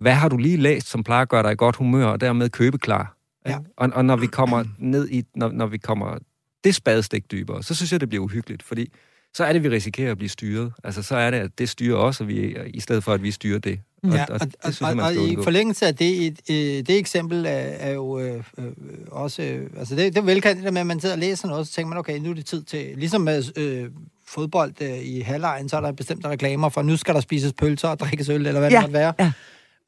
hvad 0.00 0.12
har 0.14 0.28
du 0.28 0.36
lige 0.36 0.56
læst, 0.56 0.88
som 0.88 1.04
plejer 1.04 1.22
at 1.22 1.28
gøre 1.28 1.42
dig 1.42 1.52
i 1.52 1.56
godt 1.56 1.76
humør, 1.76 2.06
og 2.06 2.20
dermed 2.20 2.48
købeklar? 2.50 3.16
Ja. 3.46 3.58
Og, 3.76 3.90
og 3.94 4.04
når 4.04 4.16
vi 4.16 4.26
kommer 4.26 4.64
ned 4.78 5.08
i, 5.08 5.24
når, 5.34 5.48
når 5.52 5.66
vi 5.66 5.78
kommer 5.78 6.18
det 6.64 6.74
spadestik 6.74 7.30
dybere, 7.30 7.62
så 7.62 7.74
synes 7.74 7.92
jeg, 7.92 8.00
det 8.00 8.08
bliver 8.08 8.24
uhyggeligt, 8.24 8.62
fordi 8.62 8.92
så 9.38 9.44
er 9.44 9.52
det, 9.52 9.62
vi 9.62 9.68
risikerer 9.68 10.10
at 10.10 10.16
blive 10.18 10.28
styret. 10.28 10.72
Altså, 10.84 11.02
så 11.02 11.16
er 11.16 11.30
det, 11.30 11.38
at 11.38 11.50
det 11.58 11.68
styrer 11.68 11.96
os, 11.96 12.20
og 12.20 12.28
vi, 12.28 12.56
i 12.74 12.80
stedet 12.80 13.04
for, 13.04 13.12
at 13.12 13.22
vi 13.22 13.30
styrer 13.30 13.58
det. 13.58 13.80
Og, 14.02 14.10
Ja, 14.10 14.24
og, 14.24 14.34
og, 14.34 14.40
det 14.40 14.54
og, 14.62 14.74
synes 14.74 14.92
og, 14.94 15.04
og 15.04 15.14
i 15.14 15.36
forlængelse 15.44 15.86
af 15.86 15.94
det, 15.96 16.26
et, 16.26 16.40
øh, 16.50 16.56
det 16.86 16.90
eksempel 16.90 17.46
er, 17.46 17.50
er 17.50 17.92
jo 17.92 18.18
øh, 18.18 18.42
øh, 18.58 18.64
også... 19.10 19.42
Øh, 19.42 19.70
altså 19.78 19.96
det, 19.96 20.14
det 20.14 20.20
er 20.20 20.24
velkendt, 20.24 20.56
det 20.56 20.64
der 20.64 20.70
med, 20.70 20.80
at 20.80 20.86
man 20.86 21.00
sidder 21.00 21.14
og 21.14 21.18
læser 21.18 21.48
noget, 21.48 21.66
så 21.66 21.72
tænker 21.72 21.88
man, 21.88 21.98
okay, 21.98 22.18
nu 22.18 22.30
er 22.30 22.34
det 22.34 22.46
tid 22.46 22.62
til... 22.62 22.92
Ligesom 22.96 23.20
med 23.20 23.44
øh, 23.56 23.90
fodbold 24.26 24.72
øh, 24.82 24.98
i 24.98 25.20
halvlejen, 25.20 25.68
så 25.68 25.76
er 25.76 25.80
der 25.80 25.92
bestemte 25.92 26.28
reklamer 26.28 26.68
for, 26.68 26.82
nu 26.82 26.96
skal 26.96 27.14
der 27.14 27.20
spises 27.20 27.52
pølser 27.52 27.88
og 27.88 28.00
drikkes 28.00 28.28
øl, 28.28 28.46
eller 28.46 28.60
hvad 28.60 28.70
Ja, 28.70 28.76
det 28.76 28.82
måtte 28.82 28.94
være. 28.94 29.12
ja. 29.18 29.32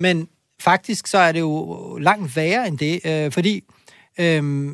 Men 0.00 0.28
faktisk 0.61 1.07
så 1.07 1.19
er 1.19 1.33
det 1.33 1.40
jo 1.40 1.99
langt 2.00 2.37
værre 2.37 2.69
end 2.69 2.78
det, 2.78 3.00
øh, 3.07 3.33
fordi... 3.33 3.64
Øh, 4.21 4.69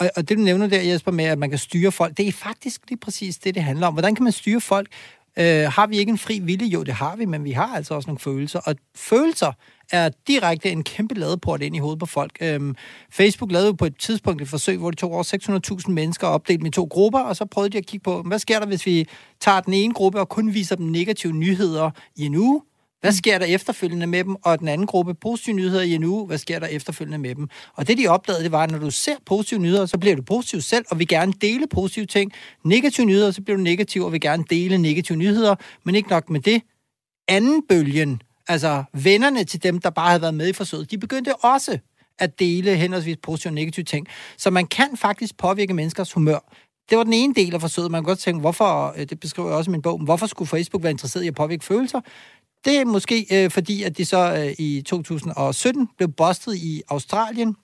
og, 0.00 0.10
og 0.16 0.28
det, 0.28 0.38
du 0.38 0.42
nævner 0.42 0.66
der, 0.66 0.82
Jesper, 0.82 1.12
med, 1.12 1.24
at 1.24 1.38
man 1.38 1.50
kan 1.50 1.58
styre 1.58 1.92
folk, 1.92 2.16
det 2.16 2.28
er 2.28 2.32
faktisk 2.32 2.80
lige 2.88 2.98
præcis 2.98 3.38
det, 3.38 3.54
det 3.54 3.62
handler 3.62 3.86
om. 3.86 3.94
Hvordan 3.94 4.14
kan 4.14 4.24
man 4.24 4.32
styre 4.32 4.60
folk? 4.60 4.88
Øh, 5.38 5.72
har 5.72 5.86
vi 5.86 5.98
ikke 5.98 6.10
en 6.10 6.18
fri 6.18 6.38
vilje? 6.38 6.68
Jo, 6.68 6.82
det 6.82 6.94
har 6.94 7.16
vi, 7.16 7.24
men 7.24 7.44
vi 7.44 7.52
har 7.52 7.76
altså 7.76 7.94
også 7.94 8.08
nogle 8.08 8.18
følelser. 8.18 8.58
Og 8.58 8.74
følelser 8.94 9.52
er 9.92 10.10
direkte 10.26 10.70
en 10.70 10.84
kæmpe 10.84 11.14
ladeport 11.14 11.62
ind 11.62 11.76
i 11.76 11.78
hovedet 11.78 11.98
på 11.98 12.06
folk. 12.06 12.36
Øhm, 12.40 12.74
Facebook 13.10 13.52
lavede 13.52 13.66
jo 13.66 13.72
på 13.72 13.84
et 13.84 13.98
tidspunkt 13.98 14.42
et 14.42 14.48
forsøg, 14.48 14.78
hvor 14.78 14.90
de 14.90 14.96
tog 14.96 15.12
over 15.12 15.80
600.000 15.86 15.90
mennesker 15.90 16.26
og 16.26 16.32
opdelte 16.32 16.58
dem 16.58 16.66
i 16.66 16.70
to 16.70 16.84
grupper, 16.84 17.20
og 17.20 17.36
så 17.36 17.44
prøvede 17.44 17.72
de 17.72 17.78
at 17.78 17.86
kigge 17.86 18.04
på, 18.04 18.22
hvad 18.22 18.38
sker 18.38 18.58
der, 18.58 18.66
hvis 18.66 18.86
vi 18.86 19.08
tager 19.40 19.60
den 19.60 19.74
ene 19.74 19.94
gruppe 19.94 20.20
og 20.20 20.28
kun 20.28 20.54
viser 20.54 20.76
dem 20.76 20.86
negative 20.86 21.32
nyheder 21.32 21.90
i 22.16 22.26
en 22.26 22.34
uge? 22.34 22.62
Hvad 23.00 23.12
sker 23.12 23.38
der 23.38 23.46
efterfølgende 23.46 24.06
med 24.06 24.24
dem? 24.24 24.36
Og 24.42 24.58
den 24.58 24.68
anden 24.68 24.86
gruppe, 24.86 25.14
positive 25.14 25.56
nyheder 25.56 25.82
i 25.82 25.94
en 25.94 26.04
uge, 26.04 26.26
hvad 26.26 26.38
sker 26.38 26.58
der 26.58 26.66
efterfølgende 26.66 27.18
med 27.18 27.34
dem? 27.34 27.48
Og 27.74 27.88
det, 27.88 27.98
de 27.98 28.06
opdagede, 28.06 28.42
det 28.42 28.52
var, 28.52 28.62
at 28.62 28.70
når 28.70 28.78
du 28.78 28.90
ser 28.90 29.14
positive 29.26 29.60
nyheder, 29.60 29.86
så 29.86 29.98
bliver 29.98 30.16
du 30.16 30.22
positiv 30.22 30.60
selv, 30.60 30.84
og 30.90 30.98
vil 30.98 31.08
gerne 31.08 31.32
dele 31.40 31.66
positive 31.66 32.06
ting. 32.06 32.32
Negative 32.64 33.06
nyheder, 33.06 33.30
så 33.30 33.42
bliver 33.42 33.56
du 33.56 33.62
negativ, 33.62 34.02
og 34.02 34.12
vil 34.12 34.20
gerne 34.20 34.44
dele 34.50 34.78
negative 34.78 35.18
nyheder. 35.18 35.54
Men 35.84 35.94
ikke 35.94 36.08
nok 36.08 36.30
med 36.30 36.40
det. 36.40 36.62
Anden 37.28 37.62
bølgen, 37.68 38.22
altså 38.48 38.84
vennerne 38.92 39.44
til 39.44 39.62
dem, 39.62 39.78
der 39.78 39.90
bare 39.90 40.08
havde 40.08 40.22
været 40.22 40.34
med 40.34 40.48
i 40.48 40.52
forsøget, 40.52 40.90
de 40.90 40.98
begyndte 40.98 41.36
også 41.36 41.78
at 42.18 42.38
dele 42.38 42.76
henholdsvis 42.76 43.16
positive 43.22 43.50
og 43.50 43.54
negative 43.54 43.84
ting. 43.84 44.06
Så 44.38 44.50
man 44.50 44.66
kan 44.66 44.96
faktisk 44.96 45.36
påvirke 45.36 45.74
menneskers 45.74 46.12
humør. 46.12 46.38
Det 46.90 46.98
var 46.98 47.04
den 47.04 47.12
ene 47.12 47.34
del 47.34 47.54
af 47.54 47.60
forsøget. 47.60 47.90
Man 47.90 48.02
kan 48.02 48.06
godt 48.06 48.18
tænke, 48.18 48.40
hvorfor, 48.40 48.94
øh, 48.96 49.08
det 49.08 49.20
beskriver 49.20 49.48
jeg 49.48 49.56
også 49.58 49.70
i 49.70 49.72
min 49.72 49.82
bog, 49.82 49.98
hvorfor 49.98 50.26
skulle 50.26 50.48
Facebook 50.48 50.82
være 50.82 50.90
interesseret 50.90 51.24
i 51.24 51.28
at 51.28 51.34
påvirke 51.34 51.64
følelser? 51.64 52.00
Det 52.66 52.76
er 52.76 52.84
måske 52.84 53.26
øh, 53.32 53.50
fordi, 53.50 53.82
at 53.82 53.98
de 53.98 54.04
så 54.04 54.34
øh, 54.34 54.54
i 54.58 54.82
2017 54.82 55.88
blev 55.96 56.08
bustet 56.08 56.56
i 56.56 56.82
Australien, 56.88 57.56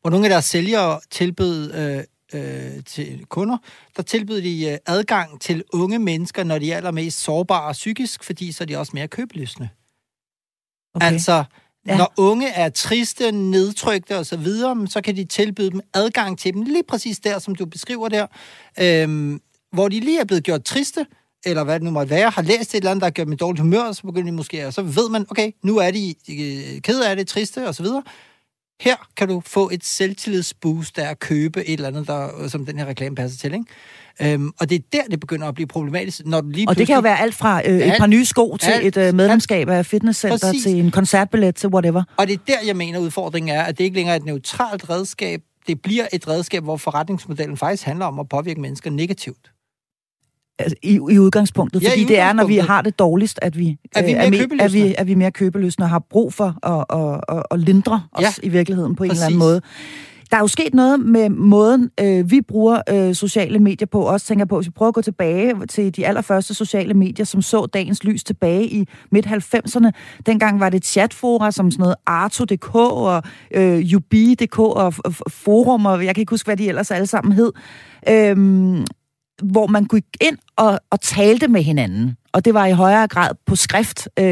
hvor 0.00 0.10
nogle 0.10 0.26
af 0.26 0.30
deres 0.30 0.44
sælgere 0.44 1.00
tilbød 1.10 1.74
øh, 1.74 2.04
øh, 2.34 2.84
til 2.84 3.24
kunder, 3.28 3.58
der 3.96 4.02
tilbød 4.02 4.42
de 4.42 4.66
øh, 4.66 4.78
adgang 4.86 5.40
til 5.40 5.64
unge 5.72 5.98
mennesker, 5.98 6.44
når 6.44 6.58
de 6.58 6.72
er 6.72 6.76
allermest 6.76 7.20
sårbare 7.20 7.72
psykisk, 7.72 8.24
fordi 8.24 8.52
så 8.52 8.64
er 8.64 8.66
de 8.66 8.76
også 8.76 8.92
mere 8.94 9.08
købeløsende. 9.08 9.68
Okay. 10.94 11.06
Altså, 11.06 11.44
ja. 11.86 11.96
når 11.96 12.12
unge 12.16 12.48
er 12.48 12.68
triste, 12.68 13.32
nedtrykte 13.32 14.18
osv., 14.18 14.24
så, 14.24 14.36
videre, 14.36 14.86
så 14.86 15.00
kan 15.00 15.16
de 15.16 15.24
tilbyde 15.24 15.70
dem 15.70 15.80
adgang 15.94 16.38
til 16.38 16.54
dem 16.54 16.62
lige 16.62 16.84
præcis 16.88 17.18
der, 17.18 17.38
som 17.38 17.54
du 17.54 17.66
beskriver 17.66 18.08
der, 18.08 18.26
øh, 18.80 19.38
hvor 19.72 19.88
de 19.88 20.00
lige 20.00 20.20
er 20.20 20.24
blevet 20.24 20.44
gjort 20.44 20.64
triste, 20.64 21.06
eller 21.46 21.64
hvad 21.64 21.74
det 21.74 21.82
nu 21.82 21.90
måtte 21.90 22.10
være, 22.10 22.30
har 22.30 22.42
læst 22.42 22.74
et 22.74 22.78
eller 22.78 22.90
andet, 22.90 23.00
der 23.00 23.06
har 23.06 23.10
gjort 23.10 23.26
dem 23.26 23.36
dårligt 23.36 23.60
humør, 23.60 23.92
så 23.92 24.02
begynder 24.02 24.30
de 24.30 24.36
måske, 24.36 24.66
og 24.66 24.72
så 24.72 24.82
ved 24.82 25.08
man, 25.10 25.26
okay, 25.30 25.50
nu 25.62 25.78
er 25.78 25.90
de 25.90 26.14
ked 26.80 27.00
af 27.00 27.16
det, 27.16 27.28
triste 27.28 27.68
osv., 27.68 27.86
her 28.80 28.96
kan 29.16 29.28
du 29.28 29.42
få 29.46 29.70
et 29.72 29.84
selvtillidsboost 29.84 30.98
af 30.98 31.10
at 31.10 31.18
købe 31.18 31.66
et 31.66 31.72
eller 31.72 31.88
andet, 31.88 32.06
der, 32.06 32.48
som 32.48 32.66
den 32.66 32.78
her 32.78 32.86
reklame 32.86 33.16
passer 33.16 33.38
til, 33.38 33.54
ikke? 33.54 34.32
Øhm, 34.32 34.52
og 34.60 34.70
det 34.70 34.76
er 34.76 34.82
der, 34.92 35.02
det 35.10 35.20
begynder 35.20 35.48
at 35.48 35.54
blive 35.54 35.66
problematisk, 35.66 36.26
når 36.26 36.40
du 36.40 36.48
lige 36.48 36.68
Og 36.68 36.78
det 36.78 36.86
kan 36.86 36.94
jo 36.94 37.00
være 37.00 37.20
alt 37.20 37.34
fra 37.34 37.58
øh, 37.58 37.74
alt, 37.74 37.84
et 37.84 37.94
par 37.98 38.06
nye 38.06 38.24
sko 38.24 38.56
til 38.56 38.70
alt, 38.70 38.86
et 38.86 39.08
øh, 39.08 39.14
medlemskab 39.14 39.68
af 39.68 39.86
fitnesscenter 39.86 40.38
præcis. 40.38 40.62
til 40.62 40.74
en 40.80 40.90
koncertbillet 40.90 41.54
til 41.54 41.68
whatever. 41.68 42.02
Og 42.16 42.26
det 42.26 42.32
er 42.32 42.38
der, 42.46 42.56
jeg 42.66 42.76
mener, 42.76 42.98
udfordringen 42.98 43.56
er, 43.56 43.62
at 43.62 43.78
det 43.78 43.84
ikke 43.84 43.96
længere 43.96 44.14
er 44.14 44.20
et 44.20 44.24
neutralt 44.24 44.90
redskab. 44.90 45.40
Det 45.66 45.82
bliver 45.82 46.06
et 46.12 46.28
redskab, 46.28 46.62
hvor 46.62 46.76
forretningsmodellen 46.76 47.56
faktisk 47.56 47.82
handler 47.82 48.06
om 48.06 48.18
at 48.18 48.28
påvirke 48.28 48.60
mennesker 48.60 48.90
negativt 48.90 49.53
altså, 50.58 50.76
i, 50.82 50.94
i 50.94 51.18
udgangspunktet. 51.18 51.82
Ja, 51.82 51.90
fordi 51.90 52.02
i 52.02 52.04
det 52.04 52.18
er, 52.18 52.32
når 52.32 52.46
vi 52.46 52.56
har 52.56 52.82
det 52.82 52.98
dårligst, 52.98 53.38
at 53.42 53.58
vi, 53.58 53.76
er 53.94 54.02
vi, 54.02 54.14
mere, 54.14 54.26
øh, 54.26 54.58
er, 54.60 54.64
er, 54.64 54.68
vi, 54.68 54.94
er 54.98 55.04
vi 55.04 55.14
mere 55.14 55.30
købeløsende 55.30 55.84
og 55.84 55.90
har 55.90 56.04
brug 56.10 56.32
for 56.32 56.66
at, 56.66 56.84
at, 57.00 57.36
at, 57.36 57.42
at 57.50 57.60
lindre 57.60 58.02
os 58.12 58.22
ja, 58.22 58.30
i 58.42 58.48
virkeligheden 58.48 58.94
på 58.94 59.04
en 59.04 59.10
eller 59.10 59.24
anden 59.24 59.38
måde. 59.38 59.60
Der 60.30 60.36
er 60.36 60.42
jo 60.42 60.48
sket 60.48 60.74
noget 60.74 61.00
med 61.00 61.28
måden, 61.28 61.90
øh, 62.00 62.30
vi 62.30 62.40
bruger 62.40 62.80
øh, 62.90 63.14
sociale 63.14 63.58
medier 63.58 63.86
på. 63.86 64.02
Også 64.02 64.26
tænker 64.26 64.44
på, 64.44 64.56
hvis 64.56 64.66
vi 64.66 64.70
prøver 64.70 64.88
at 64.88 64.94
gå 64.94 65.02
tilbage 65.02 65.66
til 65.66 65.96
de 65.96 66.06
allerførste 66.06 66.54
sociale 66.54 66.94
medier, 66.94 67.26
som 67.26 67.42
så 67.42 67.66
dagens 67.66 68.04
lys 68.04 68.24
tilbage 68.24 68.68
i 68.68 68.88
midt-90'erne. 69.10 69.90
Dengang 70.26 70.60
var 70.60 70.70
det 70.70 70.86
chatfora 70.86 71.50
som 71.50 71.70
sådan 71.70 71.82
noget 71.82 71.94
Arto.dk 72.06 72.74
og 72.74 73.22
øh, 73.54 73.84
Ubi.dk 73.96 74.58
og 74.58 74.94
forum, 75.28 75.86
og 75.86 76.04
jeg 76.04 76.14
kan 76.14 76.22
ikke 76.22 76.30
huske, 76.30 76.46
hvad 76.46 76.56
de 76.56 76.68
ellers 76.68 76.90
alle 76.90 77.06
sammen 77.06 77.32
hed. 77.32 77.52
Øhm, 78.08 78.84
hvor 79.42 79.66
man 79.66 79.84
gik 79.84 80.04
ind 80.20 80.38
og, 80.56 80.80
og 80.90 81.00
talte 81.00 81.48
med 81.48 81.62
hinanden. 81.62 82.16
Og 82.34 82.44
det 82.44 82.54
var 82.54 82.66
i 82.66 82.72
højere 82.72 83.06
grad 83.06 83.30
på 83.46 83.56
skrift, 83.56 84.08
øh, 84.18 84.24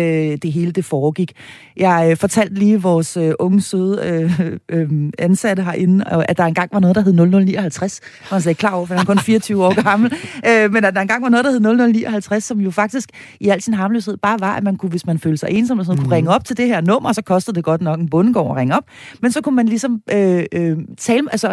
det 0.42 0.52
hele 0.52 0.72
det 0.72 0.84
foregik. 0.84 1.32
Jeg 1.76 2.08
øh, 2.10 2.16
fortalte 2.16 2.54
lige 2.54 2.82
vores 2.82 3.16
øh, 3.16 3.32
unge, 3.38 3.60
søde 3.60 4.00
øh, 4.04 4.58
øh, 4.68 5.10
ansatte 5.18 5.62
herinde, 5.62 6.04
at 6.28 6.36
der 6.36 6.44
engang 6.44 6.70
var 6.72 6.80
noget, 6.80 6.96
der 6.96 7.02
hed 7.02 7.12
0059. 7.12 8.00
Jeg 8.02 8.26
var 8.30 8.38
slet 8.38 8.50
ikke 8.50 8.58
klar 8.58 8.70
over, 8.70 8.86
for 8.86 8.94
han 8.94 9.00
er 9.00 9.06
kun 9.06 9.18
24 9.18 9.64
år 9.64 9.82
gammel. 9.82 10.12
Øh, 10.48 10.72
men 10.72 10.84
at 10.84 10.94
der 10.94 11.00
engang 11.00 11.22
var 11.22 11.28
noget, 11.28 11.44
der 11.44 11.50
hed 11.50 11.60
0059, 11.60 12.44
som 12.44 12.60
jo 12.60 12.70
faktisk 12.70 13.08
i 13.40 13.48
al 13.48 13.62
sin 13.62 13.74
harmløshed 13.74 14.16
bare 14.16 14.40
var, 14.40 14.56
at 14.56 14.62
man 14.62 14.76
kunne, 14.76 14.90
hvis 14.90 15.06
man 15.06 15.18
følte 15.18 15.38
sig 15.38 15.48
ensom, 15.50 15.78
og 15.78 15.84
sådan, 15.84 15.98
mm. 15.98 16.04
kunne 16.04 16.16
ringe 16.16 16.30
op 16.30 16.44
til 16.44 16.56
det 16.56 16.66
her 16.66 16.80
nummer, 16.80 17.08
og 17.08 17.14
så 17.14 17.22
kostede 17.22 17.54
det 17.54 17.64
godt 17.64 17.80
nok 17.80 18.00
en 18.00 18.08
bundegård 18.08 18.50
at 18.50 18.56
ringe 18.56 18.76
op. 18.76 18.84
Men 19.20 19.32
så 19.32 19.40
kunne 19.40 19.56
man 19.56 19.66
ligesom 19.66 20.00
øh, 20.12 20.44
øh, 20.52 20.78
tale, 20.98 21.28
altså 21.32 21.48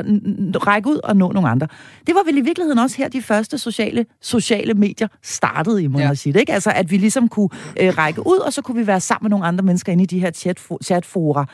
række 0.55 0.89
ud 0.89 0.99
og 1.03 1.17
nå 1.17 1.31
nogle 1.31 1.49
andre. 1.49 1.67
Det 2.07 2.15
var 2.15 2.21
vel 2.25 2.37
i 2.37 2.41
virkeligheden 2.41 2.79
også 2.79 2.97
her, 2.97 3.07
de 3.07 3.21
første 3.21 3.57
sociale, 3.57 4.05
sociale 4.21 4.73
medier 4.73 5.07
startede 5.23 5.83
i, 5.83 5.87
må 5.87 5.99
ja. 5.99 6.13
sige 6.13 6.33
ikke? 6.39 6.53
Altså, 6.53 6.71
at 6.75 6.91
vi 6.91 6.97
ligesom 6.97 7.27
kunne 7.27 7.49
øh, 7.79 7.97
række 7.97 8.27
ud, 8.27 8.37
og 8.37 8.53
så 8.53 8.61
kunne 8.61 8.77
vi 8.81 8.87
være 8.87 8.99
sammen 8.99 9.25
med 9.25 9.29
nogle 9.29 9.45
andre 9.45 9.63
mennesker 9.63 9.91
inde 9.91 10.03
i 10.03 10.07
de 10.07 10.19
her 10.19 10.31
chatfora. 10.31 10.79
chatfora. 10.83 11.45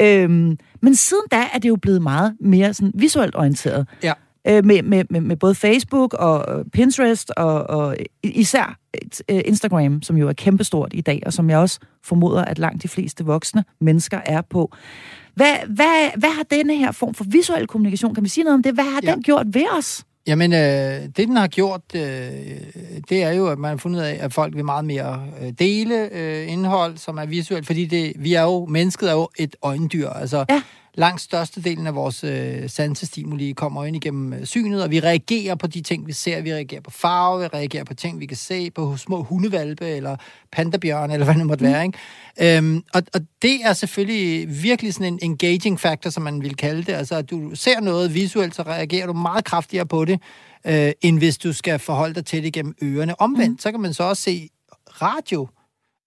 Øhm, 0.00 0.58
men 0.82 0.94
siden 0.94 1.24
da 1.30 1.44
er 1.54 1.58
det 1.58 1.68
jo 1.68 1.76
blevet 1.76 2.02
meget 2.02 2.36
mere 2.40 2.74
sådan 2.74 2.92
visuelt 2.94 3.36
orienteret. 3.36 3.86
Ja. 4.02 4.12
Øh, 4.48 4.64
med, 4.64 4.82
med, 4.82 5.04
med, 5.10 5.20
med 5.20 5.36
både 5.36 5.54
Facebook 5.54 6.14
og 6.14 6.64
Pinterest 6.72 7.30
og, 7.30 7.70
og 7.70 7.96
især 8.22 8.78
øh, 9.30 9.40
Instagram, 9.44 10.02
som 10.02 10.16
jo 10.16 10.28
er 10.28 10.32
kæmpestort 10.32 10.92
i 10.94 11.00
dag, 11.00 11.22
og 11.26 11.32
som 11.32 11.50
jeg 11.50 11.58
også 11.58 11.78
formoder, 12.02 12.44
at 12.44 12.58
langt 12.58 12.82
de 12.82 12.88
fleste 12.88 13.24
voksne 13.24 13.64
mennesker 13.80 14.20
er 14.26 14.40
på. 14.40 14.72
Hvad, 15.34 15.54
hvad, 15.68 16.18
hvad 16.18 16.30
har 16.30 16.42
denne 16.42 16.76
her 16.76 16.92
form 16.92 17.14
for 17.14 17.24
visuel 17.24 17.66
kommunikation, 17.66 18.14
kan 18.14 18.24
vi 18.24 18.28
sige 18.28 18.44
noget 18.44 18.54
om 18.54 18.62
det? 18.62 18.74
Hvad 18.74 18.84
har 18.84 19.00
ja. 19.02 19.12
den 19.12 19.22
gjort 19.22 19.46
ved 19.54 19.66
os? 19.78 20.04
Jamen, 20.26 20.52
øh, 20.52 20.58
det 20.58 21.16
den 21.16 21.36
har 21.36 21.46
gjort, 21.48 21.80
øh, 21.94 22.02
det 23.08 23.22
er 23.22 23.32
jo, 23.32 23.46
at 23.46 23.58
man 23.58 23.70
har 23.70 23.76
fundet 23.76 24.00
ud 24.00 24.04
af, 24.04 24.18
at 24.20 24.32
folk 24.32 24.54
vil 24.54 24.64
meget 24.64 24.84
mere 24.84 25.26
øh, 25.40 25.52
dele 25.58 26.08
øh, 26.12 26.52
indhold, 26.52 26.96
som 26.96 27.18
er 27.18 27.26
visuelt, 27.26 27.66
fordi 27.66 27.84
det, 27.86 28.12
vi 28.16 28.34
er 28.34 28.42
jo, 28.42 28.66
mennesket 28.66 29.08
er 29.08 29.14
jo 29.14 29.28
et 29.38 29.56
øjendyr. 29.62 30.08
Altså, 30.08 30.44
ja 30.50 30.62
langt 30.94 31.20
størstedelen 31.20 31.86
af 31.86 31.94
vores 31.94 32.24
øh, 32.24 32.70
sansestimuli 32.70 33.52
kommer 33.52 33.84
ind 33.84 33.96
igennem 33.96 34.32
øh, 34.32 34.44
synet, 34.44 34.82
og 34.82 34.90
vi 34.90 35.00
reagerer 35.00 35.54
på 35.54 35.66
de 35.66 35.80
ting, 35.80 36.06
vi 36.06 36.12
ser. 36.12 36.40
Vi 36.40 36.52
reagerer 36.52 36.80
på 36.80 36.90
farve, 36.90 37.40
vi 37.40 37.46
reagerer 37.46 37.84
på 37.84 37.94
ting, 37.94 38.20
vi 38.20 38.26
kan 38.26 38.36
se, 38.36 38.70
på 38.70 38.96
små 38.96 39.22
hundevalpe, 39.22 39.86
eller 39.86 40.16
pandabjørn, 40.52 41.10
eller 41.10 41.24
hvad 41.24 41.34
det 41.34 41.46
måtte 41.46 41.64
mm. 41.64 41.72
være. 41.72 41.84
Ikke? 41.84 42.56
Øhm, 42.56 42.84
og, 42.94 43.02
og 43.14 43.20
det 43.42 43.64
er 43.64 43.72
selvfølgelig 43.72 44.62
virkelig 44.62 44.94
sådan 44.94 45.12
en 45.12 45.18
engaging 45.22 45.80
factor, 45.80 46.10
som 46.10 46.22
man 46.22 46.42
vil 46.42 46.56
kalde 46.56 46.82
det. 46.82 46.92
Altså, 46.92 47.14
at 47.16 47.30
du 47.30 47.54
ser 47.54 47.80
noget 47.80 48.14
visuelt, 48.14 48.54
så 48.54 48.62
reagerer 48.62 49.06
du 49.06 49.12
meget 49.12 49.44
kraftigere 49.44 49.86
på 49.86 50.04
det, 50.04 50.20
øh, 50.66 50.92
end 51.02 51.18
hvis 51.18 51.38
du 51.38 51.52
skal 51.52 51.78
forholde 51.78 52.14
dig 52.14 52.26
til 52.26 52.42
det 52.42 52.52
gennem 52.52 52.74
ørerne. 52.82 53.20
Omvendt, 53.20 53.52
mm. 53.52 53.58
så 53.58 53.70
kan 53.70 53.80
man 53.80 53.94
så 53.94 54.02
også 54.02 54.22
se 54.22 54.48
radio, 55.02 55.48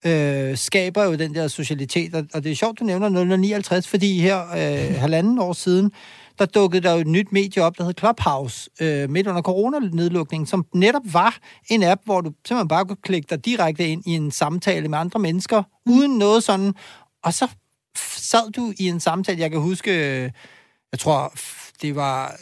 øh, 0.06 0.56
skaber 0.56 1.04
jo 1.04 1.14
den 1.14 1.34
der 1.34 1.48
socialitet. 1.48 2.14
Og, 2.14 2.24
og 2.34 2.44
det 2.44 2.52
er 2.52 2.56
sjovt, 2.56 2.80
du 2.80 2.84
nævner 2.84 3.36
059, 3.36 3.88
fordi 3.88 4.20
her 4.20 4.40
øh, 4.40 4.94
halvanden 5.04 5.38
år 5.38 5.52
siden, 5.52 5.92
der 6.38 6.46
dukkede 6.46 6.82
der 6.82 6.92
jo 6.92 6.98
et 6.98 7.06
nyt 7.06 7.32
medie 7.32 7.62
op, 7.62 7.78
der 7.78 7.84
hed 7.84 7.94
Clubhouse, 7.98 8.70
øh, 8.80 9.10
midt 9.10 9.26
under 9.26 9.42
coronanedlukningen, 9.42 10.46
som 10.46 10.66
netop 10.74 11.02
var 11.04 11.38
en 11.70 11.82
app, 11.82 12.00
hvor 12.04 12.20
du 12.20 12.32
simpelthen 12.46 12.68
bare 12.68 12.84
kunne 12.84 12.96
klikke 13.02 13.26
dig 13.30 13.44
direkte 13.44 13.88
ind 13.88 14.02
i 14.06 14.10
en 14.10 14.30
samtale 14.30 14.88
med 14.88 14.98
andre 14.98 15.20
mennesker, 15.20 15.62
uden 15.86 16.18
noget 16.18 16.42
sådan. 16.42 16.74
Og 17.24 17.34
så 17.34 17.48
sad 18.16 18.50
du 18.52 18.72
i 18.78 18.88
en 18.88 19.00
samtale, 19.00 19.40
jeg 19.40 19.50
kan 19.50 19.60
huske, 19.60 19.90
øh, 19.90 20.30
jeg 20.92 20.98
tror 20.98 21.32
det 21.82 21.96
var 21.96 22.36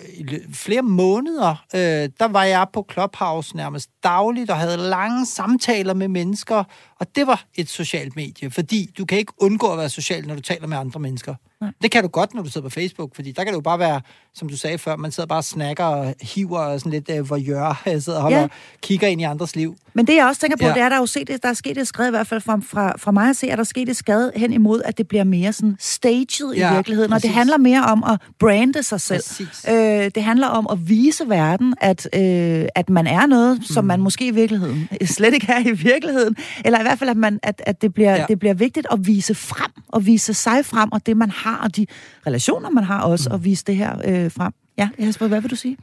flere 0.52 0.82
måneder, 0.82 1.64
øh, 1.74 2.08
der 2.20 2.28
var 2.28 2.44
jeg 2.44 2.66
på 2.72 2.86
Clubhouse 2.92 3.56
nærmest 3.56 3.90
dagligt 4.04 4.50
og 4.50 4.56
havde 4.56 4.76
lange 4.76 5.26
samtaler 5.26 5.94
med 5.94 6.08
mennesker, 6.08 6.64
og 7.00 7.16
det 7.16 7.26
var 7.26 7.44
et 7.54 7.68
socialt 7.68 8.16
medie, 8.16 8.50
fordi 8.50 8.90
du 8.98 9.04
kan 9.04 9.18
ikke 9.18 9.32
undgå 9.38 9.72
at 9.72 9.78
være 9.78 9.88
social, 9.88 10.26
når 10.26 10.34
du 10.34 10.40
taler 10.40 10.66
med 10.66 10.76
andre 10.76 11.00
mennesker. 11.00 11.34
Nej. 11.60 11.70
Det 11.82 11.90
kan 11.90 12.02
du 12.02 12.08
godt, 12.08 12.34
når 12.34 12.42
du 12.42 12.50
sidder 12.50 12.68
på 12.68 12.72
Facebook, 12.72 13.14
fordi 13.14 13.32
der 13.32 13.44
kan 13.44 13.52
det 13.52 13.56
jo 13.56 13.60
bare 13.60 13.78
være, 13.78 14.00
som 14.34 14.48
du 14.48 14.56
sagde 14.56 14.78
før, 14.78 14.96
man 14.96 15.12
sidder 15.12 15.26
bare 15.26 15.38
og 15.38 15.44
snakker 15.44 15.84
og 15.84 16.14
hiver 16.20 16.58
og 16.58 16.80
sådan 16.80 16.92
lidt, 16.92 17.10
uh, 17.20 17.26
hvor 17.26 17.36
jeg 17.90 18.02
sidder 18.02 18.18
og 18.18 18.22
holder, 18.22 18.40
ja. 18.40 18.48
kigger 18.82 19.08
ind 19.08 19.20
i 19.20 19.24
andres 19.24 19.56
liv. 19.56 19.76
Men 19.94 20.06
det 20.06 20.14
jeg 20.14 20.26
også 20.26 20.40
tænker 20.40 20.56
på, 20.56 20.66
ja. 20.66 20.74
det 20.74 20.82
er, 20.82 20.88
der 20.88 20.96
er 20.96 21.00
jo 21.00 21.06
set, 21.06 21.28
der 21.42 21.48
er 21.48 21.52
sket 21.52 21.78
et 21.78 21.88
skred, 21.88 22.06
i 22.06 22.10
hvert 22.10 22.26
fald 22.26 22.40
fra, 22.40 22.60
fra, 22.62 22.96
fra 22.98 23.10
mig 23.10 23.30
at 23.30 23.36
se, 23.36 23.46
at 23.46 23.58
der 23.58 23.62
er 23.62 23.64
sket 23.64 23.88
et 23.88 23.96
skred 23.96 24.30
hen 24.36 24.52
imod, 24.52 24.82
at 24.84 24.98
det 24.98 25.08
bliver 25.08 25.24
mere 25.24 25.52
sådan 25.52 25.76
staged 25.80 26.54
ja, 26.56 26.72
i 26.72 26.74
virkeligheden, 26.74 27.10
præcis. 27.10 27.24
og 27.24 27.28
det 27.28 27.34
handler 27.34 27.58
mere 27.58 27.84
om 27.84 28.04
at 28.04 28.20
brande 28.38 28.82
sig 28.82 29.00
selv. 29.00 29.22
Øh, 29.68 30.10
det 30.14 30.22
handler 30.22 30.46
om 30.46 30.66
at 30.70 30.88
vise 30.88 31.28
verden, 31.28 31.74
at, 31.80 32.08
øh, 32.14 32.66
at 32.74 32.90
man 32.90 33.06
er 33.06 33.26
noget, 33.26 33.60
som 33.64 33.84
mm. 33.84 33.88
man 33.88 34.00
måske 34.00 34.26
i 34.26 34.30
virkeligheden 34.30 34.88
slet 35.16 35.34
ikke 35.34 35.52
er 35.52 35.60
i 35.60 35.72
virkeligheden, 35.72 36.36
eller 36.64 36.78
hvert 36.86 36.98
fald, 36.98 37.10
at, 37.10 37.16
man, 37.16 37.38
at, 37.42 37.62
at 37.66 37.82
det, 37.82 37.94
bliver, 37.94 38.16
ja. 38.16 38.24
det 38.28 38.38
bliver 38.38 38.54
vigtigt 38.54 38.86
at 38.92 39.06
vise 39.06 39.34
frem, 39.34 39.70
og 39.88 40.06
vise 40.06 40.34
sig 40.34 40.66
frem, 40.66 40.92
og 40.92 41.06
det 41.06 41.16
man 41.16 41.30
har, 41.30 41.56
og 41.56 41.76
de 41.76 41.86
relationer, 42.26 42.70
man 42.70 42.84
har 42.84 43.02
også, 43.02 43.28
mm. 43.28 43.34
at 43.34 43.44
vise 43.44 43.64
det 43.64 43.76
her 43.76 43.96
øh, 44.04 44.30
frem. 44.30 44.52
Ja, 44.78 44.88
Jesper, 44.98 45.26
hvad 45.26 45.40
vil 45.40 45.50
du 45.50 45.56
sige? 45.56 45.76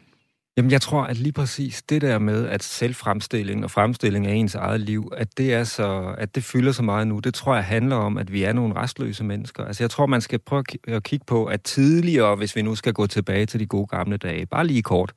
Jamen, 0.57 0.71
jeg 0.71 0.81
tror, 0.81 1.03
at 1.03 1.17
lige 1.17 1.31
præcis 1.31 1.81
det 1.81 2.01
der 2.01 2.19
med, 2.19 2.47
at 2.47 2.63
selvfremstilling 2.63 3.63
og 3.63 3.71
fremstilling 3.71 4.27
af 4.27 4.33
ens 4.33 4.55
eget 4.55 4.81
liv, 4.81 5.11
at 5.17 5.37
det, 5.37 5.53
er 5.53 5.63
så, 5.63 6.15
at 6.17 6.35
det 6.35 6.43
fylder 6.43 6.71
så 6.71 6.83
meget 6.83 7.07
nu, 7.07 7.19
det 7.19 7.33
tror 7.33 7.55
jeg 7.55 7.63
handler 7.63 7.95
om, 7.95 8.17
at 8.17 8.31
vi 8.31 8.43
er 8.43 8.53
nogle 8.53 8.75
restløse 8.75 9.23
mennesker. 9.23 9.65
Altså, 9.65 9.83
jeg 9.83 9.89
tror, 9.89 10.05
man 10.05 10.21
skal 10.21 10.39
prøve 10.39 10.63
at 10.87 11.03
kigge 11.03 11.25
på, 11.25 11.45
at 11.45 11.61
tidligere, 11.61 12.35
hvis 12.35 12.55
vi 12.55 12.61
nu 12.61 12.75
skal 12.75 12.93
gå 12.93 13.07
tilbage 13.07 13.45
til 13.45 13.59
de 13.59 13.65
gode 13.65 13.87
gamle 13.87 14.17
dage, 14.17 14.45
bare 14.45 14.67
lige 14.67 14.81
kort, 14.81 15.11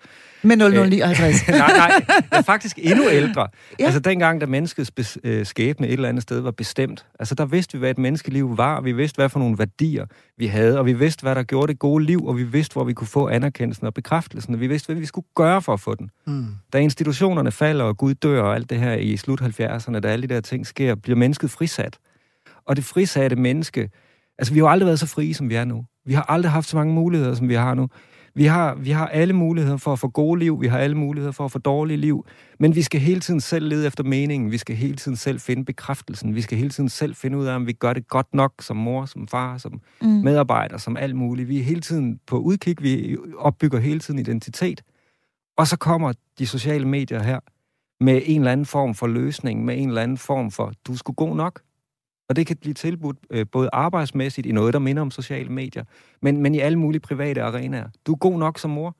med 0.47 0.57
0059. 0.57 1.49
nej, 1.49 1.59
nej, 1.59 1.93
jeg 2.09 2.39
er 2.39 2.43
faktisk 2.43 2.79
endnu 2.83 3.11
ældre. 3.11 3.49
Ja. 3.79 3.85
Altså 3.85 4.01
dengang, 4.01 4.41
da 4.41 4.47
menneskets 4.47 5.19
øh, 5.25 5.47
skæbne 5.47 5.87
et 5.87 5.93
eller 5.93 6.09
andet 6.09 6.23
sted 6.23 6.41
var 6.41 6.51
bestemt, 6.51 7.07
altså 7.19 7.35
der 7.35 7.45
vidste 7.45 7.73
vi, 7.73 7.79
hvad 7.79 7.91
et 7.91 7.99
menneskeliv 7.99 8.57
var, 8.59 8.77
og 8.77 8.85
vi 8.85 8.93
vidste, 8.93 9.17
hvad 9.17 9.29
for 9.29 9.39
nogle 9.39 9.59
værdier 9.59 10.07
vi 10.39 10.47
havde, 10.47 10.79
og 10.79 10.87
vi 10.87 10.93
vidste, 10.93 11.23
hvad 11.23 11.35
der 11.35 11.43
gjorde 11.43 11.73
det 11.73 11.79
gode 11.79 12.05
liv, 12.05 12.27
og 12.27 12.37
vi 12.37 12.43
vidste, 12.43 12.73
hvor 12.73 12.85
vi 12.85 12.93
kunne 12.93 13.07
få 13.07 13.29
anerkendelsen 13.29 13.87
og 13.87 13.95
bekræftelsen, 13.95 14.55
og 14.55 14.61
vi 14.61 14.67
vidste, 14.67 14.87
hvad 14.87 14.97
vi 14.97 15.07
skulle 15.07 15.27
gøre 15.35 15.63
for 15.63 15.73
at 15.73 15.81
få 15.81 15.95
den. 15.95 16.11
Mm. 16.27 16.47
Da 16.73 16.79
institutionerne 16.79 17.53
falder, 17.53 17.85
og 17.85 17.97
Gud 17.97 18.15
dør, 18.15 18.43
og 18.43 18.55
alt 18.55 18.71
det 18.71 18.79
her 18.79 18.93
i 18.93 19.17
slut 19.17 19.41
70'erne, 19.41 20.01
da 20.01 20.09
alle 20.09 20.29
de 20.29 20.35
der 20.35 20.41
ting 20.41 20.67
sker, 20.67 20.95
bliver 20.95 21.17
mennesket 21.17 21.51
frisat. 21.51 21.99
Og 22.67 22.77
det 22.77 22.85
frisatte 22.85 23.37
menneske, 23.37 23.91
altså 24.39 24.53
vi 24.53 24.59
har 24.59 24.67
jo 24.67 24.71
aldrig 24.71 24.87
været 24.87 24.99
så 24.99 25.07
frie, 25.07 25.35
som 25.35 25.49
vi 25.51 25.55
er 25.55 25.65
nu. 25.65 25.85
Vi 26.07 26.15
har 26.15 26.27
aldrig 26.29 26.53
haft 26.53 26.69
så 26.69 26.77
mange 26.77 26.95
muligheder, 26.95 27.35
som 27.35 27.49
vi 27.49 27.55
har 27.55 27.75
nu 27.75 27.89
Vi 28.37 28.45
har, 28.45 28.75
vi 28.75 28.91
har 28.91 29.07
alle 29.07 29.35
muligheder 29.35 29.77
for 29.77 29.93
at 29.93 29.99
få 29.99 30.09
gode 30.09 30.39
liv, 30.39 30.61
vi 30.61 30.67
har 30.67 30.79
alle 30.79 30.97
muligheder 30.97 31.33
for 31.33 31.45
at 31.45 31.53
få 31.53 31.59
dårlige 31.59 31.97
liv, 31.97 32.27
men 32.59 32.75
vi 32.75 32.83
skal 32.83 33.01
hele 33.01 33.21
tiden 33.21 33.41
selv 33.41 33.69
lede 33.69 33.87
efter 33.87 34.05
meningen, 34.05 34.51
vi 34.51 34.59
skal 34.59 34.77
hele 34.77 34.97
tiden 34.97 35.17
selv 35.17 35.41
finde 35.41 35.65
bekræftelsen, 35.65 36.35
vi 36.35 36.43
skal 36.43 36.59
hele 36.59 36.71
tiden 36.71 36.89
selv 36.89 37.15
finde 37.15 37.39
ud 37.39 37.47
af, 37.47 37.55
om 37.55 37.67
vi 37.67 37.73
gør 37.73 37.93
det 37.93 38.09
godt 38.09 38.35
nok 38.35 38.53
som 38.61 38.77
mor, 38.77 39.05
som 39.05 39.29
far, 39.29 39.59
som 39.59 39.81
mm. 40.03 40.09
medarbejder, 40.09 40.79
som 40.79 40.97
alt 40.97 41.17
muligt. 41.17 41.49
Vi 41.49 41.59
er 41.59 41.63
hele 41.63 41.81
tiden 41.81 42.21
på 42.27 42.39
udkig, 42.39 42.77
vi 42.81 43.17
opbygger 43.39 43.79
hele 43.79 44.01
tiden 44.01 44.19
identitet, 44.19 44.83
og 45.59 45.67
så 45.67 45.77
kommer 45.77 46.13
de 46.39 46.47
sociale 46.47 46.89
medier 46.89 47.23
her 47.23 47.41
med 48.05 48.23
en 48.25 48.41
eller 48.41 48.53
anden 48.53 48.67
form 48.67 48.95
for 48.95 49.07
løsning, 49.07 49.65
med 49.65 49.79
en 49.79 49.89
eller 49.89 50.03
anden 50.03 50.19
form 50.19 50.51
for, 50.51 50.73
du 50.87 50.97
sgu 50.97 51.13
god 51.13 51.37
nok. 51.37 51.61
Og 52.29 52.37
det 52.37 52.47
kan 52.47 52.57
blive 52.57 52.75
tilbudt 52.75 53.17
øh, 53.31 53.47
både 53.53 53.71
arbejdsmæssigt 53.73 54.47
i 54.47 54.53
noget, 54.53 54.73
der 54.73 54.79
minder 54.79 55.03
om 55.03 55.11
sociale 55.11 55.49
medier, 55.49 55.85
men, 56.23 56.43
men 56.43 56.55
i 56.55 56.59
alle 56.59 56.79
mulige 56.79 57.01
private 57.01 57.43
arenaer. 57.43 57.89
Du 58.07 58.13
er 58.13 58.17
god 58.17 58.39
nok 58.39 58.59
som 58.59 58.71
mor. 58.71 58.97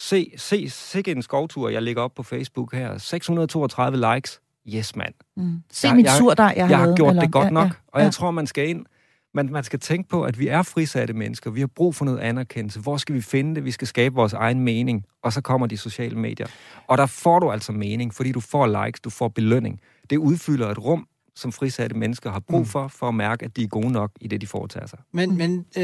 Se, 0.00 0.32
se, 0.36 0.70
se 0.70 1.02
en 1.06 1.22
skovtur, 1.22 1.68
jeg 1.68 1.82
lægger 1.82 2.02
op 2.02 2.14
på 2.14 2.22
Facebook 2.22 2.74
her. 2.74 2.98
632 2.98 4.14
likes. 4.14 4.40
Yes, 4.68 4.96
mand. 4.96 5.14
Mm. 5.36 5.62
Se 5.70 5.88
jeg, 5.88 5.96
min 5.96 6.06
sur, 6.18 6.34
der 6.34 6.44
jeg, 6.44 6.56
jeg, 6.56 6.70
jeg 6.70 6.78
har 6.78 6.94
gjort 6.96 7.10
eller? 7.10 7.22
det 7.22 7.32
godt 7.32 7.44
ja, 7.44 7.50
nok, 7.50 7.66
ja, 7.66 7.72
og 7.88 8.02
jeg 8.02 8.12
tror, 8.12 8.30
man 8.30 8.46
skal 8.46 8.68
ind 8.68 8.86
man, 9.34 9.52
man 9.52 9.64
skal 9.64 9.78
tænke 9.78 10.08
på, 10.08 10.22
at 10.22 10.38
vi 10.38 10.48
er 10.48 10.62
frisatte 10.62 11.14
mennesker. 11.14 11.50
Vi 11.50 11.60
har 11.60 11.66
brug 11.66 11.94
for 11.94 12.04
noget 12.04 12.18
anerkendelse. 12.18 12.80
Hvor 12.80 12.96
skal 12.96 13.14
vi 13.14 13.20
finde 13.20 13.54
det? 13.54 13.64
Vi 13.64 13.70
skal 13.70 13.88
skabe 13.88 14.14
vores 14.14 14.32
egen 14.32 14.60
mening. 14.60 15.04
Og 15.22 15.32
så 15.32 15.40
kommer 15.40 15.66
de 15.66 15.76
sociale 15.76 16.16
medier. 16.18 16.46
Og 16.86 16.98
der 16.98 17.06
får 17.06 17.38
du 17.38 17.50
altså 17.50 17.72
mening, 17.72 18.14
fordi 18.14 18.32
du 18.32 18.40
får 18.40 18.84
likes, 18.84 19.00
du 19.00 19.10
får 19.10 19.28
belønning. 19.28 19.80
Det 20.10 20.16
udfylder 20.16 20.68
et 20.68 20.78
rum, 20.78 21.06
som 21.34 21.52
frisatte 21.52 21.96
mennesker 21.96 22.32
har 22.32 22.40
brug 22.40 22.60
mm. 22.60 22.66
for, 22.66 22.88
for 22.88 23.08
at 23.08 23.14
mærke, 23.14 23.44
at 23.44 23.56
de 23.56 23.62
er 23.62 23.68
gode 23.68 23.92
nok 23.92 24.10
i 24.20 24.28
det, 24.28 24.40
de 24.40 24.46
foretager 24.46 24.86
sig. 24.86 24.98
Men, 25.12 25.36
men 25.36 25.66
øh, 25.76 25.82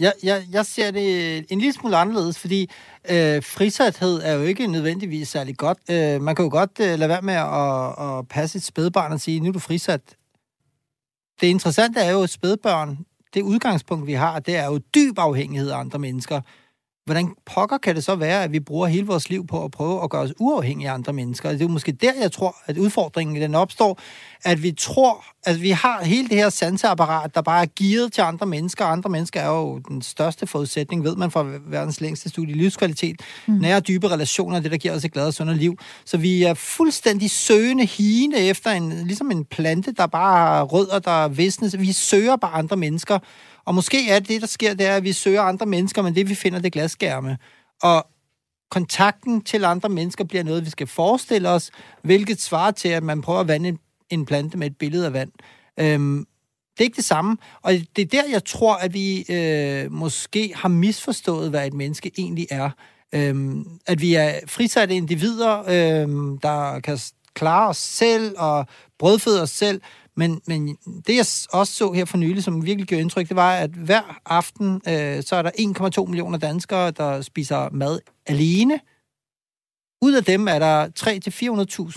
jeg, 0.00 0.12
jeg, 0.22 0.42
jeg 0.52 0.66
ser 0.66 0.90
det 0.90 1.36
en 1.52 1.58
lille 1.58 1.72
smule 1.72 1.96
anderledes, 1.96 2.38
fordi 2.38 2.70
øh, 3.10 3.42
frisathed 3.42 4.20
er 4.22 4.32
jo 4.32 4.42
ikke 4.42 4.66
nødvendigvis 4.66 5.28
særlig 5.28 5.56
godt. 5.56 5.78
Øh, 5.90 6.22
man 6.22 6.34
kan 6.34 6.44
jo 6.44 6.50
godt 6.50 6.70
øh, 6.80 6.98
lade 6.98 7.08
være 7.08 7.22
med 7.22 7.34
at, 7.34 8.18
at 8.18 8.28
passe 8.28 8.56
et 8.56 8.62
spædbarn 8.62 9.12
og 9.12 9.20
sige, 9.20 9.40
nu 9.40 9.48
er 9.48 9.52
du 9.52 9.58
frisat. 9.58 10.16
Det 11.40 11.46
interessante 11.46 12.00
er 12.00 12.10
jo, 12.10 12.22
at 12.22 12.30
spædbørn, 12.30 12.98
det 13.34 13.42
udgangspunkt, 13.42 14.06
vi 14.06 14.12
har, 14.12 14.40
det 14.40 14.56
er 14.56 14.66
jo 14.66 14.78
dyb 14.78 15.18
afhængighed 15.18 15.70
af 15.70 15.78
andre 15.78 15.98
mennesker 15.98 16.40
hvordan 17.06 17.34
pokker 17.46 17.78
kan 17.78 17.94
det 17.94 18.04
så 18.04 18.14
være, 18.14 18.44
at 18.44 18.52
vi 18.52 18.60
bruger 18.60 18.86
hele 18.86 19.06
vores 19.06 19.30
liv 19.30 19.46
på 19.46 19.64
at 19.64 19.70
prøve 19.70 20.02
at 20.02 20.10
gøre 20.10 20.22
os 20.22 20.32
uafhængige 20.38 20.90
af 20.90 20.94
andre 20.94 21.12
mennesker? 21.12 21.48
Det 21.50 21.60
er 21.60 21.64
jo 21.64 21.68
måske 21.68 21.92
der, 21.92 22.12
jeg 22.20 22.32
tror, 22.32 22.56
at 22.66 22.78
udfordringen 22.78 23.42
den 23.42 23.54
opstår, 23.54 24.00
at 24.44 24.62
vi 24.62 24.72
tror, 24.72 25.24
at 25.44 25.62
vi 25.62 25.70
har 25.70 26.04
hele 26.04 26.28
det 26.28 26.36
her 26.36 26.48
sanseapparat, 26.48 27.34
der 27.34 27.42
bare 27.42 27.62
er 27.62 27.66
gearet 27.78 28.12
til 28.12 28.20
andre 28.22 28.46
mennesker. 28.46 28.84
Andre 28.84 29.10
mennesker 29.10 29.40
er 29.40 29.48
jo 29.48 29.78
den 29.78 30.02
største 30.02 30.46
forudsætning, 30.46 31.04
ved 31.04 31.16
man 31.16 31.30
fra 31.30 31.46
verdens 31.66 32.00
længste 32.00 32.28
studie, 32.28 32.54
livskvalitet. 32.54 33.20
Mm. 33.46 33.54
Nære 33.54 33.80
dybe 33.80 34.08
relationer, 34.08 34.60
det 34.60 34.70
der 34.70 34.76
giver 34.76 34.94
os 34.94 35.04
et 35.04 35.12
glad 35.12 35.26
og 35.26 35.34
sundt 35.34 35.56
liv. 35.56 35.78
Så 36.04 36.16
vi 36.16 36.42
er 36.42 36.54
fuldstændig 36.54 37.30
søgende, 37.30 37.86
hine 37.86 38.38
efter 38.38 38.70
en, 38.70 38.92
ligesom 38.92 39.30
en 39.30 39.44
plante, 39.44 39.92
der 39.92 40.06
bare 40.06 40.36
har 40.36 40.62
rødder, 40.62 40.98
der 40.98 41.28
visnes. 41.28 41.78
Vi 41.78 41.92
søger 41.92 42.36
bare 42.36 42.52
andre 42.52 42.76
mennesker, 42.76 43.18
og 43.66 43.74
måske 43.74 44.10
er 44.10 44.18
det, 44.18 44.40
der 44.40 44.46
sker, 44.46 44.74
det 44.74 44.86
er, 44.86 44.96
at 44.96 45.04
vi 45.04 45.12
søger 45.12 45.42
andre 45.42 45.66
mennesker, 45.66 46.02
men 46.02 46.14
det, 46.14 46.28
vi 46.28 46.34
finder, 46.34 46.58
det 46.58 46.66
er 46.66 46.70
glasskærme. 46.70 47.38
Og 47.82 48.06
kontakten 48.70 49.40
til 49.40 49.64
andre 49.64 49.88
mennesker 49.88 50.24
bliver 50.24 50.44
noget, 50.44 50.64
vi 50.64 50.70
skal 50.70 50.86
forestille 50.86 51.48
os, 51.48 51.70
hvilket 52.02 52.40
svarer 52.40 52.70
til, 52.70 52.88
at 52.88 53.02
man 53.02 53.22
prøver 53.22 53.40
at 53.40 53.48
vande 53.48 53.78
en 54.10 54.26
plante 54.26 54.58
med 54.58 54.66
et 54.66 54.76
billede 54.76 55.06
af 55.06 55.12
vand. 55.12 55.32
Øhm, 55.80 56.26
det 56.78 56.80
er 56.80 56.84
ikke 56.84 56.96
det 56.96 57.04
samme. 57.04 57.36
Og 57.62 57.72
det 57.72 58.02
er 58.02 58.22
der, 58.22 58.30
jeg 58.30 58.44
tror, 58.44 58.74
at 58.74 58.94
vi 58.94 59.24
øh, 59.30 59.92
måske 59.92 60.52
har 60.54 60.68
misforstået, 60.68 61.50
hvad 61.50 61.66
et 61.66 61.74
menneske 61.74 62.12
egentlig 62.18 62.46
er. 62.50 62.70
Øhm, 63.14 63.64
at 63.86 64.00
vi 64.00 64.14
er 64.14 64.32
frisatte 64.46 64.94
individer, 64.94 65.64
øhm, 65.68 66.38
der 66.38 66.80
kan 66.80 66.98
klare 67.34 67.68
os 67.68 67.76
selv 67.76 68.34
og 68.38 68.66
brødføde 68.98 69.42
os 69.42 69.50
selv, 69.50 69.80
men, 70.16 70.40
men 70.46 70.76
det, 71.06 71.16
jeg 71.16 71.26
også 71.52 71.72
så 71.72 71.92
her 71.92 72.04
for 72.04 72.16
nylig, 72.16 72.44
som 72.44 72.64
virkelig 72.66 72.88
gjorde 72.88 73.00
indtryk, 73.00 73.28
det 73.28 73.36
var, 73.36 73.52
at 73.52 73.70
hver 73.70 74.20
aften, 74.26 74.80
øh, 74.88 75.22
så 75.22 75.36
er 75.36 75.42
der 75.42 75.50
1,2 76.00 76.06
millioner 76.06 76.38
danskere, 76.38 76.90
der 76.90 77.20
spiser 77.20 77.68
mad 77.72 77.98
alene. 78.26 78.80
Ud 80.02 80.12
af 80.12 80.24
dem 80.24 80.48
er 80.48 80.58
der 80.58 80.88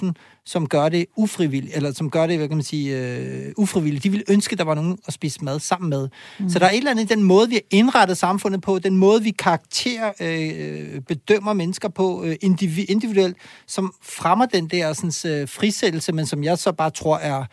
300-400.000, 0.06 0.12
som 0.46 0.68
gør 0.68 0.90
det 0.90 1.06
ufrivilligt, 1.16 1.76
eller 1.76 1.94
som 1.94 2.10
gør 2.10 2.28
det, 2.28 2.38
hvad 2.38 2.48
kan 2.48 2.58
man 2.58 2.64
sige, 2.64 2.98
øh, 2.98 3.52
ufrivilligt. 3.58 4.04
De 4.04 4.10
vil 4.10 4.24
ønske, 4.30 4.56
der 4.56 4.64
var 4.64 4.76
nogen 4.76 4.98
at 5.08 5.14
spise 5.14 5.44
mad 5.44 5.60
sammen 5.60 5.90
med. 5.90 6.10
Mm. 6.40 6.50
Så 6.50 6.60
der 6.60 6.66
er 6.66 6.70
et 6.70 6.78
eller 6.78 6.92
andet 6.92 7.12
i 7.12 7.14
den 7.14 7.24
måde, 7.24 7.50
vi 7.50 7.56
har 7.56 7.62
indrettet 7.78 8.18
samfundet 8.18 8.62
på, 8.62 8.80
den 8.80 8.98
måde, 8.98 9.24
vi 9.24 9.32
karakter 9.32 10.12
øh, 10.22 11.02
bedømmer 11.02 11.54
mennesker 11.54 11.90
på 11.90 12.24
øh, 12.24 12.36
individuelt, 12.42 13.38
som 13.68 13.94
fremmer 14.02 14.46
den 14.46 14.68
der 14.68 14.94
sådan, 14.94 15.42
øh, 15.42 15.48
frisættelse, 15.48 16.12
men 16.12 16.26
som 16.26 16.44
jeg 16.44 16.58
så 16.58 16.72
bare 16.72 16.90
tror 16.90 17.18
er 17.18 17.46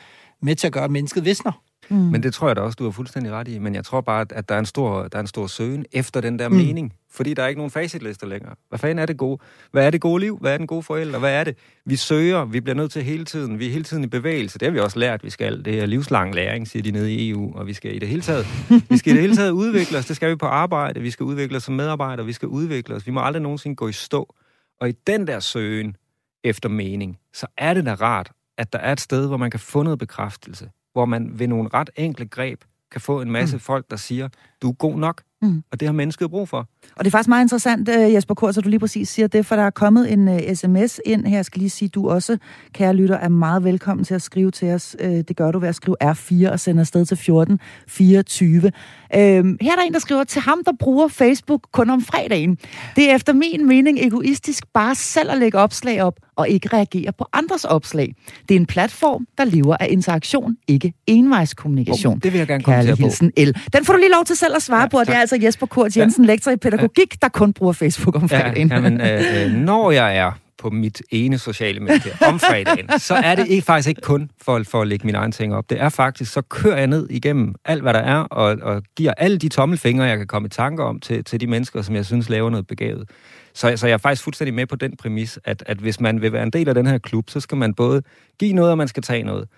med 0.42 0.56
til 0.56 0.66
at 0.66 0.72
gøre, 0.72 0.84
at 0.84 0.90
mennesket 0.90 1.24
visner. 1.24 1.52
Mm. 1.88 1.96
Men 1.96 2.22
det 2.22 2.34
tror 2.34 2.48
jeg 2.48 2.56
da 2.56 2.60
også, 2.60 2.76
du 2.76 2.84
har 2.84 2.90
fuldstændig 2.90 3.32
ret 3.32 3.48
i. 3.48 3.58
Men 3.58 3.74
jeg 3.74 3.84
tror 3.84 4.00
bare, 4.00 4.26
at 4.30 4.48
der 4.48 4.54
er 4.54 4.58
en 4.58 4.66
stor, 4.66 5.08
der 5.08 5.18
er 5.18 5.20
en 5.20 5.26
stor 5.26 5.46
søgen 5.46 5.86
efter 5.92 6.20
den 6.20 6.38
der 6.38 6.48
mm. 6.48 6.56
mening. 6.56 6.92
Fordi 7.10 7.34
der 7.34 7.42
er 7.42 7.46
ikke 7.48 7.58
nogen 7.58 7.70
facitlister 7.70 8.26
længere. 8.26 8.54
Hvad 8.68 8.78
fanden 8.78 8.98
er 8.98 9.06
det 9.06 9.16
gode? 9.16 9.38
Hvad 9.72 9.86
er 9.86 9.90
det 9.90 10.00
gode 10.00 10.20
liv? 10.20 10.38
Hvad 10.40 10.52
er 10.52 10.56
den 10.56 10.66
gode 10.66 10.82
forælder? 10.82 11.18
Hvad 11.18 11.32
er 11.34 11.44
det? 11.44 11.56
Vi 11.84 11.96
søger, 11.96 12.44
vi 12.44 12.60
bliver 12.60 12.76
nødt 12.76 12.92
til 12.92 13.02
hele 13.02 13.24
tiden. 13.24 13.58
Vi 13.58 13.66
er 13.66 13.70
hele 13.70 13.84
tiden 13.84 14.04
i 14.04 14.06
bevægelse. 14.06 14.58
Det 14.58 14.66
har 14.66 14.72
vi 14.72 14.78
også 14.78 14.98
lært, 14.98 15.24
vi 15.24 15.30
skal. 15.30 15.64
Det 15.64 15.80
er 15.80 15.86
livslang 15.86 16.34
læring, 16.34 16.68
siger 16.68 16.82
de 16.82 16.90
nede 16.90 17.12
i 17.12 17.30
EU. 17.30 17.52
Og 17.54 17.66
vi 17.66 17.72
skal 17.72 17.96
i 17.96 17.98
det 17.98 18.08
hele 18.08 18.22
taget, 18.22 18.46
vi 18.90 18.96
skal 18.96 19.12
i 19.12 19.14
det 19.14 19.22
hele 19.22 19.36
taget 19.36 19.50
udvikle 19.50 19.98
os. 19.98 20.06
Det 20.06 20.16
skal 20.16 20.30
vi 20.30 20.36
på 20.36 20.46
arbejde. 20.46 21.00
Vi 21.00 21.10
skal 21.10 21.24
udvikle 21.24 21.56
os 21.56 21.62
som 21.62 21.74
medarbejdere. 21.74 22.26
Vi 22.26 22.32
skal 22.32 22.48
udvikle 22.48 22.94
os. 22.94 23.06
Vi 23.06 23.12
må 23.12 23.20
aldrig 23.20 23.42
nogensinde 23.42 23.76
gå 23.76 23.88
i 23.88 23.92
stå. 23.92 24.34
Og 24.80 24.88
i 24.88 24.92
den 25.06 25.26
der 25.26 25.40
søgen 25.40 25.96
efter 26.44 26.68
mening, 26.68 27.18
så 27.32 27.46
er 27.58 27.74
det 27.74 27.86
da 27.86 27.94
rart 27.94 28.32
at 28.58 28.72
der 28.72 28.78
er 28.78 28.92
et 28.92 29.00
sted, 29.00 29.26
hvor 29.26 29.36
man 29.36 29.50
kan 29.50 29.60
få 29.60 29.82
noget 29.82 29.98
bekræftelse, 29.98 30.70
hvor 30.92 31.04
man 31.04 31.38
ved 31.38 31.48
nogle 31.48 31.70
ret 31.74 31.90
enkle 31.96 32.26
greb 32.26 32.60
kan 32.90 33.00
få 33.00 33.20
en 33.20 33.30
masse 33.30 33.56
mm. 33.56 33.60
folk, 33.60 33.90
der 33.90 33.96
siger, 33.96 34.28
du 34.62 34.68
er 34.68 34.72
god 34.72 34.98
nok, 34.98 35.22
mm. 35.42 35.62
og 35.72 35.80
det 35.80 35.88
har 35.88 35.92
mennesket 35.92 36.30
brug 36.30 36.48
for. 36.48 36.58
Og 36.96 37.04
det 37.04 37.06
er 37.06 37.10
faktisk 37.10 37.28
meget 37.28 37.44
interessant, 37.44 37.88
øh, 37.88 38.14
Jesper 38.14 38.34
Kors, 38.34 38.58
at 38.58 38.64
du 38.64 38.68
lige 38.68 38.80
præcis 38.80 39.08
siger 39.08 39.26
det, 39.26 39.46
for 39.46 39.56
der 39.56 39.62
er 39.62 39.70
kommet 39.70 40.12
en 40.12 40.28
uh, 40.28 40.34
øh, 40.34 40.54
sms 40.54 41.00
ind 41.06 41.26
her. 41.26 41.36
Jeg 41.36 41.44
skal 41.44 41.58
lige 41.58 41.70
sige, 41.70 41.88
du 41.88 42.08
også, 42.08 42.38
kære 42.72 42.94
lytter, 42.94 43.16
er 43.16 43.28
meget 43.28 43.64
velkommen 43.64 44.04
til 44.04 44.14
at 44.14 44.22
skrive 44.22 44.50
til 44.50 44.68
os. 44.68 44.96
Uh, 45.04 45.06
det 45.08 45.36
gør 45.36 45.52
du 45.52 45.58
ved 45.58 45.68
at 45.68 45.74
skrive 45.74 45.96
R4 46.02 46.50
og 46.52 46.60
sende 46.60 46.80
afsted 46.80 47.06
til 47.06 47.14
1424. 47.14 48.58
Uh, 48.58 48.70
her 49.10 49.22
er 49.22 49.76
der 49.76 49.82
en, 49.86 49.92
der 49.92 49.98
skriver, 49.98 50.24
til 50.24 50.42
ham, 50.42 50.64
der 50.64 50.72
bruger 50.78 51.08
Facebook 51.08 51.60
kun 51.72 51.90
om 51.90 52.00
fredagen. 52.02 52.58
Det 52.96 53.10
er 53.10 53.14
efter 53.14 53.32
min 53.32 53.66
mening 53.66 53.98
egoistisk 54.00 54.64
bare 54.74 54.94
selv 54.94 55.30
at 55.30 55.38
lægge 55.38 55.58
opslag 55.58 56.02
op, 56.02 56.20
og 56.36 56.48
ikke 56.48 56.68
reagere 56.68 57.12
på 57.12 57.26
andres 57.32 57.64
opslag. 57.64 58.14
Det 58.48 58.54
er 58.54 58.60
en 58.60 58.66
platform, 58.66 59.26
der 59.38 59.44
lever 59.44 59.76
af 59.80 59.86
interaktion, 59.90 60.56
ikke 60.68 60.92
envejskommunikation. 61.06 62.14
Oh, 62.14 62.20
det 62.22 62.32
vil 62.32 62.38
jeg 62.38 62.46
gerne 62.46 62.64
komme 62.64 62.82
til 62.82 62.96
hilsen 62.96 63.32
L. 63.36 63.52
Den 63.72 63.84
får 63.84 63.92
du 63.92 63.98
lige 63.98 64.12
lov 64.12 64.24
til 64.24 64.36
selv 64.36 64.56
at 64.56 64.62
svare 64.62 64.80
ja, 64.80 64.88
på, 64.88 65.00
det 65.00 65.16
er 65.16 65.25
altså 65.32 65.46
Jesper 65.46 65.66
Kurt 65.66 65.96
Jensen, 65.96 66.24
ja. 66.24 66.32
lektor 66.32 66.50
i 66.50 66.56
pædagogik, 66.56 67.22
der 67.22 67.28
kun 67.28 67.52
bruger 67.52 67.72
Facebook 67.72 68.14
om 68.16 68.28
fredagen. 68.28 68.68
Ja, 68.68 68.74
jamen, 68.74 69.00
øh, 69.00 69.44
øh, 69.44 69.52
når 69.52 69.90
jeg 69.90 70.16
er 70.16 70.32
på 70.58 70.70
mit 70.70 71.02
ene 71.10 71.38
sociale 71.38 71.80
medie 71.80 72.12
om 72.28 72.38
fredagen, 72.38 72.98
så 72.98 73.14
er 73.14 73.34
det 73.34 73.48
ikke, 73.48 73.62
faktisk 73.62 73.88
ikke 73.88 74.00
kun 74.00 74.30
for, 74.42 74.62
for 74.68 74.82
at 74.82 74.88
lægge 74.88 75.06
mine 75.06 75.18
egne 75.18 75.32
ting 75.32 75.54
op. 75.54 75.70
Det 75.70 75.80
er 75.80 75.88
faktisk, 75.88 76.32
så 76.32 76.40
kører 76.40 76.76
jeg 76.76 76.86
ned 76.86 77.10
igennem 77.10 77.54
alt, 77.64 77.82
hvad 77.82 77.94
der 77.94 78.00
er, 78.00 78.18
og, 78.18 78.56
og 78.62 78.82
giver 78.96 79.14
alle 79.16 79.38
de 79.38 79.48
tommelfingre, 79.48 80.04
jeg 80.04 80.18
kan 80.18 80.26
komme 80.26 80.46
i 80.46 80.48
tanker 80.48 80.84
om 80.84 81.00
til, 81.00 81.24
til 81.24 81.40
de 81.40 81.46
mennesker, 81.46 81.82
som 81.82 81.94
jeg 81.94 82.06
synes 82.06 82.28
laver 82.28 82.50
noget 82.50 82.66
begavet. 82.66 83.10
Så, 83.54 83.72
så 83.76 83.86
jeg 83.86 83.94
er 83.94 83.98
faktisk 83.98 84.22
fuldstændig 84.22 84.54
med 84.54 84.66
på 84.66 84.76
den 84.76 84.96
præmis, 84.96 85.38
at, 85.44 85.62
at 85.66 85.78
hvis 85.78 86.00
man 86.00 86.22
vil 86.22 86.32
være 86.32 86.42
en 86.42 86.50
del 86.50 86.68
af 86.68 86.74
den 86.74 86.86
her 86.86 86.98
klub, 86.98 87.30
så 87.30 87.40
skal 87.40 87.58
man 87.58 87.74
både 87.74 88.02
give 88.38 88.52
noget, 88.52 88.70
og 88.70 88.78
man 88.78 88.88
skal 88.88 89.02
tage 89.02 89.22
noget. 89.22 89.48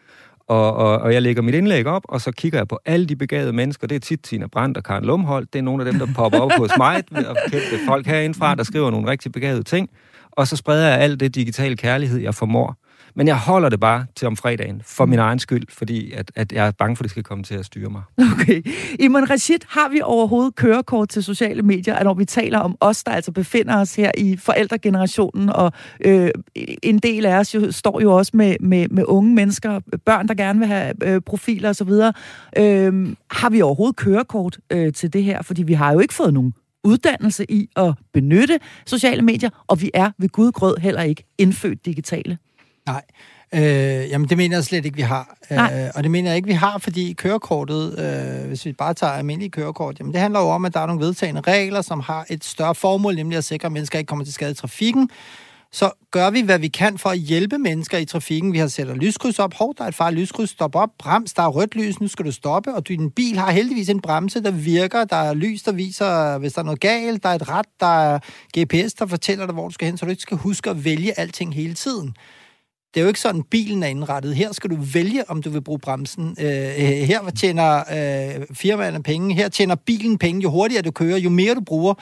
Og, 0.49 0.75
og, 0.75 0.99
og 0.99 1.13
jeg 1.15 1.23
lægger 1.23 1.43
mit 1.43 1.55
indlæg 1.55 1.87
op, 1.87 2.03
og 2.09 2.21
så 2.21 2.33
kigger 2.33 2.59
jeg 2.59 2.69
på 2.69 2.79
alle 2.85 3.07
de 3.07 3.17
begavede 3.17 3.53
mennesker. 3.53 3.87
Det 3.87 3.95
er 3.95 4.01
tit 4.01 4.21
Tina 4.23 4.47
Brandt 4.47 4.77
og 4.77 4.85
Karen 4.85 5.05
Lumholdt. 5.05 5.53
Det 5.53 5.59
er 5.59 5.63
nogle 5.63 5.87
af 5.87 5.93
dem, 5.93 5.99
der 6.01 6.15
popper 6.15 6.39
op 6.39 6.53
hos 6.53 6.71
mig, 6.79 7.05
og 7.11 7.37
kendte 7.51 7.79
folk 7.87 8.07
herindefra, 8.07 8.55
der 8.55 8.63
skriver 8.63 8.91
nogle 8.91 9.11
rigtig 9.11 9.33
begavede 9.33 9.63
ting. 9.63 9.91
Og 10.31 10.49
så 10.49 10.57
spreder 10.57 10.89
jeg 10.89 10.99
alt 10.99 11.21
det 11.21 11.35
digitale 11.35 11.77
kærlighed, 11.77 12.21
jeg 12.21 12.35
formår. 12.35 12.77
Men 13.19 13.27
jeg 13.27 13.39
holder 13.39 13.69
det 13.69 13.81
bare 13.81 14.07
til 14.17 14.27
om 14.27 14.37
fredagen, 14.37 14.83
for 14.85 15.07
min 15.07 15.19
egen 15.19 15.39
skyld, 15.39 15.63
fordi 15.69 16.13
at, 16.13 16.33
at 16.35 16.53
jeg 16.53 16.67
er 16.67 16.71
bange 16.71 16.97
for, 16.97 17.03
at 17.03 17.05
det 17.05 17.11
skal 17.11 17.23
komme 17.23 17.45
til 17.45 17.55
at 17.55 17.65
styre 17.65 17.91
mig. 17.91 18.03
Okay. 18.33 18.63
Iman 19.01 19.31
Rashid, 19.31 19.59
har 19.69 19.89
vi 19.89 20.01
overhovedet 20.03 20.55
kørekort 20.55 21.09
til 21.09 21.23
sociale 21.23 21.63
medier, 21.63 21.95
at 21.95 22.05
når 22.05 22.15
vi 22.15 22.25
taler 22.25 22.59
om 22.59 22.77
os, 22.81 23.05
der 23.05 23.13
altså 23.13 23.33
befinder 23.33 23.81
os 23.81 23.95
her 23.95 24.11
i 24.19 24.37
forældregenerationen, 24.37 25.49
og 25.51 25.73
øh, 26.01 26.31
en 26.83 26.99
del 26.99 27.27
af 27.27 27.39
os 27.39 27.55
jo, 27.55 27.73
står 27.73 28.01
jo 28.01 28.17
også 28.17 28.33
med, 28.35 28.57
med, 28.61 28.89
med 28.89 29.05
unge 29.07 29.35
mennesker, 29.35 29.81
børn, 30.05 30.29
der 30.29 30.35
gerne 30.35 30.59
vil 30.59 30.69
have 30.69 30.95
øh, 31.03 31.21
profiler 31.21 31.69
osv., 31.69 31.91
øh, 32.59 33.15
har 33.31 33.51
vi 33.51 33.63
overhovedet 33.63 33.97
kørekort 33.97 34.59
øh, 34.71 34.93
til 34.93 35.13
det 35.13 35.25
her? 35.25 35.43
Fordi 35.43 35.63
vi 35.63 35.73
har 35.73 35.93
jo 35.93 35.99
ikke 35.99 36.15
fået 36.15 36.35
nogen 36.35 36.55
uddannelse 36.85 37.51
i 37.51 37.69
at 37.77 37.95
benytte 38.13 38.59
sociale 38.87 39.23
medier, 39.23 39.51
og 39.67 39.83
vi 39.83 39.91
er 39.95 40.11
ved 40.19 40.29
Gud 40.29 40.53
grød 40.53 40.77
heller 40.77 41.03
ikke 41.03 41.25
indfødt 41.39 41.87
digitale. 41.87 42.39
Nej. 42.88 43.03
Øh, 43.55 44.11
jamen, 44.11 44.29
det 44.29 44.37
mener 44.37 44.57
jeg 44.57 44.64
slet 44.64 44.85
ikke, 44.85 44.96
vi 44.96 45.03
har. 45.03 45.37
Øh, 45.51 45.90
og 45.94 46.03
det 46.03 46.11
mener 46.11 46.31
jeg 46.31 46.37
ikke, 46.37 46.46
vi 46.46 46.53
har, 46.53 46.79
fordi 46.79 47.12
kørekortet, 47.12 47.98
øh, 47.98 48.48
hvis 48.48 48.64
vi 48.64 48.72
bare 48.72 48.94
tager 48.94 49.12
almindelige 49.12 49.51
kørekort, 49.51 49.98
jamen 49.98 50.12
det 50.12 50.20
handler 50.20 50.40
jo 50.40 50.46
om, 50.46 50.64
at 50.64 50.74
der 50.74 50.81
er 50.81 50.87
nogle 50.87 51.01
vedtagende 51.07 51.40
regler, 51.40 51.83
som 51.83 52.01
har 52.01 52.27
et 52.31 52.44
større 52.44 52.74
formål, 52.74 53.14
nemlig 53.14 53.38
at 53.38 53.44
sikre, 53.44 53.66
at 53.66 53.72
mennesker 53.72 53.98
ikke 53.98 54.09
kommer 54.09 54.24
til 54.24 54.35
skade 54.35 54.51
i 54.51 54.55
trafikken. 54.55 55.11
Så 55.72 55.90
gør 56.11 56.31
vi, 56.31 56.40
hvad 56.40 56.59
vi 56.59 56.68
kan 56.68 56.98
for 56.98 57.09
at 57.09 57.18
hjælpe 57.18 57.59
mennesker 57.59 57.98
i 57.98 58.05
trafikken. 58.05 58.53
Vi 58.53 58.59
har 58.59 58.66
sætter 58.66 58.94
lyskryds 58.94 59.38
op. 59.38 59.55
Hov, 59.55 59.74
der 59.79 59.85
er 59.85 59.88
et 59.88 59.94
farligt 59.94 60.20
lyskryds. 60.20 60.51
Stop 60.51 60.77
op. 60.77 60.88
Brems, 60.98 61.35
der 61.35 61.42
er 61.42 61.48
rødt 61.48 61.74
lys. 61.74 62.01
Nu 62.01 62.09
skal 62.09 62.24
du 62.24 62.33
stoppe. 62.33 62.74
Og 62.74 62.88
din 62.88 63.11
bil 63.11 63.38
har 63.38 63.51
heldigvis 63.51 63.88
en 63.88 64.01
bremse, 64.01 64.42
der 64.42 64.51
virker. 64.51 65.05
Der 65.05 65.16
er 65.16 65.35
lys, 65.35 65.62
der 65.62 65.72
viser, 65.72 66.38
hvis 66.38 66.53
der 66.53 66.61
er 66.61 66.64
noget 66.64 66.81
galt. 66.81 67.22
Der 67.22 67.29
er 67.29 67.35
et 67.35 67.48
ret. 67.48 67.66
Der 67.81 68.01
er 68.01 68.18
GPS, 68.59 68.94
der 68.94 69.07
fortæller 69.07 69.46
dig, 69.46 69.55
hvor 69.55 69.68
du 69.68 69.74
skal 69.74 69.87
hen, 69.87 69.96
så 69.96 70.05
du 70.05 70.11
ikke 70.11 70.22
skal 70.22 70.37
huske 70.37 70.70
at 70.70 70.85
vælge 70.85 71.18
alting 71.18 71.55
hele 71.55 71.74
tiden. 71.74 72.14
Det 72.94 73.01
er 73.01 73.03
jo 73.03 73.09
ikke 73.09 73.20
sådan, 73.20 73.42
bilen 73.42 73.83
er 73.83 73.87
indrettet. 73.87 74.35
Her 74.35 74.53
skal 74.53 74.70
du 74.70 74.77
vælge, 74.94 75.31
om 75.31 75.42
du 75.42 75.51
vil 75.51 75.61
bruge 75.61 75.79
bremsen. 75.79 76.37
Øh, 76.40 76.46
øh, 76.46 76.85
her 76.85 77.31
tjener 77.31 77.79
øh, 77.79 78.46
firmaerne 78.53 79.03
penge. 79.03 79.35
Her 79.35 79.48
tjener 79.48 79.74
bilen 79.74 80.18
penge. 80.18 80.42
Jo 80.42 80.51
hurtigere 80.51 80.83
du 80.83 80.90
kører, 80.90 81.18
jo 81.18 81.31
mere 81.31 81.55
du 81.55 81.61
bruger. 81.61 81.94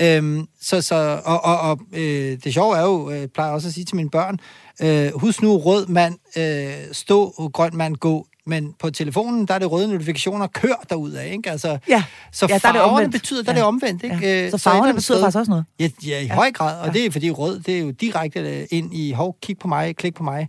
Øhm, 0.00 0.46
så, 0.60 0.80
så, 0.80 1.20
og 1.24 1.44
og, 1.44 1.60
og 1.60 1.80
øh, 1.92 2.38
det 2.44 2.54
sjove 2.54 2.76
er 2.76 2.82
jo, 2.82 3.10
øh, 3.10 3.20
jeg 3.20 3.30
plejer 3.30 3.52
også 3.52 3.68
at 3.68 3.74
sige 3.74 3.84
til 3.84 3.96
mine 3.96 4.10
børn, 4.10 4.38
øh, 4.82 5.20
husk 5.20 5.42
nu 5.42 5.56
rød 5.56 5.86
mand 5.86 6.14
øh, 6.38 6.92
stå, 6.92 7.34
og 7.36 7.52
grøn 7.52 7.76
mand 7.76 7.96
gå. 7.96 8.26
Men 8.48 8.74
på 8.78 8.90
telefonen, 8.90 9.46
der 9.46 9.54
er 9.54 9.58
det 9.58 9.70
røde 9.70 9.88
notifikationer, 9.88 10.46
kør 10.46 10.84
derud 10.90 11.12
af, 11.12 11.32
ikke? 11.32 11.50
Altså, 11.50 11.78
ja. 11.88 12.04
Så 12.32 12.46
ja, 12.48 12.54
der 12.54 12.58
farverne 12.58 12.96
er 12.96 13.02
det 13.02 13.10
betyder, 13.10 13.42
der 13.42 13.52
ja. 13.52 13.58
er 13.58 13.60
det 13.60 13.68
omvendt, 13.68 14.04
ikke? 14.04 14.18
Ja. 14.22 14.44
Øh, 14.44 14.50
så 14.50 14.58
farverne 14.58 14.92
så 14.92 14.94
betyder 14.94 15.16
sted, 15.16 15.22
faktisk 15.24 15.38
også 15.38 15.50
noget? 15.50 15.64
Ja, 15.78 15.88
ja 16.06 16.20
i 16.20 16.26
ja. 16.26 16.34
høj 16.34 16.52
grad, 16.52 16.80
og 16.80 16.86
ja. 16.86 16.92
det 16.92 17.06
er 17.06 17.10
fordi 17.10 17.30
rød, 17.30 17.60
det 17.60 17.76
er 17.76 17.80
jo 17.80 17.90
direkte 17.90 18.40
øh, 18.40 18.66
ind 18.70 18.94
i, 18.94 19.12
hov, 19.12 19.36
kig 19.42 19.58
på 19.58 19.68
mig, 19.68 19.96
klik 19.96 20.14
på 20.14 20.22
mig. 20.22 20.48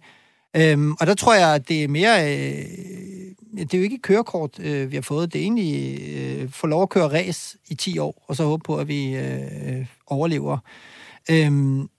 Øhm, 0.56 0.94
og 1.00 1.08
der 1.08 1.14
tror 1.14 1.34
jeg, 1.34 1.56
at 1.56 1.68
det 1.68 1.84
er 1.84 1.88
mere... 1.88 2.38
Øh, 2.38 2.66
det 3.58 3.74
er 3.74 3.78
jo 3.78 3.84
ikke 3.84 3.98
kørekort, 3.98 4.60
øh, 4.60 4.92
vi 4.92 4.96
har 4.96 5.02
fået. 5.02 5.34
Det 5.34 5.40
er 5.40 5.44
egentlig 5.44 6.00
øh, 6.18 6.50
få 6.52 6.68
lov 6.68 6.84
at 6.84 6.90
køre 6.90 7.08
race 7.08 7.58
i 7.68 7.76
10 7.76 7.98
år, 8.00 8.24
og 8.28 8.36
så 8.36 8.44
håbe 8.44 8.64
på, 8.64 8.78
at 8.78 8.88
vi 8.88 9.16
øh, 9.16 9.86
overlever. 10.08 10.58
Øhm, 11.32 11.90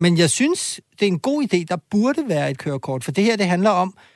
men 0.00 0.18
jeg 0.18 0.30
synes, 0.30 0.80
det 1.00 1.02
er 1.02 1.12
en 1.12 1.18
god 1.18 1.42
idé. 1.42 1.64
Der 1.68 1.76
burde 1.90 2.28
være 2.28 2.50
et 2.50 2.58
kørekort, 2.58 3.04
for 3.04 3.12
det 3.12 3.24
her, 3.24 3.36
det 3.36 3.46
handler 3.46 3.70
om, 3.70 3.94
øh, 3.96 4.11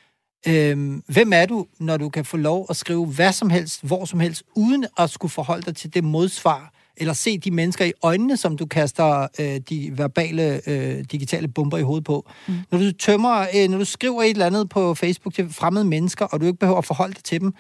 hvem 1.07 1.33
er 1.33 1.47
du, 1.47 1.67
når 1.79 1.97
du 1.97 2.09
kan 2.09 2.25
få 2.25 2.37
lov 2.37 2.67
at 2.71 2.77
skrive 2.77 3.07
hvad 3.07 3.33
som 3.33 3.51
helst, 3.51 3.85
hvor 3.85 4.05
som 4.05 4.21
helst, 4.21 4.43
uden 4.55 4.87
at 4.99 5.11
skulle 5.11 5.33
forholde 5.33 5.63
dig 5.63 5.77
til 5.77 5.95
det 5.95 6.05
modsvar, 6.05 6.73
eller 6.97 7.13
se 7.13 7.39
de 7.39 7.51
mennesker 7.51 7.85
i 7.85 7.93
øjnene, 8.03 8.37
som 8.37 8.57
du 8.57 8.67
kaster 8.67 9.27
øh, 9.41 9.61
de 9.69 9.91
verbale 9.99 10.71
øh, 10.71 11.05
digitale 11.13 11.49
bomber 11.49 11.79
i 11.79 11.83
hovedet 11.83 12.05
på. 12.05 12.31
Mm. 12.49 12.55
Når 12.71 12.79
du 12.79 12.93
tømmer, 12.93 13.47
øh, 13.57 13.69
når 13.69 13.79
du 13.79 13.85
skriver 13.85 14.23
et 14.23 14.31
eller 14.31 14.47
andet 14.47 14.69
på 14.69 14.95
Facebook 14.95 15.35
til 15.35 15.49
fremmede 15.49 15.85
mennesker, 15.85 16.25
og 16.25 16.41
du 16.41 16.47
ikke 16.47 16.59
behøver 16.59 16.79
at 16.79 16.85
forholde 16.85 17.15
dig 17.15 17.25
til 17.25 17.41
dem, 17.41 17.55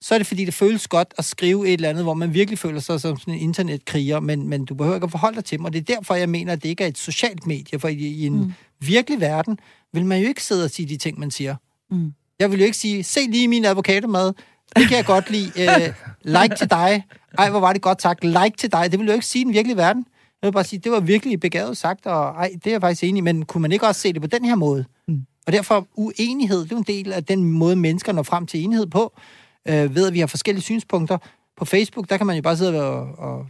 så 0.00 0.14
er 0.14 0.18
det 0.18 0.26
fordi, 0.26 0.44
det 0.44 0.54
føles 0.54 0.88
godt 0.88 1.14
at 1.18 1.24
skrive 1.24 1.68
et 1.68 1.72
eller 1.72 1.88
andet, 1.88 2.04
hvor 2.04 2.14
man 2.14 2.34
virkelig 2.34 2.58
føler 2.58 2.80
sig 2.80 3.00
som 3.00 3.16
sådan 3.16 3.34
en 3.34 3.40
internetkriger, 3.40 4.20
men, 4.20 4.48
men 4.48 4.64
du 4.64 4.74
behøver 4.74 4.96
ikke 4.96 5.04
at 5.04 5.10
forholde 5.10 5.36
dig 5.36 5.44
til 5.44 5.58
dem, 5.58 5.64
og 5.64 5.72
det 5.72 5.78
er 5.78 5.94
derfor, 5.94 6.14
jeg 6.14 6.28
mener, 6.28 6.52
at 6.52 6.62
det 6.62 6.68
ikke 6.68 6.84
er 6.84 6.88
et 6.88 6.98
socialt 6.98 7.46
medie, 7.46 7.78
for 7.78 7.88
i, 7.88 7.94
i 7.94 8.26
en 8.26 8.38
mm. 8.38 8.52
virkelig 8.80 9.20
verden 9.20 9.58
vil 9.92 10.04
man 10.04 10.20
jo 10.20 10.28
ikke 10.28 10.44
sidde 10.44 10.64
og 10.64 10.70
sige 10.70 10.88
de 10.88 10.96
ting, 10.96 11.18
man 11.18 11.30
siger. 11.30 11.56
Mm. 11.90 12.12
Jeg 12.40 12.50
vil 12.50 12.58
jo 12.58 12.64
ikke 12.64 12.76
sige, 12.76 13.04
se 13.04 13.20
lige 13.20 13.48
min 13.48 13.64
avocadomad, 13.64 14.32
det 14.76 14.88
kan 14.88 14.96
jeg 14.96 15.04
godt 15.04 15.30
lide. 15.30 15.52
Uh, 15.56 15.94
like 16.24 16.54
til 16.58 16.70
dig. 16.70 17.04
Ej, 17.38 17.50
hvor 17.50 17.60
var 17.60 17.72
det 17.72 17.82
godt 17.82 18.02
sagt. 18.02 18.24
Like 18.24 18.56
til 18.58 18.72
dig. 18.72 18.90
Det 18.92 18.98
vil 18.98 19.08
du 19.08 19.12
ikke 19.12 19.26
sige 19.26 19.40
i 19.40 19.44
den 19.44 19.52
virkelige 19.52 19.76
verden. 19.76 20.06
Jeg 20.42 20.48
vil 20.48 20.52
bare 20.52 20.64
sige, 20.64 20.80
det 20.80 20.92
var 20.92 21.00
virkelig 21.00 21.40
begavet 21.40 21.76
sagt, 21.76 22.06
og 22.06 22.28
ej, 22.28 22.50
det 22.54 22.66
er 22.66 22.70
jeg 22.70 22.80
faktisk 22.80 23.04
enig 23.04 23.18
i, 23.18 23.20
men 23.20 23.44
kunne 23.44 23.62
man 23.62 23.72
ikke 23.72 23.86
også 23.86 24.00
se 24.00 24.12
det 24.12 24.22
på 24.22 24.28
den 24.28 24.44
her 24.44 24.54
måde? 24.54 24.84
Mm. 25.08 25.20
Og 25.46 25.52
derfor 25.52 25.86
uenighed, 25.94 26.64
det 26.64 26.72
er 26.72 26.76
en 26.76 26.82
del 26.82 27.12
af 27.12 27.24
den 27.24 27.44
måde, 27.44 27.76
mennesker 27.76 28.12
når 28.12 28.22
frem 28.22 28.46
til 28.46 28.64
enighed 28.64 28.86
på, 28.86 29.12
øh, 29.68 29.94
ved 29.94 30.06
at 30.06 30.12
vi 30.12 30.20
har 30.20 30.26
forskellige 30.26 30.62
synspunkter. 30.62 31.18
På 31.56 31.64
Facebook, 31.64 32.10
der 32.10 32.16
kan 32.16 32.26
man 32.26 32.36
jo 32.36 32.42
bare 32.42 32.56
sidde 32.56 32.84
og, 32.84 33.08
og 33.18 33.46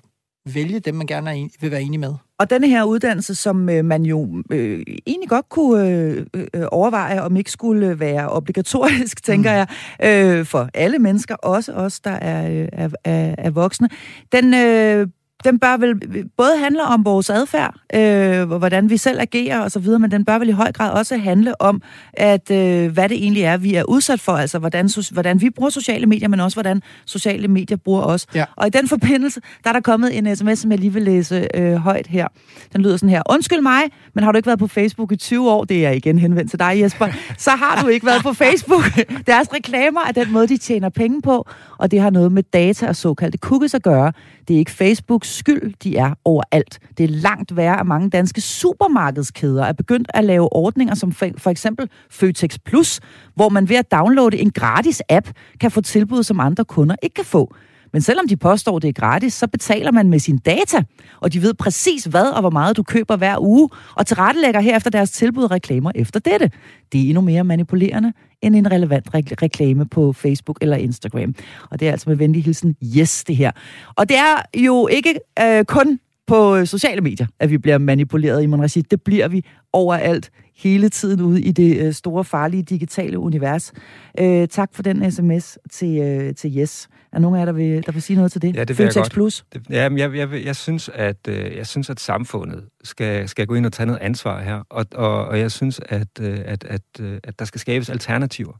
vælge 0.54 0.80
dem, 0.80 0.94
man 0.94 1.06
gerne 1.06 1.34
en, 1.34 1.50
vil 1.60 1.70
være 1.70 1.82
enig 1.82 2.00
med. 2.00 2.14
Og 2.38 2.50
denne 2.50 2.68
her 2.68 2.84
uddannelse, 2.84 3.34
som 3.34 3.68
øh, 3.68 3.84
man 3.84 4.02
jo 4.02 4.42
øh, 4.50 4.82
egentlig 5.06 5.28
godt 5.28 5.48
kunne 5.48 5.88
øh, 5.88 6.26
øh, 6.34 6.66
overveje, 6.72 7.22
om 7.22 7.36
ikke 7.36 7.50
skulle 7.50 8.00
være 8.00 8.28
obligatorisk, 8.28 9.22
tænker 9.30 9.50
mm. 9.50 9.56
jeg, 9.56 10.38
øh, 10.38 10.46
for 10.46 10.68
alle 10.74 10.98
mennesker, 10.98 11.34
også 11.34 11.72
os, 11.72 12.00
der 12.00 12.10
er, 12.10 12.50
øh, 12.50 12.68
er, 12.72 12.88
er, 13.04 13.34
er 13.38 13.50
voksne, 13.50 13.88
den 14.32 14.54
øh, 14.54 15.08
den 15.44 15.58
bør 15.58 15.76
vel 15.76 15.94
både 16.36 16.58
handle 16.58 16.82
om 16.82 17.04
vores 17.04 17.30
adfærd, 17.30 17.74
øh, 17.94 18.48
hvordan 18.58 18.90
vi 18.90 18.96
selv 18.96 19.20
agerer 19.20 19.60
og 19.60 19.70
så 19.70 19.78
videre, 19.78 19.98
men 19.98 20.10
den 20.10 20.24
bør 20.24 20.38
vel 20.38 20.48
i 20.48 20.52
høj 20.52 20.72
grad 20.72 20.90
også 20.92 21.16
handle 21.16 21.60
om, 21.60 21.82
at 22.12 22.50
øh, 22.50 22.92
hvad 22.92 23.08
det 23.08 23.16
egentlig 23.16 23.42
er, 23.42 23.56
vi 23.56 23.74
er 23.74 23.82
udsat 23.84 24.20
for, 24.20 24.32
altså 24.32 24.58
hvordan, 24.58 24.90
hvordan 25.12 25.40
vi 25.40 25.50
bruger 25.50 25.70
sociale 25.70 26.06
medier, 26.06 26.28
men 26.28 26.40
også 26.40 26.56
hvordan 26.56 26.82
sociale 27.04 27.48
medier 27.48 27.76
bruger 27.76 28.02
os. 28.02 28.26
Ja. 28.34 28.44
Og 28.56 28.66
i 28.66 28.70
den 28.70 28.88
forbindelse, 28.88 29.40
der 29.64 29.70
er 29.70 29.72
der 29.72 29.80
kommet 29.80 30.18
en 30.18 30.36
sms, 30.36 30.58
som 30.58 30.70
jeg 30.70 30.78
lige 30.78 30.92
vil 30.92 31.02
læse 31.02 31.48
øh, 31.54 31.74
højt 31.74 32.06
her. 32.06 32.28
Den 32.72 32.82
lyder 32.82 32.96
sådan 32.96 33.08
her. 33.08 33.22
Undskyld 33.30 33.60
mig, 33.60 33.82
men 34.14 34.24
har 34.24 34.32
du 34.32 34.36
ikke 34.36 34.46
været 34.46 34.58
på 34.58 34.66
Facebook 34.66 35.12
i 35.12 35.16
20 35.16 35.50
år? 35.50 35.64
Det 35.64 35.86
er 35.86 35.90
igen 35.90 36.18
henvendt 36.18 36.50
til 36.50 36.58
dig, 36.58 36.80
Jesper. 36.82 37.08
Så 37.38 37.50
har 37.50 37.82
du 37.82 37.88
ikke 37.88 38.06
været 38.06 38.22
på 38.22 38.32
Facebook. 38.32 38.84
Deres 39.26 39.48
reklamer 39.54 40.00
er 40.08 40.12
den 40.12 40.32
måde, 40.32 40.48
de 40.48 40.56
tjener 40.56 40.88
penge 40.88 41.22
på, 41.22 41.46
og 41.78 41.90
det 41.90 42.00
har 42.00 42.10
noget 42.10 42.32
med 42.32 42.42
data 42.42 42.88
og 42.88 42.96
såkaldte 42.96 43.38
cookies 43.38 43.74
at 43.74 43.82
gøre. 43.82 44.12
Det 44.48 44.54
er 44.54 44.58
ikke 44.58 44.70
Facebooks 44.70 45.25
skyld, 45.26 45.74
de 45.82 45.96
er 45.96 46.14
overalt. 46.24 46.78
Det 46.98 47.04
er 47.04 47.08
langt 47.08 47.56
værre, 47.56 47.80
at 47.80 47.86
mange 47.86 48.10
danske 48.10 48.40
supermarkedskæder 48.40 49.64
er 49.64 49.72
begyndt 49.72 50.08
at 50.14 50.24
lave 50.24 50.52
ordninger 50.52 50.94
som 50.94 51.12
for 51.12 51.48
eksempel 51.48 51.88
Føtex 52.10 52.58
Plus, 52.64 53.00
hvor 53.34 53.48
man 53.48 53.68
ved 53.68 53.76
at 53.76 53.92
downloade 53.92 54.38
en 54.38 54.50
gratis 54.50 55.02
app 55.08 55.28
kan 55.60 55.70
få 55.70 55.80
tilbud, 55.80 56.22
som 56.22 56.40
andre 56.40 56.64
kunder 56.64 56.96
ikke 57.02 57.14
kan 57.14 57.24
få. 57.24 57.54
Men 57.92 58.02
selvom 58.02 58.28
de 58.28 58.36
påstår, 58.36 58.78
det 58.78 58.88
er 58.88 58.92
gratis, 58.92 59.34
så 59.34 59.46
betaler 59.46 59.92
man 59.92 60.08
med 60.08 60.18
sin 60.18 60.38
data, 60.38 60.82
og 61.20 61.32
de 61.32 61.42
ved 61.42 61.54
præcis 61.54 62.04
hvad 62.04 62.26
og 62.26 62.40
hvor 62.40 62.50
meget 62.50 62.76
du 62.76 62.82
køber 62.82 63.16
hver 63.16 63.36
uge, 63.40 63.68
og 63.94 64.06
tilrettelægger 64.06 64.60
herefter 64.60 64.90
deres 64.90 65.10
tilbud 65.10 65.44
og 65.44 65.50
reklamer 65.50 65.92
efter 65.94 66.20
dette. 66.20 66.50
Det 66.92 67.00
er 67.00 67.04
endnu 67.04 67.20
mere 67.20 67.44
manipulerende 67.44 68.12
end 68.42 68.56
en 68.56 68.72
relevant 68.72 69.08
reklame 69.14 69.86
på 69.86 70.12
Facebook 70.12 70.58
eller 70.60 70.76
Instagram. 70.76 71.34
Og 71.70 71.80
det 71.80 71.88
er 71.88 71.92
altså 71.92 72.10
med 72.10 72.16
venlig 72.16 72.44
hilsen, 72.44 72.76
yes, 72.98 73.24
det 73.24 73.36
her. 73.36 73.50
Og 73.96 74.08
det 74.08 74.16
er 74.16 74.60
jo 74.60 74.86
ikke 74.86 75.20
øh, 75.42 75.64
kun 75.64 75.98
på 76.26 76.56
øh, 76.56 76.66
sociale 76.66 77.00
medier, 77.00 77.26
at 77.40 77.50
vi 77.50 77.58
bliver 77.58 77.78
manipuleret 77.78 78.42
i 78.42 78.46
mon 78.46 78.62
Det 78.62 79.02
bliver 79.02 79.28
vi 79.28 79.44
overalt, 79.72 80.30
hele 80.56 80.88
tiden 80.88 81.20
ude 81.20 81.42
i 81.42 81.52
det 81.52 81.86
øh, 81.86 81.92
store, 81.92 82.24
farlige 82.24 82.62
digitale 82.62 83.18
univers. 83.18 83.72
Øh, 84.20 84.48
tak 84.48 84.70
for 84.74 84.82
den 84.82 85.10
sms 85.10 85.58
til, 85.70 85.98
øh, 85.98 86.34
til 86.34 86.58
Yes. 86.58 86.88
Er 87.16 87.20
nogen 87.20 87.36
af 87.36 87.40
jer, 87.40 87.44
der 87.44 87.52
vil, 87.52 87.86
der 87.86 87.92
vil 87.92 88.02
sige 88.02 88.16
noget 88.16 88.32
til 88.32 88.42
det? 88.42 88.56
Ja, 88.56 88.64
det 88.64 88.78
vil 88.78 88.84
jeg 88.84 88.94
godt. 88.94 89.12
Plus? 89.12 89.44
Det, 89.52 89.62
ja, 89.70 89.88
jeg, 89.96 90.16
jeg, 90.16 90.44
jeg, 90.44 90.56
synes, 90.56 90.90
at, 90.94 91.28
øh, 91.28 91.56
jeg 91.56 91.66
synes, 91.66 91.90
at 91.90 92.00
samfundet 92.00 92.64
skal, 92.84 93.28
skal 93.28 93.46
gå 93.46 93.54
ind 93.54 93.66
og 93.66 93.72
tage 93.72 93.86
noget 93.86 94.00
ansvar 94.00 94.42
her, 94.42 94.62
og, 94.70 94.86
og, 94.94 95.26
og 95.26 95.38
jeg 95.38 95.52
synes, 95.52 95.80
at, 95.88 96.08
øh, 96.20 96.40
at, 96.44 96.64
at, 96.64 96.82
øh, 97.00 97.18
at 97.24 97.38
der 97.38 97.44
skal 97.44 97.60
skabes 97.60 97.90
alternativer. 97.90 98.52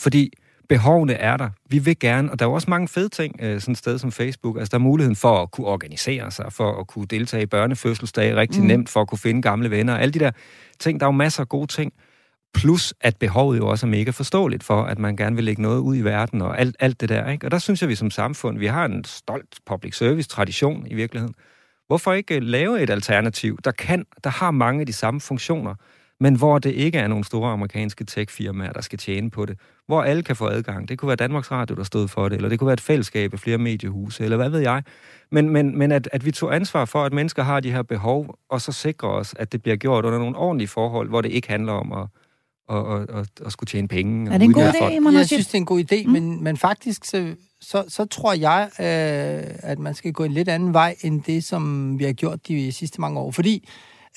Fordi 0.00 0.32
behovene 0.68 1.12
er 1.12 1.36
der. 1.36 1.50
Vi 1.70 1.78
vil 1.78 1.98
gerne, 1.98 2.30
og 2.32 2.38
der 2.38 2.44
er 2.44 2.50
også 2.50 2.70
mange 2.70 2.88
fede 2.88 3.08
ting, 3.08 3.36
sådan 3.40 3.72
et 3.72 3.78
sted 3.78 3.98
som 3.98 4.12
Facebook. 4.12 4.58
Altså, 4.58 4.70
der 4.70 4.78
er 4.78 4.82
muligheden 4.82 5.16
for 5.16 5.42
at 5.42 5.50
kunne 5.50 5.66
organisere 5.66 6.30
sig, 6.30 6.52
for 6.52 6.80
at 6.80 6.86
kunne 6.86 7.06
deltage 7.06 7.42
i 7.42 7.46
børnefødselsdage 7.46 8.36
rigtig 8.36 8.60
mm. 8.60 8.66
nemt, 8.66 8.88
for 8.88 9.00
at 9.00 9.08
kunne 9.08 9.18
finde 9.18 9.42
gamle 9.42 9.70
venner. 9.70 9.96
Alle 9.96 10.12
de 10.12 10.18
der 10.18 10.30
ting, 10.80 11.00
der 11.00 11.06
er 11.06 11.08
jo 11.08 11.16
masser 11.16 11.42
af 11.42 11.48
gode 11.48 11.66
ting. 11.66 11.92
Plus, 12.54 12.94
at 13.00 13.16
behovet 13.16 13.58
jo 13.58 13.68
også 13.68 13.86
er 13.86 13.90
mega 13.90 14.10
forståeligt 14.10 14.64
for, 14.64 14.82
at 14.82 14.98
man 14.98 15.16
gerne 15.16 15.36
vil 15.36 15.44
lægge 15.44 15.62
noget 15.62 15.78
ud 15.78 15.96
i 15.96 16.00
verden 16.00 16.42
og 16.42 16.60
alt, 16.60 16.76
alt 16.80 17.00
det 17.00 17.08
der. 17.08 17.30
Ikke? 17.30 17.46
Og 17.46 17.50
der 17.50 17.58
synes 17.58 17.80
jeg, 17.80 17.88
vi 17.88 17.94
som 17.94 18.10
samfund, 18.10 18.58
vi 18.58 18.66
har 18.66 18.84
en 18.84 19.04
stolt 19.04 19.58
public 19.66 19.96
service-tradition 19.96 20.86
i 20.86 20.94
virkeligheden. 20.94 21.34
Hvorfor 21.86 22.12
ikke 22.12 22.36
øh, 22.36 22.42
lave 22.42 22.82
et 22.82 22.90
alternativ, 22.90 23.58
der 23.64 23.70
kan, 23.70 24.04
der 24.24 24.30
har 24.30 24.50
mange 24.50 24.80
af 24.80 24.86
de 24.86 24.92
samme 24.92 25.20
funktioner, 25.20 25.74
men 26.20 26.34
hvor 26.36 26.58
det 26.58 26.70
ikke 26.70 26.98
er 26.98 27.06
nogle 27.08 27.24
store 27.24 27.52
amerikanske 27.52 28.04
tech-firmaer, 28.04 28.72
der 28.72 28.80
skal 28.80 28.98
tjene 28.98 29.30
på 29.30 29.46
det. 29.46 29.58
Hvor 29.86 30.02
alle 30.02 30.22
kan 30.22 30.36
få 30.36 30.48
adgang. 30.48 30.88
Det 30.88 30.98
kunne 30.98 31.06
være 31.06 31.16
Danmarks 31.16 31.50
Radio, 31.50 31.76
der 31.76 31.82
stod 31.82 32.08
for 32.08 32.28
det, 32.28 32.36
eller 32.36 32.48
det 32.48 32.58
kunne 32.58 32.66
være 32.66 32.74
et 32.74 32.80
fællesskab 32.80 33.32
af 33.32 33.38
flere 33.38 33.58
mediehuse, 33.58 34.24
eller 34.24 34.36
hvad 34.36 34.50
ved 34.50 34.60
jeg. 34.60 34.82
Men, 35.30 35.50
men, 35.50 35.78
men 35.78 35.92
at, 35.92 36.08
at 36.12 36.24
vi 36.24 36.30
tog 36.30 36.54
ansvar 36.54 36.84
for, 36.84 37.04
at 37.04 37.12
mennesker 37.12 37.42
har 37.42 37.60
de 37.60 37.72
her 37.72 37.82
behov, 37.82 38.38
og 38.48 38.60
så 38.60 38.72
sikrer 38.72 39.08
os, 39.08 39.34
at 39.38 39.52
det 39.52 39.62
bliver 39.62 39.76
gjort 39.76 40.04
under 40.04 40.18
nogle 40.18 40.36
ordentlige 40.36 40.68
forhold, 40.68 41.08
hvor 41.08 41.20
det 41.20 41.30
ikke 41.30 41.48
handler 41.48 41.72
om 41.72 41.92
at 41.92 42.06
og, 42.68 42.84
og, 42.84 43.06
og, 43.08 43.26
og 43.40 43.52
skulle 43.52 43.68
tjene 43.68 43.88
penge. 43.88 44.32
Er 44.32 44.38
det 44.38 44.44
en 44.44 44.52
god 44.52 44.62
idé, 44.62 45.00
man 45.00 45.14
Jeg 45.14 45.26
synes, 45.26 45.46
det 45.46 45.54
er 45.54 45.58
en 45.58 45.66
god 45.66 45.92
idé, 45.92 46.06
mm. 46.06 46.12
men, 46.12 46.44
men 46.44 46.56
faktisk 46.56 47.04
så, 47.04 47.34
så, 47.60 47.84
så 47.88 48.04
tror 48.04 48.32
jeg, 48.32 48.68
øh, 48.78 49.54
at 49.70 49.78
man 49.78 49.94
skal 49.94 50.12
gå 50.12 50.24
en 50.24 50.32
lidt 50.32 50.48
anden 50.48 50.74
vej, 50.74 50.96
end 51.00 51.22
det, 51.22 51.44
som 51.44 51.98
vi 51.98 52.04
har 52.04 52.12
gjort 52.12 52.48
de 52.48 52.72
sidste 52.72 53.00
mange 53.00 53.20
år. 53.20 53.30
Fordi 53.30 53.68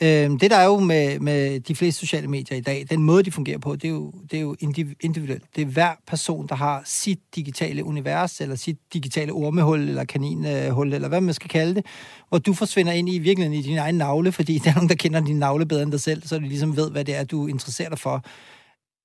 Øh, 0.01 0.29
det 0.29 0.51
der 0.51 0.55
er 0.57 0.65
jo 0.65 0.79
med, 0.79 1.19
med 1.19 1.59
de 1.59 1.75
fleste 1.75 1.99
sociale 1.99 2.27
medier 2.27 2.57
i 2.57 2.61
dag, 2.61 2.85
den 2.89 3.03
måde, 3.03 3.23
de 3.23 3.31
fungerer 3.31 3.57
på, 3.57 3.75
det 3.75 3.85
er 3.85 3.89
jo, 3.89 4.13
det 4.31 4.37
er 4.37 4.41
jo 4.41 4.55
individuelt. 5.01 5.43
Det 5.55 5.61
er 5.61 5.65
hver 5.65 5.91
person, 6.07 6.47
der 6.47 6.55
har 6.55 6.81
sit 6.85 7.19
digitale 7.35 7.83
univers, 7.83 8.41
eller 8.41 8.55
sit 8.55 8.77
digitale 8.93 9.31
ormehul, 9.31 9.79
eller 9.79 10.03
kaninhul, 10.05 10.93
eller 10.93 11.07
hvad 11.07 11.21
man 11.21 11.33
skal 11.33 11.49
kalde 11.49 11.75
det, 11.75 11.85
hvor 12.29 12.37
du 12.37 12.53
forsvinder 12.53 12.91
ind 12.91 13.09
i 13.09 13.17
virkeligheden 13.17 13.59
i 13.59 13.61
din 13.61 13.77
egen 13.77 13.95
navle, 13.95 14.31
fordi 14.31 14.57
der 14.63 14.69
er 14.69 14.75
nogen, 14.75 14.89
der 14.89 14.95
kender 14.95 15.19
din 15.19 15.39
navle 15.39 15.65
bedre 15.65 15.83
end 15.83 15.91
dig 15.91 16.01
selv, 16.01 16.27
så 16.27 16.39
de 16.39 16.47
ligesom 16.47 16.75
ved, 16.75 16.91
hvad 16.91 17.05
det 17.05 17.15
er, 17.15 17.23
du 17.23 17.47
interesserer 17.47 17.89
dig 17.89 17.99
for. 17.99 18.25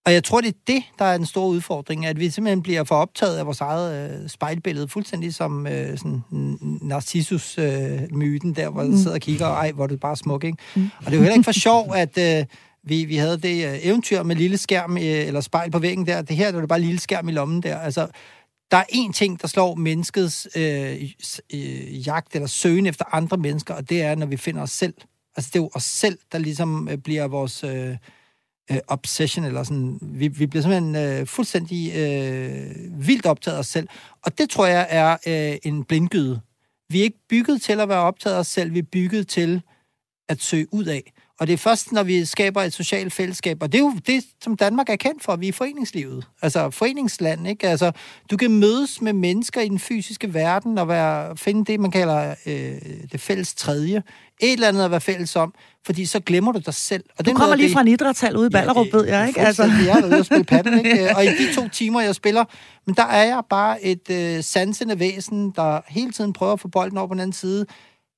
Og 0.07 0.12
jeg 0.12 0.25
tror, 0.25 0.41
det 0.41 0.49
er 0.49 0.59
det, 0.67 0.83
der 0.99 1.05
er 1.05 1.15
en 1.15 1.27
stor 1.27 1.47
udfordring, 1.47 2.07
at 2.07 2.21
vi 2.21 2.31
simpelthen 2.31 2.62
bliver 2.62 2.85
for 2.85 2.95
optaget 2.95 3.38
af 3.38 3.47
vores 3.47 3.61
eget 3.61 4.23
øh, 4.23 4.29
spejlbillede, 4.29 4.88
fuldstændig 4.88 5.35
som 5.35 5.67
øh, 5.67 5.99
sådan 5.99 6.23
Narcissus-myten, 6.83 8.51
øh, 8.51 8.57
der 8.57 8.71
hvor 8.71 8.83
du 8.83 8.88
mm. 8.88 8.97
sidder 8.97 9.15
og 9.15 9.21
kigger, 9.21 9.47
og 9.47 9.55
ej, 9.55 9.73
hvor 9.73 9.87
du 9.87 9.97
bare 9.97 10.17
smuk, 10.17 10.45
ikke? 10.45 10.59
Mm. 10.77 10.91
Og 10.99 11.05
det 11.05 11.12
er 11.12 11.17
jo 11.17 11.23
heller 11.23 11.35
ikke 11.35 11.45
for 11.45 11.53
sjov, 11.53 11.95
at 11.95 12.19
øh, 12.19 12.47
vi, 12.85 13.05
vi 13.05 13.17
havde 13.17 13.38
det 13.38 13.67
øh, 13.67 13.79
eventyr 13.83 14.23
med 14.23 14.37
lille 14.37 14.59
skærm, 14.59 14.97
øh, 14.97 15.03
eller 15.03 15.41
spejl 15.41 15.71
på 15.71 15.79
væggen 15.79 16.07
der. 16.07 16.23
Det 16.23 16.37
her 16.37 16.51
der 16.51 16.57
er 16.57 16.61
det 16.61 16.69
bare 16.69 16.81
lille 16.81 17.01
skærm 17.01 17.29
i 17.29 17.33
lommen 17.33 17.62
der. 17.62 17.79
Altså, 17.79 18.09
der 18.71 18.77
er 18.77 18.85
én 18.93 19.12
ting, 19.12 19.43
der 19.43 19.49
slår 19.49 19.75
menneskets 19.75 20.49
øh, 20.57 21.03
øh, 21.55 22.07
jagt 22.07 22.35
eller 22.35 22.49
søgen 22.49 22.87
efter 22.87 23.05
andre 23.15 23.37
mennesker, 23.37 23.75
og 23.75 23.88
det 23.88 24.03
er, 24.03 24.15
når 24.15 24.27
vi 24.27 24.37
finder 24.37 24.62
os 24.62 24.71
selv. 24.71 24.95
Altså, 25.37 25.51
det 25.53 25.59
er 25.59 25.62
jo 25.62 25.71
os 25.75 25.85
selv, 25.85 26.19
der 26.33 26.38
ligesom 26.38 26.88
øh, 26.88 26.99
bliver 26.99 27.27
vores... 27.27 27.65
Øh, 27.65 27.97
øh, 28.70 28.79
obsession, 28.88 29.44
eller 29.44 29.62
sådan, 29.62 29.98
vi, 30.03 30.29
vi 30.29 30.46
bliver 30.46 30.62
simpelthen 30.62 30.96
øh, 30.96 31.27
fuldstændig 31.27 31.92
øh, 31.96 33.07
vildt 33.07 33.27
optaget 33.27 33.57
af 33.57 33.61
os 33.61 33.66
selv. 33.66 33.88
Og 34.22 34.38
det 34.38 34.51
tror 34.51 34.66
jeg 34.66 34.87
er 34.90 35.16
øh, 35.27 35.59
en 35.62 35.85
blindgyde. 35.85 36.40
Vi 36.88 37.01
er 37.01 37.05
ikke 37.05 37.20
bygget 37.29 37.62
til 37.62 37.81
at 37.81 37.88
være 37.88 37.98
optaget 37.98 38.37
af 38.37 38.40
os 38.40 38.46
selv, 38.46 38.75
vi 38.75 38.79
er 38.79 38.88
bygget 38.92 39.29
til 39.29 39.62
at 40.29 40.42
søge 40.42 40.66
ud 40.72 40.85
af. 40.85 41.12
Og 41.40 41.47
det 41.47 41.53
er 41.53 41.57
først, 41.57 41.92
når 41.92 42.03
vi 42.03 42.25
skaber 42.25 42.62
et 42.62 42.73
socialt 42.73 43.12
fællesskab, 43.12 43.62
og 43.62 43.73
det 43.73 43.79
er 43.79 43.83
jo 43.83 43.92
det, 44.07 44.25
som 44.42 44.57
Danmark 44.57 44.88
er 44.88 44.97
kendt 44.97 45.23
for, 45.23 45.37
vi 45.37 45.49
er 45.49 45.53
foreningslivet. 45.53 46.27
Altså 46.42 46.71
foreningsland, 46.71 47.49
ikke? 47.49 47.68
Altså, 47.68 47.92
du 48.31 48.37
kan 48.37 48.51
mødes 48.51 49.01
med 49.01 49.12
mennesker 49.12 49.61
i 49.61 49.68
den 49.68 49.79
fysiske 49.79 50.35
verden 50.35 50.79
og 50.79 50.88
være, 50.88 51.37
finde 51.37 51.64
det, 51.64 51.81
man 51.81 51.90
kalder 51.90 52.35
øh, 52.47 52.75
det 53.12 53.21
fælles 53.21 53.55
tredje. 53.55 54.03
Et 54.40 54.53
eller 54.53 54.68
andet 54.68 54.85
at 54.85 54.90
være 54.90 55.01
fælles 55.01 55.37
om, 55.37 55.55
fordi 55.87 56.07
så 56.07 56.21
glemmer 56.21 56.53
du 56.53 56.59
dig 56.59 56.75
selv. 56.75 57.05
Og 57.18 57.27
du 57.27 57.33
kommer 57.33 57.57
lige 57.57 57.66
det, 57.66 57.75
fra 57.75 57.81
en 57.81 57.88
idrætshal 57.88 58.37
ude 58.37 58.47
i 58.47 58.51
Ballerup, 58.51 58.87
ja, 58.87 58.97
ved 58.97 59.07
jeg, 59.07 59.29
ikke? 59.29 59.40
Altså. 59.40 59.62
Jeg 59.62 60.01
er 60.03 60.07
ude 60.07 60.18
og 60.18 60.27
spille 60.27 60.45
paddel, 60.45 60.79
ikke? 60.79 61.09
Og 61.16 61.25
i 61.25 61.29
de 61.29 61.55
to 61.55 61.68
timer, 61.68 62.01
jeg 62.01 62.14
spiller, 62.14 62.45
men 62.87 62.95
der 62.95 63.05
er 63.05 63.25
jeg 63.25 63.42
bare 63.51 63.85
et 63.85 64.11
øh, 64.11 64.45
sansende 64.45 64.99
væsen, 64.99 65.53
der 65.57 65.81
hele 65.88 66.12
tiden 66.12 66.33
prøver 66.33 66.53
at 66.53 66.61
få 66.61 66.68
bolden 66.68 66.99
over 66.99 67.07
på 67.07 67.14
den 67.14 67.21
anden 67.21 67.33
side, 67.33 67.66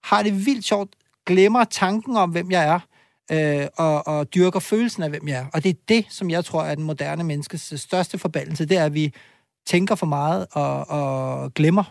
har 0.04 0.22
det 0.22 0.46
vildt 0.46 0.64
sjovt, 0.64 0.90
glemmer 1.26 1.64
tanken 1.64 2.16
om, 2.16 2.30
hvem 2.30 2.50
jeg 2.50 2.64
er, 2.64 2.80
øh, 3.32 3.66
og, 3.76 4.06
og 4.06 4.34
dyrker 4.34 4.60
følelsen 4.60 5.02
af, 5.02 5.10
hvem 5.10 5.28
jeg 5.28 5.38
er. 5.38 5.46
Og 5.52 5.64
det 5.64 5.70
er 5.70 5.80
det, 5.88 6.06
som 6.10 6.30
jeg 6.30 6.44
tror 6.44 6.62
er 6.62 6.74
den 6.74 6.84
moderne 6.84 7.24
menneskes 7.24 7.74
største 7.76 8.18
forbandelse, 8.18 8.64
det 8.64 8.76
er, 8.76 8.84
at 8.84 8.94
vi 8.94 9.14
tænker 9.66 9.94
for 9.94 10.06
meget 10.06 10.46
og, 10.52 10.90
og 10.90 11.54
glemmer 11.54 11.84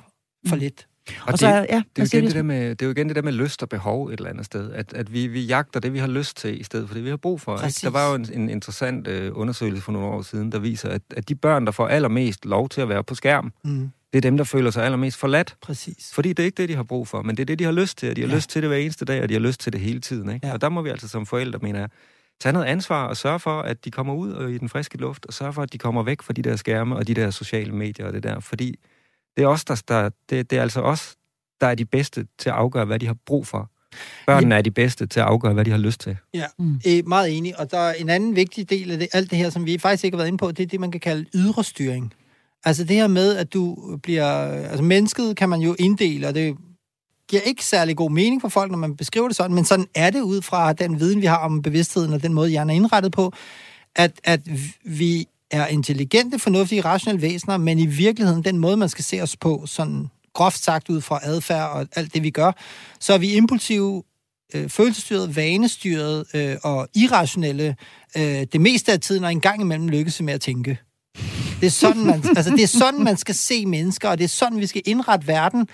for 0.48 0.56
mm. 0.56 0.60
lidt. 0.60 0.88
Og, 1.08 1.34
og 1.34 1.40
så, 1.40 1.48
det, 1.48 1.54
ja, 1.54 1.62
det, 1.96 2.14
er 2.14 2.18
jo 2.18 2.20
igen 2.20 2.26
det, 2.26 2.36
der 2.36 2.42
med, 2.42 2.70
det 2.70 2.82
er 2.82 2.86
jo 2.86 2.92
igen 2.92 3.08
det 3.08 3.16
der 3.16 3.22
med 3.22 3.34
lyst 3.34 3.64
og 3.64 3.70
behov 3.70 4.08
et 4.08 4.18
eller 4.18 4.30
andet 4.30 4.46
sted. 4.46 4.72
At, 4.72 4.94
at 4.94 5.14
vi, 5.14 5.28
vi 5.28 5.46
jagter 5.46 5.80
det, 5.80 5.94
vi 5.94 6.00
har 6.00 6.08
lyst 6.08 6.38
til, 6.38 6.60
i 6.60 6.64
stedet 6.64 6.88
for 6.88 6.94
det, 6.94 7.04
vi 7.04 7.10
har 7.10 7.18
brug 7.18 7.42
for. 7.42 7.66
Ikke? 7.66 7.80
Der 7.82 7.90
var 7.90 8.10
jo 8.10 8.16
en, 8.16 8.28
en 8.34 8.50
interessant 8.50 9.08
øh, 9.08 9.32
undersøgelse 9.34 9.82
for 9.82 9.92
nogle 9.92 10.08
år 10.08 10.22
siden, 10.22 10.52
der 10.52 10.60
viser, 10.60 10.90
at, 10.90 11.02
at 11.16 11.30
de 11.30 11.36
børn, 11.36 11.66
der 11.66 11.72
får 11.72 11.88
allermest 11.88 12.46
lov 12.46 12.70
til 12.70 12.82
at 12.82 12.90
være 12.90 13.04
på 13.04 13.16
skærm, 13.16 13.54
mm 13.64 13.92
det 14.14 14.18
er 14.18 14.22
dem, 14.22 14.38
der 14.38 14.44
føler 14.44 14.72
sig 14.72 14.86
allermest 14.86 15.18
forladt. 15.18 15.56
Præcis. 15.62 16.12
Fordi 16.14 16.30
det 16.30 16.40
er 16.40 16.46
ikke 16.46 16.56
det, 16.56 16.70
de 16.70 16.76
har 16.76 16.84
brug 16.84 17.08
for, 17.08 17.22
men 17.22 17.38
det 17.38 17.44
er 17.44 17.46
det, 17.46 17.60
de 17.60 17.64
har 17.64 17.72
lyst 17.72 17.98
til. 17.98 18.10
Og 18.10 18.16
de 18.16 18.22
har 18.22 18.30
ja. 18.30 18.36
lyst 18.36 18.50
til 18.50 18.62
det 18.62 18.70
hver 18.70 18.78
eneste 18.78 19.06
dag, 19.06 19.22
og 19.22 19.30
de 19.30 19.34
har 19.34 19.42
lyst 19.42 19.60
til 19.60 19.74
det 19.74 19.82
hele 19.82 20.02
tiden. 20.02 20.30
Ikke? 20.34 20.48
Ja. 20.48 20.54
Og 20.54 20.62
der 20.62 20.70
må 20.70 20.82
vi 20.82 20.90
altså 20.90 21.08
som 21.08 21.26
forældre, 21.26 21.60
mener 21.62 21.80
jeg, 21.80 21.90
tage 22.42 22.54
noget 22.54 22.66
ansvar 22.66 23.08
og 23.08 23.18
sørge 23.18 23.40
for, 23.40 23.62
at 23.62 23.86
de 23.86 23.92
kommer 23.92 24.14
ud 24.14 24.32
og 24.32 24.52
i 24.52 24.58
den 24.58 24.70
friske 24.70 24.98
luft, 24.98 25.26
og 25.26 25.34
sørge 25.34 25.54
for, 25.54 25.62
at 25.62 25.74
de 25.74 25.78
kommer 25.78 26.04
væk 26.04 26.22
fra 26.22 26.34
de 26.34 26.42
der 26.42 26.56
skærme 26.56 26.96
og 26.96 27.08
de 27.08 27.14
der 27.14 27.30
sociale 27.30 27.72
medier 27.72 28.06
og 28.06 28.14
det 28.14 28.24
der. 28.24 28.40
Fordi 28.40 28.76
det 29.38 29.44
er, 29.44 29.48
os, 29.48 29.66
der, 29.66 29.84
der, 29.88 30.10
det, 30.30 30.50
det 30.50 30.58
er 30.58 30.62
altså 30.62 30.82
os, 30.82 31.16
der 31.62 31.68
er 31.68 31.76
de 31.76 31.86
bedste 31.86 32.28
til 32.38 32.50
at 32.50 32.56
afgøre, 32.56 32.86
hvad 32.86 33.00
de 33.00 33.08
har 33.08 33.18
brug 33.26 33.48
for. 33.48 33.70
Børnene 34.28 34.56
ja. 34.56 34.60
er 34.60 34.62
de 34.62 34.72
bedste 34.72 35.08
til 35.08 35.20
at 35.20 35.26
afgøre, 35.26 35.54
hvad 35.54 35.66
de 35.66 35.72
har 35.72 35.78
lyst 35.78 36.00
til. 36.00 36.18
Ja, 36.34 36.46
mm. 36.60 36.76
er 36.86 37.08
meget 37.08 37.38
enig. 37.38 37.60
Og 37.60 37.72
der 37.72 37.78
er 37.78 37.94
en 37.94 38.10
anden 38.10 38.36
vigtig 38.36 38.70
del 38.70 38.92
af 38.92 39.00
det, 39.00 39.08
alt 39.14 39.30
det 39.32 39.38
her, 39.38 39.50
som 39.50 39.66
vi 39.66 39.78
faktisk 39.78 40.04
ikke 40.04 40.16
har 40.16 40.20
været 40.20 40.28
inde 40.28 40.38
på, 40.38 40.52
det 40.52 40.64
er 40.64 40.68
det, 40.68 40.80
man 40.80 40.92
kan 40.92 41.00
kalde 41.00 41.26
ydre 41.36 41.64
styring. 41.64 42.14
Altså 42.66 42.84
det 42.84 42.96
her 42.96 43.08
med, 43.08 43.36
at 43.36 43.54
du 43.54 43.78
bliver... 44.04 44.28
Altså 44.44 44.84
mennesket 44.84 45.38
kan 45.38 45.50
man 45.50 45.60
jo 45.60 45.76
inddele, 45.80 46.28
og 46.28 46.36
det 46.36 46.56
giver 47.28 47.42
ikke 47.42 47.66
særlig 47.66 47.98
god 47.98 48.12
mening 48.12 48.42
for 48.42 48.50
folk, 48.50 48.72
når 48.72 48.78
man 48.78 48.96
beskriver 48.96 49.28
det 49.28 49.36
sådan, 49.36 49.56
men 49.56 49.66
sådan 49.66 49.88
er 49.96 50.10
det 50.10 50.22
ud 50.22 50.42
fra 50.42 50.74
den 50.74 51.00
viden, 51.00 51.22
vi 51.22 51.26
har 51.26 51.38
om 51.38 51.62
bevidstheden 51.62 52.14
og 52.14 52.24
den 52.24 52.34
måde, 52.34 52.50
hjernen 52.50 52.70
er 52.70 52.76
indrettet 52.76 53.12
på, 53.12 53.34
at, 53.96 54.12
at 54.24 54.42
vi 54.84 55.28
er 55.52 55.68
intelligente, 55.68 56.40
fornuftige, 56.40 56.82
rationelle 56.82 57.22
væsener, 57.22 57.58
men 57.58 57.80
i 57.80 57.86
virkeligheden, 57.86 58.44
den 58.44 58.58
måde, 58.58 58.78
man 58.78 58.90
skal 58.90 59.04
se 59.04 59.22
os 59.22 59.38
på, 59.38 59.64
sådan 59.66 60.10
groft 60.34 60.64
sagt 60.64 60.90
ud 60.90 61.02
fra 61.02 61.20
adfærd 61.24 61.70
og 61.70 61.88
alt 61.96 62.14
det, 62.14 62.24
vi 62.24 62.30
gør, 62.30 62.52
så 63.00 63.14
er 63.14 63.18
vi 63.18 63.34
impulsive, 63.34 64.04
øh, 64.54 64.70
følelsesstyret, 64.70 65.36
vanestyret 65.36 66.26
øh, 66.34 66.58
og 66.64 66.88
irrationelle 66.96 67.76
øh, 68.18 68.24
det 68.24 68.62
meste 68.62 68.92
af 68.92 69.00
tiden, 69.00 69.24
og 69.24 69.32
en 69.32 69.42
gang 69.42 69.62
imellem 69.62 69.88
lykkes 69.88 70.22
med 70.22 70.34
at 70.34 70.42
tænke. 70.42 70.78
Det 71.64 71.68
er, 71.68 71.72
sådan, 71.72 72.06
man, 72.06 72.24
altså, 72.36 72.52
det 72.52 72.64
er 72.64 72.68
sådan, 72.68 73.04
man 73.04 73.18
skal 73.18 73.36
se 73.36 73.66
mennesker, 73.66 74.10
og 74.10 74.18
det 74.18 74.24
er 74.24 74.28
sådan, 74.28 74.60
vi 74.60 74.68
skal 74.68 74.82
indrette 74.86 75.28
verden. 75.28 75.68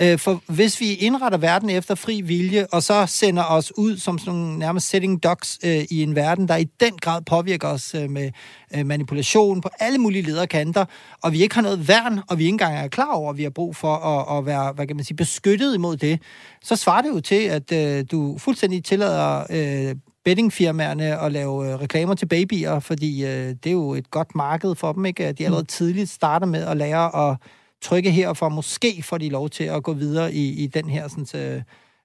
Øh, 0.00 0.18
for 0.18 0.42
hvis 0.46 0.80
vi 0.80 0.94
indretter 0.94 1.38
verden 1.38 1.70
efter 1.70 1.94
fri 1.94 2.20
vilje, 2.20 2.66
og 2.72 2.82
så 2.82 3.06
sender 3.06 3.44
os 3.44 3.72
ud 3.78 3.96
som 3.96 4.18
sådan 4.18 4.34
nogle 4.34 4.58
nærmest 4.58 4.88
setting 4.88 5.22
dogs 5.22 5.58
øh, 5.64 5.84
i 5.90 6.02
en 6.02 6.14
verden, 6.14 6.48
der 6.48 6.56
i 6.56 6.64
den 6.64 6.98
grad 7.00 7.22
påvirker 7.22 7.68
os 7.68 7.94
øh, 7.94 8.10
med 8.10 8.30
øh, 8.76 8.86
manipulation 8.86 9.60
på 9.60 9.68
alle 9.80 9.98
mulige 9.98 10.22
lederkanter, 10.22 10.84
og 11.22 11.32
vi 11.32 11.42
ikke 11.42 11.54
har 11.54 11.62
noget 11.62 11.88
værn, 11.88 12.20
og 12.28 12.38
vi 12.38 12.42
ikke 12.44 12.54
engang 12.54 12.76
er 12.76 12.88
klar 12.88 13.12
over, 13.12 13.30
at 13.30 13.36
vi 13.36 13.42
har 13.42 13.50
brug 13.50 13.76
for 13.76 13.94
at, 13.96 14.38
at 14.38 14.46
være 14.46 14.72
hvad 14.72 14.86
kan 14.86 14.96
man 14.96 15.04
sige, 15.04 15.16
beskyttet 15.16 15.74
imod 15.74 15.96
det, 15.96 16.20
så 16.62 16.76
svarer 16.76 17.02
det 17.02 17.08
jo 17.08 17.20
til, 17.20 17.42
at 17.42 17.72
øh, 17.72 18.04
du 18.10 18.38
fuldstændig 18.38 18.84
tillader 18.84 19.46
øh, 19.50 19.94
bettingfirmaerne 20.26 21.20
at 21.20 21.32
lave 21.32 21.72
øh, 21.72 21.80
reklamer 21.80 22.14
til 22.14 22.26
babyer, 22.26 22.78
fordi 22.78 23.24
øh, 23.24 23.30
det 23.30 23.66
er 23.66 23.70
jo 23.70 23.94
et 23.94 24.10
godt 24.10 24.34
marked 24.34 24.74
for 24.74 24.92
dem, 24.92 25.06
ikke? 25.06 25.26
At 25.26 25.38
de 25.38 25.44
allerede 25.44 25.62
mm. 25.62 25.66
tidligt 25.66 26.10
starter 26.10 26.46
med 26.46 26.64
at 26.64 26.76
lære 26.76 27.30
at 27.30 27.36
trykke 27.82 28.10
her, 28.10 28.32
for 28.32 28.48
måske 28.48 29.02
får 29.02 29.18
de 29.18 29.28
lov 29.28 29.50
til 29.50 29.64
at 29.64 29.82
gå 29.82 29.92
videre 29.92 30.34
i, 30.34 30.64
i 30.64 30.66
den 30.66 30.90
her 30.90 31.08
sådan, 31.08 31.26
så, 31.26 31.62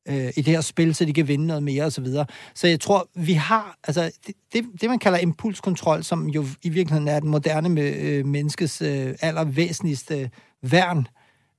øh, 0.08 0.32
i 0.36 0.42
det 0.42 0.46
her 0.46 0.62
spil, 0.62 0.96
så 0.96 1.06
de 1.06 1.14
kan 1.14 1.28
vinde 1.28 1.48
noget 1.48 1.64
mere 1.64 1.84
og 1.84 1.92
så 1.92 2.02
videre. 2.02 2.26
Så 2.56 2.68
jeg 2.68 2.80
tror, 2.80 3.10
vi 3.16 3.34
har, 3.34 3.78
altså 3.84 4.12
det, 4.28 4.36
det, 4.54 4.66
det 4.82 4.90
man 4.90 5.00
kalder 5.00 5.20
impulskontrol, 5.20 6.04
som 6.04 6.28
jo 6.28 6.46
i 6.64 6.70
virkeligheden 6.70 7.08
er 7.08 7.20
den 7.20 7.30
moderne 7.30 7.70
med, 7.70 7.96
øh, 7.96 8.26
menneskes 8.26 8.82
øh, 8.82 9.16
allervæsentligste 9.22 10.30
værn 10.62 11.08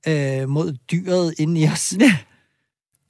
øh, 0.07 0.49
mod 0.49 0.73
dyret 0.91 1.33
inde 1.39 1.61
i 1.61 1.67
os. 1.67 1.93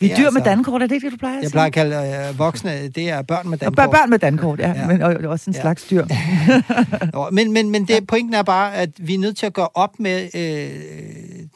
Vi 0.03 0.11
er 0.11 0.15
dyr 0.15 0.25
altså, 0.25 0.39
med 0.39 0.45
dankort, 0.45 0.81
er 0.81 0.87
det 0.87 0.95
ikke 0.95 1.05
det, 1.05 1.11
du 1.11 1.17
plejer 1.17 1.37
at? 1.37 1.43
Jeg 1.43 1.51
plejer 1.51 1.67
at 1.67 1.73
kalde 1.73 2.27
øh, 2.29 2.39
voksne, 2.39 2.87
det 2.87 3.09
er 3.09 3.21
børn 3.21 3.49
med 3.49 3.57
dankort. 3.57 3.85
Og 3.85 3.91
børn 3.91 4.09
med 4.09 4.19
dankort, 4.19 4.59
ja. 4.59 4.73
ja. 4.75 4.87
Men 4.87 5.01
og, 5.01 5.15
også 5.25 5.49
en 5.49 5.55
ja. 5.55 5.61
slags 5.61 5.83
dyr. 5.83 6.05
men 7.31 7.53
men, 7.53 7.69
men 7.69 7.87
det, 7.87 8.07
pointen 8.07 8.33
er 8.33 8.43
bare, 8.43 8.75
at 8.75 8.89
vi 8.99 9.13
er 9.13 9.19
nødt 9.19 9.37
til 9.37 9.45
at 9.45 9.53
gøre 9.53 9.69
op 9.73 9.99
med 9.99 10.29
øh, 10.35 10.41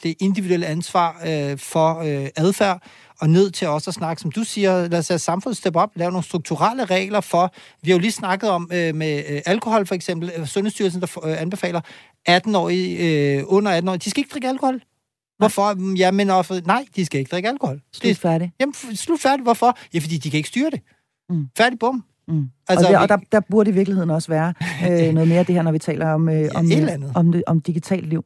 det 0.02 0.14
individuelle 0.20 0.66
ansvar 0.66 1.22
øh, 1.26 1.58
for 1.58 1.98
øh, 1.98 2.28
adfærd, 2.36 2.82
og 3.20 3.30
nødt 3.30 3.54
til 3.54 3.68
også 3.68 3.90
at 3.90 3.94
snakke, 3.94 4.22
som 4.22 4.32
du 4.32 4.44
siger, 4.44 4.88
lad 4.88 4.98
os 4.98 5.08
have 5.08 5.18
samfundet 5.18 5.56
steppe 5.56 5.78
op, 5.78 5.90
lave 5.94 6.10
nogle 6.10 6.24
strukturelle 6.24 6.84
regler 6.84 7.20
for, 7.20 7.54
vi 7.82 7.90
har 7.90 7.98
jo 7.98 8.00
lige 8.00 8.12
snakket 8.12 8.50
om 8.50 8.70
øh, 8.72 8.94
med 8.94 9.22
øh, 9.28 9.40
alkohol 9.46 9.86
for 9.86 9.94
eksempel, 9.94 10.32
øh, 10.36 10.46
Sundhedsstyrelsen, 10.46 11.00
der 11.00 11.26
øh, 11.26 11.40
anbefaler 11.42 11.80
18-årige, 12.28 12.96
øh, 13.36 13.44
under 13.46 13.72
18 13.72 13.88
år, 13.88 13.96
de 13.96 14.10
skal 14.10 14.20
ikke 14.20 14.32
drikke 14.32 14.48
alkohol. 14.48 14.80
Hvorfor? 15.38 15.96
Ja, 15.96 16.10
men 16.10 16.30
også, 16.30 16.62
nej, 16.66 16.84
de 16.96 17.04
skal 17.04 17.20
ikke 17.20 17.30
drikke 17.30 17.48
alkohol. 17.48 17.80
Slut 17.92 18.16
færdig. 18.16 18.52
Jamen, 18.60 18.74
slut 18.94 19.20
færdig. 19.20 19.42
Hvorfor? 19.42 19.78
Ja, 19.94 19.98
fordi 19.98 20.16
de 20.16 20.30
kan 20.30 20.36
ikke 20.36 20.48
styre 20.48 20.70
det. 20.70 20.80
Mm. 21.30 21.46
Færdig, 21.58 21.78
bum. 21.78 22.04
Mm. 22.28 22.48
Altså, 22.68 22.86
og, 22.86 22.92
der, 22.92 22.98
og 22.98 23.08
der, 23.08 23.16
der 23.32 23.40
burde 23.50 23.70
i 23.70 23.74
virkeligheden 23.74 24.10
også 24.10 24.28
være 24.28 24.54
øh, 24.90 25.12
noget 25.14 25.28
mere 25.28 25.38
af 25.38 25.46
det 25.46 25.54
her, 25.54 25.62
når 25.62 25.72
vi 25.72 25.78
taler 25.78 26.08
om, 26.10 26.28
øh, 26.28 26.50
om, 26.54 26.66
ja, 26.66 26.94
om, 26.94 27.10
om, 27.14 27.42
om 27.46 27.60
digitalt 27.60 28.06
liv. 28.06 28.24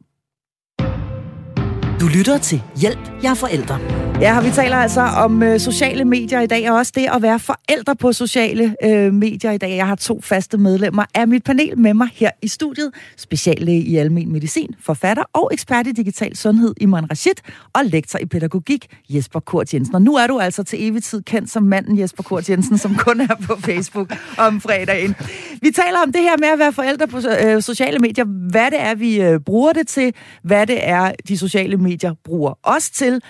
Du 2.01 2.07
lytter 2.17 2.39
til 2.39 2.63
Hjælp, 2.77 3.11
jeg 3.23 3.31
er 3.31 3.35
forældre. 3.35 4.12
Ja, 4.23 4.41
vi 4.41 4.51
taler 4.51 4.77
altså 4.77 5.01
om 5.01 5.43
øh, 5.43 5.61
sociale 5.61 6.05
medier 6.05 6.41
i 6.41 6.47
dag, 6.47 6.71
og 6.71 6.77
også 6.77 6.93
det 6.95 7.09
at 7.15 7.23
være 7.23 7.39
forældre 7.39 7.97
på 7.97 8.13
sociale 8.13 8.77
øh, 8.85 9.15
medier 9.15 9.51
i 9.51 9.59
dag. 9.59 9.77
Jeg 9.77 9.87
har 9.87 9.95
to 9.95 10.21
faste 10.21 10.59
medlemmer 10.59 11.05
af 11.15 11.29
mit 11.29 11.45
panel 11.45 11.79
med 11.79 11.95
mig 11.95 12.09
her 12.15 12.31
i 12.43 12.49
studiet. 12.49 12.91
Speciallæge 13.17 13.83
i 13.83 13.97
almen 13.97 14.33
medicin, 14.33 14.75
forfatter 14.81 15.23
og 15.33 15.51
ekspert 15.53 15.87
i 15.87 15.93
digital 15.93 16.37
sundhed 16.37 16.75
Iman 16.81 17.11
Rashid, 17.11 17.35
og 17.73 17.81
lektor 17.85 18.19
i 18.19 18.27
pædagogik 18.27 18.87
Jesper 19.09 19.41
Kort 19.41 19.75
Jensen. 19.75 19.95
Og 19.95 20.03
nu 20.03 20.17
er 20.17 20.27
du 20.27 20.39
altså 20.39 20.63
til 20.63 20.89
evig 20.89 21.03
tid 21.03 21.23
kendt 21.23 21.51
som 21.51 21.63
manden 21.63 21.99
Jesper 21.99 22.23
Kort 22.23 22.51
Jensen, 22.51 22.79
som 22.79 22.95
kun 22.95 23.21
er 23.21 23.35
på 23.47 23.57
Facebook 23.61 24.13
om 24.39 24.61
fredagen. 24.61 25.15
Vi 25.63 25.71
taler 25.71 25.99
om 26.07 26.13
det 26.13 26.21
her 26.21 26.37
med 26.39 26.49
at 26.49 26.59
være 26.59 26.73
forældre 26.73 27.07
på 27.07 27.21
øh, 27.45 27.63
sociale 27.63 27.99
medier. 27.99 28.25
Hvad 28.25 28.71
det 28.71 28.81
er, 28.81 28.95
vi 28.95 29.21
øh, 29.23 29.41
bruger 29.41 29.73
det 29.73 29.89
til. 29.89 30.15
Hvad 30.43 30.67
det 30.67 30.89
er, 30.89 31.13
de 31.29 31.39
sociale 31.39 31.77
medier 31.77 32.15
bruger 32.25 32.59
os 32.63 32.91
til 32.91 33.21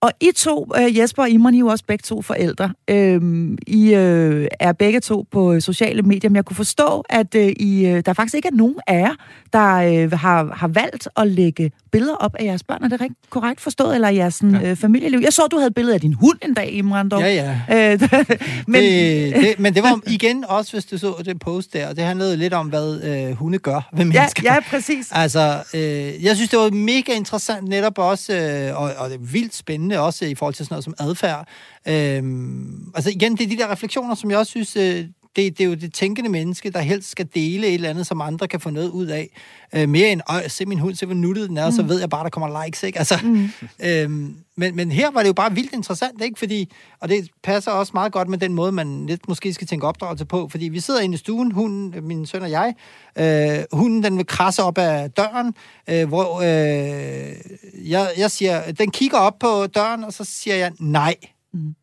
og 0.00 0.12
I 0.20 0.30
to, 0.36 0.66
øh, 0.76 0.98
Jesper 0.98 1.22
og 1.22 1.30
Imran, 1.30 1.54
I 1.54 1.56
er 1.56 1.60
jo 1.60 1.66
også 1.66 1.84
begge 1.84 2.02
to 2.02 2.22
forældre. 2.22 2.72
Øhm, 2.88 3.58
I 3.66 3.94
øh, 3.94 4.48
er 4.60 4.72
begge 4.72 5.00
to 5.00 5.26
på 5.30 5.60
sociale 5.60 6.02
medier, 6.02 6.30
men 6.30 6.36
jeg 6.36 6.44
kunne 6.44 6.56
forstå, 6.56 7.04
at 7.10 7.34
øh, 7.34 7.48
I, 7.48 7.86
øh, 7.86 8.02
der 8.06 8.12
faktisk 8.12 8.34
ikke 8.34 8.48
er 8.48 8.56
nogen 8.56 8.76
af 8.86 9.00
jer, 9.00 9.14
der 9.52 9.74
øh, 9.74 10.12
har, 10.12 10.54
har 10.54 10.68
valgt 10.68 11.08
at 11.16 11.28
lægge 11.28 11.72
billeder 11.92 12.14
op 12.14 12.34
af 12.38 12.44
jeres 12.44 12.62
børn. 12.62 12.84
Er 12.84 12.88
det 12.88 13.00
rigtig 13.00 13.16
korrekt 13.30 13.60
forstået, 13.60 13.94
eller 13.94 14.08
jeres 14.08 14.34
sådan, 14.34 14.54
ja. 14.54 14.70
øh, 14.70 14.76
familieliv? 14.76 15.20
Jeg 15.22 15.32
så, 15.32 15.42
du 15.50 15.56
havde 15.56 15.66
et 15.66 15.74
billede 15.74 15.94
af 15.94 16.00
din 16.00 16.12
hund 16.12 16.38
en 16.42 16.54
dag, 16.54 16.72
Imran. 16.72 17.08
Dog. 17.08 17.20
Ja, 17.20 17.56
ja. 17.68 17.92
Øh, 17.92 18.00
men... 18.66 18.82
Det, 18.82 19.34
det, 19.34 19.54
men 19.58 19.74
det 19.74 19.82
var 19.82 20.00
igen 20.06 20.44
også, 20.48 20.72
hvis 20.72 20.84
du 20.84 20.98
så 20.98 21.22
det 21.24 21.38
post 21.40 21.72
der, 21.72 21.92
det 21.92 22.04
handlede 22.04 22.36
lidt 22.36 22.54
om, 22.54 22.66
hvad 22.66 23.02
øh, 23.02 23.36
hunde 23.36 23.58
gør 23.58 23.88
ved 23.92 24.04
mennesker. 24.04 24.42
Ja, 24.44 24.54
ja 24.54 24.60
præcis. 24.70 25.08
Altså, 25.12 25.62
øh, 25.74 26.24
jeg 26.24 26.36
synes, 26.36 26.50
det 26.50 26.58
var 26.58 26.70
mega 26.70 27.12
interessant 27.12 27.68
netop 27.68 27.98
også, 27.98 28.32
øh, 28.34 28.80
og, 28.80 28.92
og 28.98 29.10
det 29.10 29.14
er 29.14 29.24
vildt 29.32 29.54
spændende 29.54 29.85
også 29.94 30.24
i 30.24 30.34
forhold 30.34 30.54
til 30.54 30.66
sådan 30.66 30.74
noget 30.74 30.84
som 30.84 30.94
adfærd. 30.98 31.48
Øhm, 31.88 32.92
altså 32.94 33.10
igen, 33.10 33.36
det 33.36 33.44
er 33.44 33.48
de 33.48 33.56
der 33.56 33.70
refleksioner, 33.70 34.14
som 34.14 34.30
jeg 34.30 34.38
også 34.38 34.50
synes, 34.50 34.76
øh, 34.76 35.04
det, 35.36 35.58
det 35.58 35.64
er 35.64 35.68
jo 35.68 35.74
det 35.74 35.94
tænkende 35.94 36.30
menneske, 36.30 36.70
der 36.70 36.80
helst 36.80 37.10
skal 37.10 37.28
dele 37.34 37.66
et 37.66 37.74
eller 37.74 37.90
andet, 37.90 38.06
som 38.06 38.20
andre 38.20 38.48
kan 38.48 38.60
få 38.60 38.70
noget 38.70 38.90
ud 38.90 39.06
af. 39.06 39.28
Øh, 39.74 39.88
mere 39.88 40.08
end, 40.08 40.20
at 40.28 40.50
se 40.50 40.66
min 40.66 40.78
hund, 40.78 40.94
se 40.94 41.06
hvor 41.06 41.14
nuttet 41.14 41.48
den 41.48 41.56
er, 41.56 41.66
mm. 41.66 41.76
så 41.76 41.82
ved 41.82 42.00
jeg 42.00 42.10
bare, 42.10 42.24
der 42.24 42.30
kommer 42.30 42.64
likes, 42.64 42.82
ikke? 42.82 42.98
Altså, 42.98 43.18
mm. 43.22 43.48
øhm, 43.84 44.36
men, 44.56 44.76
men 44.76 44.92
her 44.92 45.10
var 45.10 45.20
det 45.20 45.28
jo 45.28 45.32
bare 45.32 45.54
vildt 45.54 45.72
interessant, 45.72 46.22
ikke? 46.22 46.38
Fordi, 46.38 46.72
og 47.00 47.08
det 47.08 47.28
passer 47.42 47.70
også 47.70 47.90
meget 47.94 48.12
godt 48.12 48.28
med 48.28 48.38
den 48.38 48.54
måde, 48.54 48.72
man 48.72 49.06
lidt 49.06 49.28
måske 49.28 49.54
skal 49.54 49.66
tænke 49.66 49.86
opdragelse 49.86 50.24
på, 50.24 50.48
fordi 50.48 50.68
vi 50.68 50.80
sidder 50.80 51.00
inde 51.00 51.14
i 51.14 51.18
stuen, 51.18 51.52
hunden, 51.52 51.94
min 52.06 52.26
søn 52.26 52.42
og 52.42 52.50
jeg, 52.50 52.74
øh, 53.18 53.64
hunden 53.72 54.02
den 54.02 54.16
vil 54.16 54.26
krasse 54.26 54.62
op 54.62 54.78
af 54.78 55.10
døren, 55.10 55.54
øh, 55.90 56.08
hvor 56.08 56.40
øh, 56.40 57.90
jeg, 57.90 58.10
jeg 58.18 58.30
siger, 58.30 58.72
den 58.72 58.90
kigger 58.90 59.18
op 59.18 59.38
på 59.38 59.66
døren, 59.66 60.04
og 60.04 60.12
så 60.12 60.24
siger 60.24 60.56
jeg 60.56 60.72
nej. 60.78 61.14
Mm. 61.52 61.74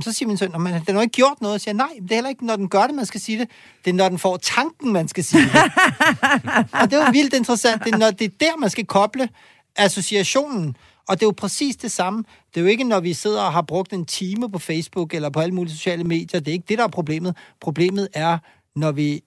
Så 0.00 0.12
siger 0.12 0.26
min 0.26 0.36
søn, 0.36 0.52
men 0.58 0.74
den 0.86 0.94
har 0.94 1.02
ikke 1.02 1.12
gjort 1.12 1.40
noget. 1.40 1.52
Jeg 1.52 1.60
siger, 1.60 1.74
nej, 1.74 1.98
det 2.02 2.10
er 2.10 2.14
heller 2.14 2.30
ikke, 2.30 2.46
når 2.46 2.56
den 2.56 2.68
gør 2.68 2.86
det, 2.86 2.94
man 2.94 3.06
skal 3.06 3.20
sige 3.20 3.38
det. 3.38 3.48
Det 3.84 3.90
er, 3.90 3.94
når 3.94 4.08
den 4.08 4.18
får 4.18 4.36
tanken, 4.36 4.92
man 4.92 5.08
skal 5.08 5.24
sige 5.24 5.42
det. 5.42 5.54
og 6.80 6.90
det 6.90 6.98
var 6.98 7.12
vildt 7.12 7.34
interessant. 7.34 7.84
Det 7.84 7.94
er, 7.94 7.98
når 7.98 8.10
det 8.10 8.24
er 8.24 8.34
der, 8.40 8.56
man 8.56 8.70
skal 8.70 8.86
koble 8.86 9.28
associationen. 9.76 10.76
Og 11.08 11.20
det 11.20 11.22
er 11.22 11.26
jo 11.26 11.34
præcis 11.36 11.76
det 11.76 11.90
samme. 11.90 12.24
Det 12.54 12.60
er 12.60 12.64
jo 12.64 12.66
ikke, 12.66 12.84
når 12.84 13.00
vi 13.00 13.12
sidder 13.12 13.42
og 13.42 13.52
har 13.52 13.62
brugt 13.62 13.92
en 13.92 14.04
time 14.04 14.50
på 14.50 14.58
Facebook 14.58 15.14
eller 15.14 15.30
på 15.30 15.40
alle 15.40 15.54
mulige 15.54 15.74
sociale 15.74 16.04
medier. 16.04 16.40
Det 16.40 16.48
er 16.48 16.52
ikke 16.52 16.66
det, 16.68 16.78
der 16.78 16.84
er 16.84 16.88
problemet. 16.88 17.36
Problemet 17.60 18.08
er, 18.12 18.38
når 18.76 18.92
vi 18.92 19.20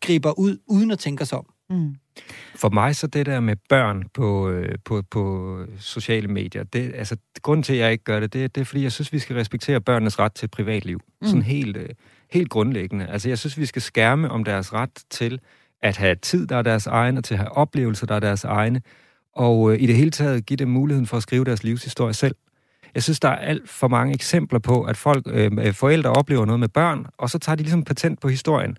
griber 0.00 0.38
ud, 0.38 0.58
uden 0.66 0.90
at 0.90 0.98
tænke 0.98 1.22
os 1.22 1.32
om. 1.32 1.46
Mm. 1.70 1.94
For 2.54 2.68
mig 2.68 2.96
så 2.96 3.06
det 3.06 3.26
der 3.26 3.40
med 3.40 3.56
børn 3.68 4.04
på, 4.14 4.48
øh, 4.50 4.74
på, 4.84 5.02
på 5.10 5.56
sociale 5.78 6.28
medier, 6.28 6.62
det, 6.62 6.92
altså, 6.94 7.16
grunden 7.42 7.62
til, 7.62 7.72
at 7.72 7.78
jeg 7.78 7.92
ikke 7.92 8.04
gør 8.04 8.20
det, 8.20 8.32
det, 8.32 8.54
det 8.54 8.60
er, 8.60 8.64
fordi 8.64 8.82
jeg 8.82 8.92
synes, 8.92 9.12
vi 9.12 9.18
skal 9.18 9.36
respektere 9.36 9.80
børnenes 9.80 10.18
ret 10.18 10.32
til 10.32 10.48
privatliv. 10.48 11.00
Mm. 11.20 11.26
Sådan 11.26 11.42
helt, 11.42 11.76
øh, 11.76 11.88
helt 12.30 12.50
grundlæggende. 12.50 13.06
Altså, 13.06 13.28
jeg 13.28 13.38
synes, 13.38 13.58
vi 13.58 13.66
skal 13.66 13.82
skærme 13.82 14.30
om 14.30 14.44
deres 14.44 14.72
ret 14.72 14.90
til 15.10 15.40
at 15.82 15.96
have 15.96 16.14
tid, 16.14 16.46
der 16.46 16.56
er 16.56 16.62
deres 16.62 16.86
egen, 16.86 17.16
og 17.16 17.24
til 17.24 17.34
at 17.34 17.38
have 17.38 17.52
oplevelser, 17.52 18.06
der 18.06 18.14
er 18.14 18.20
deres 18.20 18.44
egne, 18.44 18.82
og 19.32 19.72
øh, 19.72 19.82
i 19.82 19.86
det 19.86 19.96
hele 19.96 20.10
taget 20.10 20.46
give 20.46 20.56
dem 20.56 20.68
muligheden 20.68 21.06
for 21.06 21.16
at 21.16 21.22
skrive 21.22 21.44
deres 21.44 21.64
livshistorie 21.64 22.14
selv. 22.14 22.34
Jeg 22.94 23.02
synes, 23.02 23.20
der 23.20 23.28
er 23.28 23.36
alt 23.36 23.70
for 23.70 23.88
mange 23.88 24.14
eksempler 24.14 24.58
på, 24.58 24.82
at 24.82 24.96
folk, 24.96 25.26
øh, 25.30 25.74
forældre 25.74 26.10
oplever 26.10 26.44
noget 26.44 26.60
med 26.60 26.68
børn, 26.68 27.06
og 27.18 27.30
så 27.30 27.38
tager 27.38 27.56
de 27.56 27.62
ligesom 27.62 27.84
patent 27.84 28.20
på 28.20 28.28
historien. 28.28 28.76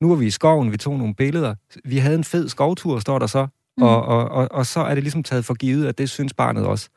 Nu 0.00 0.08
var 0.08 0.14
vi 0.14 0.26
i 0.26 0.30
skoven, 0.30 0.72
vi 0.72 0.76
tog 0.76 0.98
nogle 0.98 1.14
billeder. 1.14 1.54
Vi 1.84 1.98
havde 1.98 2.16
en 2.16 2.24
fed 2.24 2.48
skovtur, 2.48 2.98
står 2.98 3.18
der 3.18 3.26
så. 3.26 3.46
Mm. 3.76 3.82
Og, 3.82 4.04
og, 4.04 4.28
og, 4.28 4.48
og 4.50 4.66
så 4.66 4.80
er 4.80 4.94
det 4.94 5.02
ligesom 5.02 5.22
taget 5.22 5.44
for 5.44 5.54
givet, 5.54 5.86
at 5.86 5.98
det 5.98 6.10
synes 6.10 6.34
barnet 6.34 6.66
også. 6.66 6.88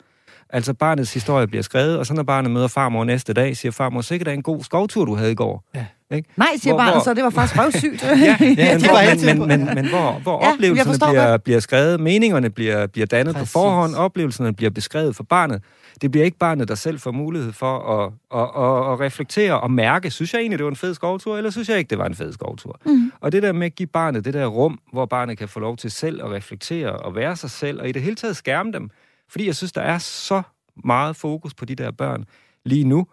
Altså 0.49 0.73
barnets 0.73 1.13
historie 1.13 1.47
bliver 1.47 1.63
skrevet, 1.63 1.97
og 1.97 2.05
så 2.05 2.13
når 2.13 2.23
barnet 2.23 2.51
møder 2.51 2.67
farmor 2.67 3.03
næste 3.03 3.33
dag, 3.33 3.57
siger 3.57 3.71
farmor, 3.71 4.01
sikkert 4.01 4.27
er 4.27 4.31
en 4.31 4.43
god 4.43 4.63
skovtur, 4.63 5.05
du 5.05 5.15
havde 5.15 5.31
i 5.31 5.35
går. 5.35 5.63
Ja. 5.75 5.85
Ikke? 6.11 6.29
Nej, 6.35 6.47
siger 6.57 6.73
hvor, 6.73 6.79
barnet 6.79 6.93
hvor... 6.93 7.03
så, 7.03 7.13
det 7.13 7.23
var 7.23 7.29
faktisk 7.29 7.59
røvsygt. 7.63 8.03
ja, 8.03 8.17
ja, 8.17 8.37
men, 8.77 8.85
hvor, 8.85 9.25
men, 9.25 9.47
men, 9.47 9.65
men, 9.65 9.75
men 9.75 9.89
hvor, 9.89 10.19
hvor 10.19 10.45
ja, 10.45 10.53
oplevelserne 10.53 11.11
bliver, 11.11 11.37
bliver 11.37 11.59
skrevet, 11.59 11.99
meningerne 11.99 12.49
bliver, 12.49 12.87
bliver 12.87 13.05
dannet 13.05 13.35
Præcis. 13.35 13.53
på 13.53 13.59
forhånd, 13.59 13.95
oplevelserne 13.95 14.53
bliver 14.53 14.69
beskrevet 14.69 15.15
for 15.15 15.23
barnet. 15.23 15.61
Det 16.01 16.11
bliver 16.11 16.25
ikke 16.25 16.37
barnet, 16.37 16.67
der 16.67 16.75
selv 16.75 16.99
får 16.99 17.11
mulighed 17.11 17.53
for 17.53 17.79
at, 17.79 18.11
at, 18.35 18.41
at, 18.41 18.93
at 18.93 18.99
reflektere 18.99 19.59
og 19.59 19.71
mærke, 19.71 20.11
synes 20.11 20.33
jeg 20.33 20.39
egentlig, 20.39 20.59
det 20.59 20.63
var 20.65 20.71
en 20.71 20.75
fed 20.75 20.93
skovtur, 20.93 21.37
eller 21.37 21.49
synes 21.49 21.69
jeg 21.69 21.77
ikke, 21.77 21.89
det 21.89 21.97
var 21.97 22.05
en 22.05 22.15
fed 22.15 22.33
skovtur. 22.33 22.79
Mm. 22.85 23.11
Og 23.19 23.31
det 23.31 23.43
der 23.43 23.51
med 23.51 23.65
at 23.65 23.75
give 23.75 23.87
barnet 23.87 24.25
det 24.25 24.33
der 24.33 24.45
rum, 24.45 24.79
hvor 24.93 25.05
barnet 25.05 25.37
kan 25.37 25.47
få 25.47 25.59
lov 25.59 25.77
til 25.77 25.91
selv 25.91 26.23
at 26.23 26.31
reflektere 26.31 26.91
og 26.91 27.15
være 27.15 27.35
sig 27.35 27.51
selv, 27.51 27.81
og 27.81 27.89
i 27.89 27.91
det 27.91 28.01
hele 28.01 28.15
taget 28.15 28.35
skærme 28.35 28.71
dem. 28.71 28.89
Fordi 29.29 29.45
jeg 29.45 29.55
synes, 29.55 29.71
der 29.71 29.81
er 29.81 29.97
så 29.97 30.41
meget 30.85 31.15
fokus 31.15 31.53
på 31.53 31.65
de 31.65 31.75
der 31.75 31.91
børn 31.91 32.25
lige 32.65 32.83
nu, 32.83 33.07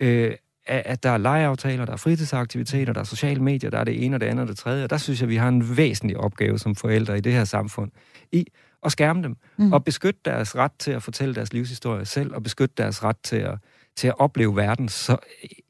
øh, 0.00 0.32
at 0.70 1.02
der 1.02 1.10
er 1.10 1.18
legeaftaler, 1.18 1.84
der 1.84 1.92
er 1.92 1.96
fritidsaktiviteter, 1.96 2.92
der 2.92 3.00
er 3.00 3.04
sociale 3.04 3.42
medier, 3.42 3.70
der 3.70 3.78
er 3.78 3.84
det 3.84 4.04
ene 4.04 4.16
og 4.16 4.20
det 4.20 4.26
andet 4.26 4.42
og 4.42 4.48
det 4.48 4.56
tredje. 4.56 4.84
Og 4.84 4.90
der 4.90 4.96
synes 4.96 5.20
jeg, 5.20 5.28
vi 5.28 5.36
har 5.36 5.48
en 5.48 5.76
væsentlig 5.76 6.16
opgave 6.16 6.58
som 6.58 6.74
forældre 6.74 7.18
i 7.18 7.20
det 7.20 7.32
her 7.32 7.44
samfund 7.44 7.90
i 8.32 8.46
at 8.84 8.92
skærme 8.92 9.22
dem 9.22 9.36
mm. 9.56 9.72
og 9.72 9.84
beskytte 9.84 10.20
deres 10.24 10.56
ret 10.56 10.72
til 10.78 10.90
at 10.90 11.02
fortælle 11.02 11.34
deres 11.34 11.52
livshistorie 11.52 12.04
selv 12.04 12.34
og 12.34 12.42
beskytte 12.42 12.74
deres 12.78 13.04
ret 13.04 13.16
til 13.22 13.36
at, 13.36 13.58
til 13.96 14.08
at 14.08 14.14
opleve 14.18 14.56
verden 14.56 14.88
så 14.88 15.16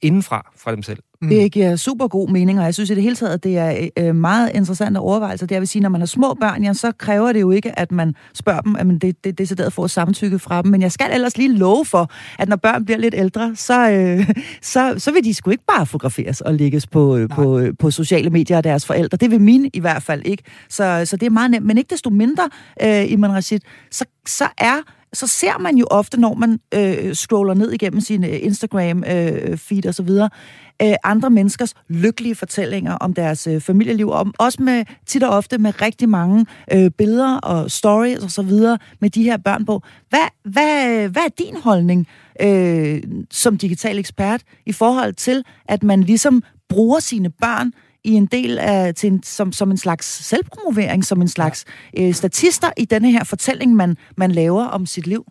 indenfra 0.02 0.52
fra 0.56 0.72
dem 0.72 0.82
selv. 0.82 1.02
Mm. 1.22 1.28
Det 1.28 1.52
giver 1.52 1.76
super 1.76 2.08
god 2.08 2.28
mening, 2.28 2.58
og 2.58 2.64
jeg 2.64 2.74
synes 2.74 2.90
i 2.90 2.94
det 2.94 3.02
hele 3.02 3.16
taget, 3.16 3.32
at 3.32 3.44
det 3.44 3.58
er 3.58 3.88
øh, 3.96 4.14
meget 4.14 4.50
interessante 4.54 4.98
overvejelser. 4.98 5.46
Det 5.46 5.60
vil 5.60 5.68
sige, 5.68 5.82
når 5.82 5.88
man 5.88 6.00
har 6.00 6.06
små 6.06 6.34
børn, 6.40 6.64
ja, 6.64 6.72
så 6.72 6.92
kræver 6.92 7.32
det 7.32 7.40
jo 7.40 7.50
ikke, 7.50 7.78
at 7.78 7.92
man 7.92 8.14
spørger 8.34 8.60
dem, 8.60 8.76
at 8.76 8.86
det, 8.86 9.02
det, 9.02 9.24
det 9.24 9.30
er 9.30 9.34
decideret 9.34 9.72
får 9.72 9.86
samtykke 9.86 10.38
fra 10.38 10.62
dem. 10.62 10.70
Men 10.70 10.82
jeg 10.82 10.92
skal 10.92 11.06
ellers 11.12 11.38
lige 11.38 11.56
love 11.56 11.84
for, 11.84 12.10
at 12.38 12.48
når 12.48 12.56
børn 12.56 12.84
bliver 12.84 12.98
lidt 12.98 13.14
ældre, 13.14 13.56
så, 13.56 13.90
øh, 13.90 14.30
så, 14.72 14.94
så 14.98 15.12
vil 15.12 15.24
de 15.24 15.34
sgu 15.34 15.50
ikke 15.50 15.64
bare 15.68 15.86
fotograferes 15.86 16.40
og 16.40 16.54
lægges 16.54 16.86
på, 16.86 17.16
øh, 17.16 17.28
på, 17.28 17.58
øh, 17.58 17.74
på 17.78 17.90
sociale 17.90 18.30
medier 18.30 18.56
af 18.56 18.62
deres 18.62 18.86
forældre. 18.86 19.16
Det 19.16 19.30
vil 19.30 19.40
mine 19.40 19.70
i 19.72 19.80
hvert 19.80 20.02
fald 20.02 20.22
ikke. 20.24 20.42
Så, 20.68 21.02
så 21.04 21.16
det 21.16 21.26
er 21.26 21.30
meget 21.30 21.50
nemt. 21.50 21.66
Men 21.66 21.78
ikke 21.78 21.90
desto 21.90 22.10
mindre, 22.10 22.50
øh, 22.82 23.12
Iman 23.12 23.32
Rashid, 23.32 23.60
så, 23.90 24.04
så 24.26 24.44
er 24.58 24.76
så 25.12 25.26
ser 25.26 25.58
man 25.58 25.76
jo 25.76 25.86
ofte, 25.90 26.20
når 26.20 26.34
man 26.34 26.60
øh, 26.74 27.14
scroller 27.14 27.54
ned 27.54 27.72
igennem 27.72 28.00
sin 28.00 28.24
øh, 28.24 28.38
Instagram-feed 28.42 29.84
øh, 29.84 29.88
og 29.88 29.94
så 29.94 30.02
videre, 30.02 30.30
øh, 30.82 30.94
andre 31.04 31.30
menneskers 31.30 31.74
lykkelige 31.88 32.34
fortællinger 32.34 32.94
om 32.94 33.14
deres 33.14 33.46
øh, 33.46 33.60
familieliv, 33.60 34.08
og 34.08 34.26
også 34.38 34.62
med 34.62 34.84
tit 35.06 35.22
og 35.22 35.30
ofte 35.30 35.58
med 35.58 35.82
rigtig 35.82 36.08
mange 36.08 36.46
øh, 36.72 36.90
billeder 36.90 37.38
og 37.38 37.70
stories 37.70 38.18
og 38.18 38.30
så 38.30 38.42
videre 38.42 38.78
med 39.00 39.10
de 39.10 39.22
her 39.22 39.36
børn 39.36 39.64
på. 39.64 39.82
Hvad, 40.08 40.28
hvad, 40.44 41.08
hvad 41.08 41.22
er 41.22 41.34
din 41.38 41.56
holdning 41.56 42.06
øh, 42.42 43.02
som 43.30 43.58
digital 43.58 43.98
ekspert 43.98 44.42
i 44.66 44.72
forhold 44.72 45.14
til, 45.14 45.44
at 45.68 45.82
man 45.82 46.02
ligesom 46.02 46.42
bruger 46.68 47.00
sine 47.00 47.30
børn 47.30 47.72
i 48.04 48.12
en 48.12 48.26
del 48.26 48.58
af, 48.58 48.94
til 48.94 49.12
en, 49.12 49.22
som, 49.22 49.52
som 49.52 49.70
en 49.70 49.76
slags 49.76 50.26
selvpromovering, 50.26 51.04
som 51.04 51.20
en 51.20 51.28
slags 51.28 51.64
øh, 51.98 52.14
statister 52.14 52.70
i 52.76 52.84
denne 52.84 53.10
her 53.10 53.24
fortælling, 53.24 53.74
man, 53.74 53.96
man 54.16 54.30
laver 54.32 54.64
om 54.64 54.86
sit 54.86 55.06
liv? 55.06 55.24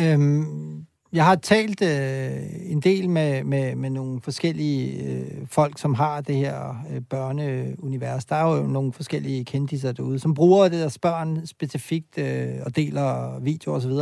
Øhm, 0.00 0.84
jeg 1.12 1.24
har 1.24 1.34
talt 1.34 1.82
øh, 1.82 2.70
en 2.70 2.80
del 2.80 3.10
med, 3.10 3.44
med, 3.44 3.74
med 3.74 3.90
nogle 3.90 4.20
forskellige 4.20 5.02
øh, 5.02 5.46
folk, 5.46 5.78
som 5.78 5.94
har 5.94 6.20
det 6.20 6.36
her 6.36 6.84
øh, 6.90 7.00
børneunivers. 7.00 8.24
Der 8.24 8.36
er 8.36 8.56
jo 8.56 8.62
nogle 8.62 8.92
forskellige 8.92 9.44
kendiser 9.44 9.92
derude, 9.92 10.18
som 10.18 10.34
bruger 10.34 10.68
det 10.68 10.80
deres 10.80 10.98
børn 10.98 11.46
specifikt 11.46 12.18
øh, 12.18 12.54
og 12.66 12.76
deler 12.76 13.38
videoer 13.40 13.76
osv. 13.76 13.92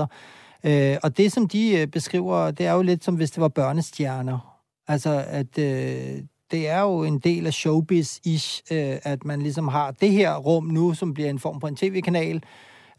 Øh, 0.65 0.97
og 1.03 1.17
det, 1.17 1.33
som 1.33 1.49
de 1.49 1.79
øh, 1.79 1.87
beskriver, 1.87 2.51
det 2.51 2.67
er 2.67 2.73
jo 2.73 2.83
lidt 2.83 3.05
som 3.05 3.15
hvis 3.15 3.31
det 3.31 3.41
var 3.41 3.49
børnestjerner. 3.49 4.59
Altså, 4.89 5.25
at 5.29 5.59
øh, 5.59 6.23
det 6.51 6.69
er 6.69 6.81
jo 6.81 7.05
en 7.05 7.19
del 7.19 7.47
af 7.47 7.53
showbiz-ish, 7.53 8.63
øh, 8.71 8.97
at 9.03 9.25
man 9.25 9.43
ligesom 9.43 9.69
har 9.69 9.91
det 9.91 10.11
her 10.11 10.37
rum 10.37 10.65
nu, 10.65 10.95
som 10.95 11.15
bliver 11.15 11.31
en 11.31 11.39
form 11.39 11.61
på 11.61 11.67
en 11.67 11.77
tv-kanal. 11.77 12.43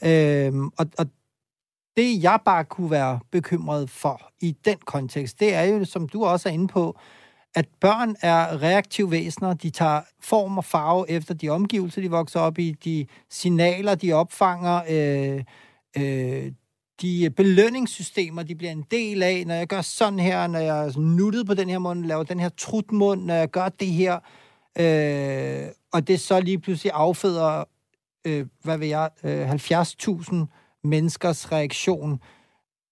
Øh, 0.06 0.54
og, 0.78 0.86
og 0.98 1.06
det, 1.98 2.24
jeg 2.24 2.40
bare 2.46 2.66
kunne 2.66 2.92
være 2.92 3.20
bekymret 3.32 3.90
for 3.90 4.32
i 4.42 4.56
den 4.66 4.78
kontekst, 4.86 5.40
det 5.40 5.54
er 5.54 5.64
jo, 5.64 5.86
som 5.86 6.10
du 6.10 6.26
også 6.26 6.50
er 6.50 6.54
inde 6.54 6.68
på, 6.68 7.00
at 7.56 7.68
børn 7.82 8.16
er 8.22 8.62
reaktive 8.62 9.12
væsener. 9.12 9.54
De 9.54 9.70
tager 9.70 10.02
form 10.20 10.58
og 10.58 10.66
farve 10.66 11.10
efter 11.10 11.34
de 11.34 11.50
omgivelser, 11.50 12.02
de 12.02 12.10
vokser 12.10 12.40
op 12.40 12.60
i, 12.60 12.72
de 12.72 13.06
signaler, 13.30 13.96
de 13.96 14.14
opfanger, 14.14 14.82
øh, 14.90 15.44
øh, 15.98 16.52
de 17.02 17.30
belønningssystemer, 17.30 18.44
de 18.44 18.56
bliver 18.56 18.72
en 18.72 18.86
del 18.92 19.24
af, 19.24 19.44
når 19.48 19.56
jeg 19.56 19.68
gør 19.68 19.82
sådan 19.82 20.20
her, 20.20 20.48
når 20.48 20.60
jeg 20.60 20.86
er 20.86 21.00
nuttet 21.00 21.48
på 21.48 21.54
den 21.54 21.70
her 21.70 21.80
mund, 21.80 22.06
laver 22.06 22.24
den 22.24 22.40
her 22.40 22.50
trutmund, 22.50 23.24
når 23.24 23.34
jeg 23.34 23.50
gør 23.50 23.70
det 23.70 23.88
her, 23.88 24.20
øh, 24.80 25.70
og 25.94 26.08
det 26.08 26.20
så 26.20 26.40
lige 26.40 26.60
pludselig 26.60 26.92
afføder, 26.96 27.64
øh, 28.28 28.46
hvad 28.64 28.78
ved 28.78 28.88
jeg, 28.88 29.10
øh, 29.24 29.50
70.000 29.50 30.48
menneskers 30.88 31.52
reaktion, 31.52 32.20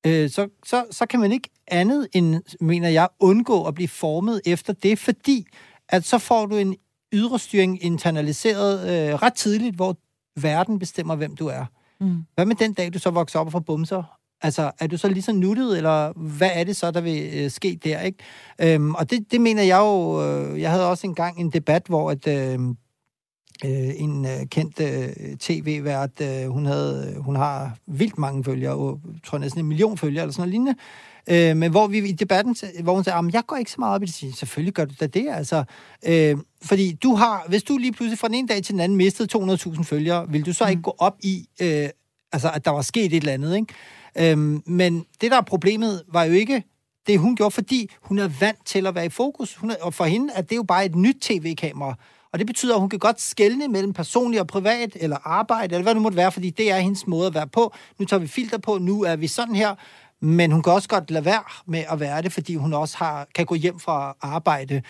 øh, 0.08 0.30
så, 0.30 0.48
så, 0.66 0.86
så 0.92 1.06
kan 1.06 1.20
man 1.20 1.32
ikke 1.32 1.50
andet 1.68 2.08
end, 2.14 2.42
mener 2.62 2.90
jeg, 2.90 3.08
undgå 3.20 3.64
at 3.64 3.76
blive 3.76 3.88
formet 3.88 4.42
efter 4.46 4.74
det, 4.74 5.00
fordi 5.00 5.46
at 5.90 6.04
så 6.04 6.18
får 6.18 6.46
du 6.46 6.56
en 6.56 6.76
ydre 7.14 7.40
styring 7.40 7.84
internaliseret 7.84 8.80
øh, 8.80 9.16
ret 9.16 9.34
tidligt, 9.34 9.76
hvor 9.76 9.98
verden 10.42 10.80
bestemmer, 10.80 11.16
hvem 11.16 11.36
du 11.36 11.48
er. 11.48 11.66
Mm. 12.00 12.24
Hvad 12.36 12.46
med 12.46 12.56
den 12.56 12.74
dag, 12.74 12.94
du 12.94 13.00
så 13.00 13.10
vokser 13.10 13.40
op 13.40 13.46
og 13.46 13.52
får 13.52 13.60
bumser 13.60 14.04
Altså, 14.42 14.72
er 14.80 14.88
du 14.88 14.98
så 14.98 15.08
lige 15.08 15.24
så 15.24 15.34
nuttet, 15.34 15.78
eller 15.78 16.14
hvad 16.14 16.50
er 16.54 16.64
det 16.64 16.76
så, 16.76 16.92
der 16.92 17.02
vil 17.02 17.30
øh, 17.34 17.52
ske 17.52 17.80
der, 17.84 18.02
ikke? 18.02 18.18
Øhm, 18.62 18.96
og 18.96 19.10
det, 19.10 19.32
det 19.32 19.42
mener 19.42 19.64
jeg 19.64 19.80
jo... 19.80 20.24
Øh, 20.24 20.62
jeg 20.62 20.72
havde 20.72 20.90
også 20.90 21.08
engang 21.08 21.40
en 21.40 21.50
debat, 21.50 21.84
hvor 21.88 22.12
at, 22.12 22.28
øh, 22.28 22.60
øh, 23.66 23.92
en 23.96 24.26
øh, 24.26 24.46
kendt 24.52 24.80
øh, 24.80 25.38
tv-vært, 25.38 26.22
øh, 26.22 26.48
hun, 26.48 26.66
havde, 26.66 27.16
hun 27.18 27.36
har 27.36 27.78
vildt 27.88 28.18
mange 28.18 28.44
følgere, 28.44 28.74
og, 28.74 29.00
tror 29.24 29.38
næsten 29.38 29.62
en 29.62 29.68
million 29.68 29.98
følgere, 29.98 30.22
eller 30.22 30.34
sådan 30.34 30.42
noget 30.42 30.52
lignende, 30.52 30.76
Øh, 31.30 31.58
men 31.58 31.72
hvor 31.72 31.88
vi 31.88 31.98
i 31.98 32.12
debatten, 32.12 32.56
hvor 32.84 32.94
hun 32.94 33.04
sagde, 33.04 33.30
jeg 33.34 33.44
går 33.48 33.56
ikke 33.56 33.72
så 33.72 33.76
meget 33.80 33.96
op 33.96 34.04
i 34.04 34.06
det. 34.06 34.36
Selvfølgelig 34.36 34.74
gør 34.74 34.86
du 34.86 34.94
da 35.00 35.08
det, 35.08 35.28
altså. 35.30 35.64
Øh, 36.06 36.38
fordi 36.64 36.94
du 37.04 37.16
har, 37.16 37.46
hvis 37.48 37.64
du 37.64 37.78
lige 37.78 37.92
pludselig 37.92 38.20
fra 38.20 38.28
den 38.28 38.36
ene 38.36 38.48
dag 38.48 38.64
til 38.64 38.74
den 38.74 38.80
anden 38.80 38.98
mistede 38.98 39.38
200.000 39.38 39.84
følgere, 39.84 40.30
vil 40.30 40.46
du 40.46 40.54
så 40.54 40.68
ikke 40.68 40.80
mm. 40.80 40.84
gå 40.84 40.96
op 40.98 41.16
i, 41.24 41.48
øh, 41.62 41.90
altså, 42.32 42.52
at 42.54 42.66
der 42.66 42.72
var 42.72 42.82
sket 42.82 43.06
et 43.06 43.14
eller 43.14 43.34
andet, 43.34 43.56
ikke? 43.56 44.32
Øh, 44.32 44.38
men 44.66 45.06
det, 45.22 45.32
der 45.32 45.38
er 45.38 45.42
problemet, 45.42 46.04
var 46.08 46.24
jo 46.24 46.34
ikke 46.34 46.64
det, 47.08 47.20
hun 47.20 47.36
gjorde, 47.36 47.52
fordi 47.52 47.92
hun 48.02 48.20
er 48.20 48.28
vant 48.40 48.66
til 48.66 48.88
at 48.88 48.96
være 48.96 49.06
i 49.06 49.10
fokus. 49.10 49.56
Hun 49.56 49.72
er, 49.72 49.76
og 49.82 49.94
for 49.94 50.06
hende 50.06 50.34
er 50.34 50.42
det 50.42 50.56
jo 50.56 50.64
bare 50.64 50.86
et 50.86 50.96
nyt 50.96 51.18
tv-kamera. 51.22 51.96
Og 52.36 52.40
det 52.40 52.48
betyder, 52.48 52.74
at 52.74 52.80
hun 52.80 52.90
kan 52.90 53.00
godt 53.00 53.22
skelne 53.22 53.68
mellem 53.68 53.94
personlig 53.94 54.42
og 54.42 54.48
privat, 54.48 54.98
eller 55.00 55.18
arbejde, 55.24 55.76
eller 55.76 55.84
hvad 55.84 55.94
det 55.96 56.02
måtte 56.02 56.18
være, 56.18 56.32
fordi 56.32 56.50
det 56.50 56.72
er 56.72 56.80
hendes 56.80 57.08
måde 57.08 57.28
at 57.28 57.34
være 57.34 57.48
på. 57.48 57.74
Nu 58.00 58.06
tager 58.06 58.20
vi 58.20 58.28
filter 58.28 58.58
på, 58.58 58.78
nu 58.78 59.04
er 59.04 59.16
vi 59.16 59.28
sådan 59.28 59.56
her. 59.56 59.76
Men 60.22 60.52
hun 60.52 60.64
kan 60.64 60.74
også 60.74 60.90
godt 60.90 61.12
lade 61.12 61.26
være 61.26 61.44
med 61.68 61.84
at 61.90 62.00
være 62.00 62.22
det, 62.22 62.34
fordi 62.34 62.56
hun 62.56 62.74
også 62.74 62.98
har, 62.98 63.28
kan 63.36 63.46
gå 63.46 63.56
hjem 63.56 63.80
fra 63.80 64.16
arbejde. 64.22 64.82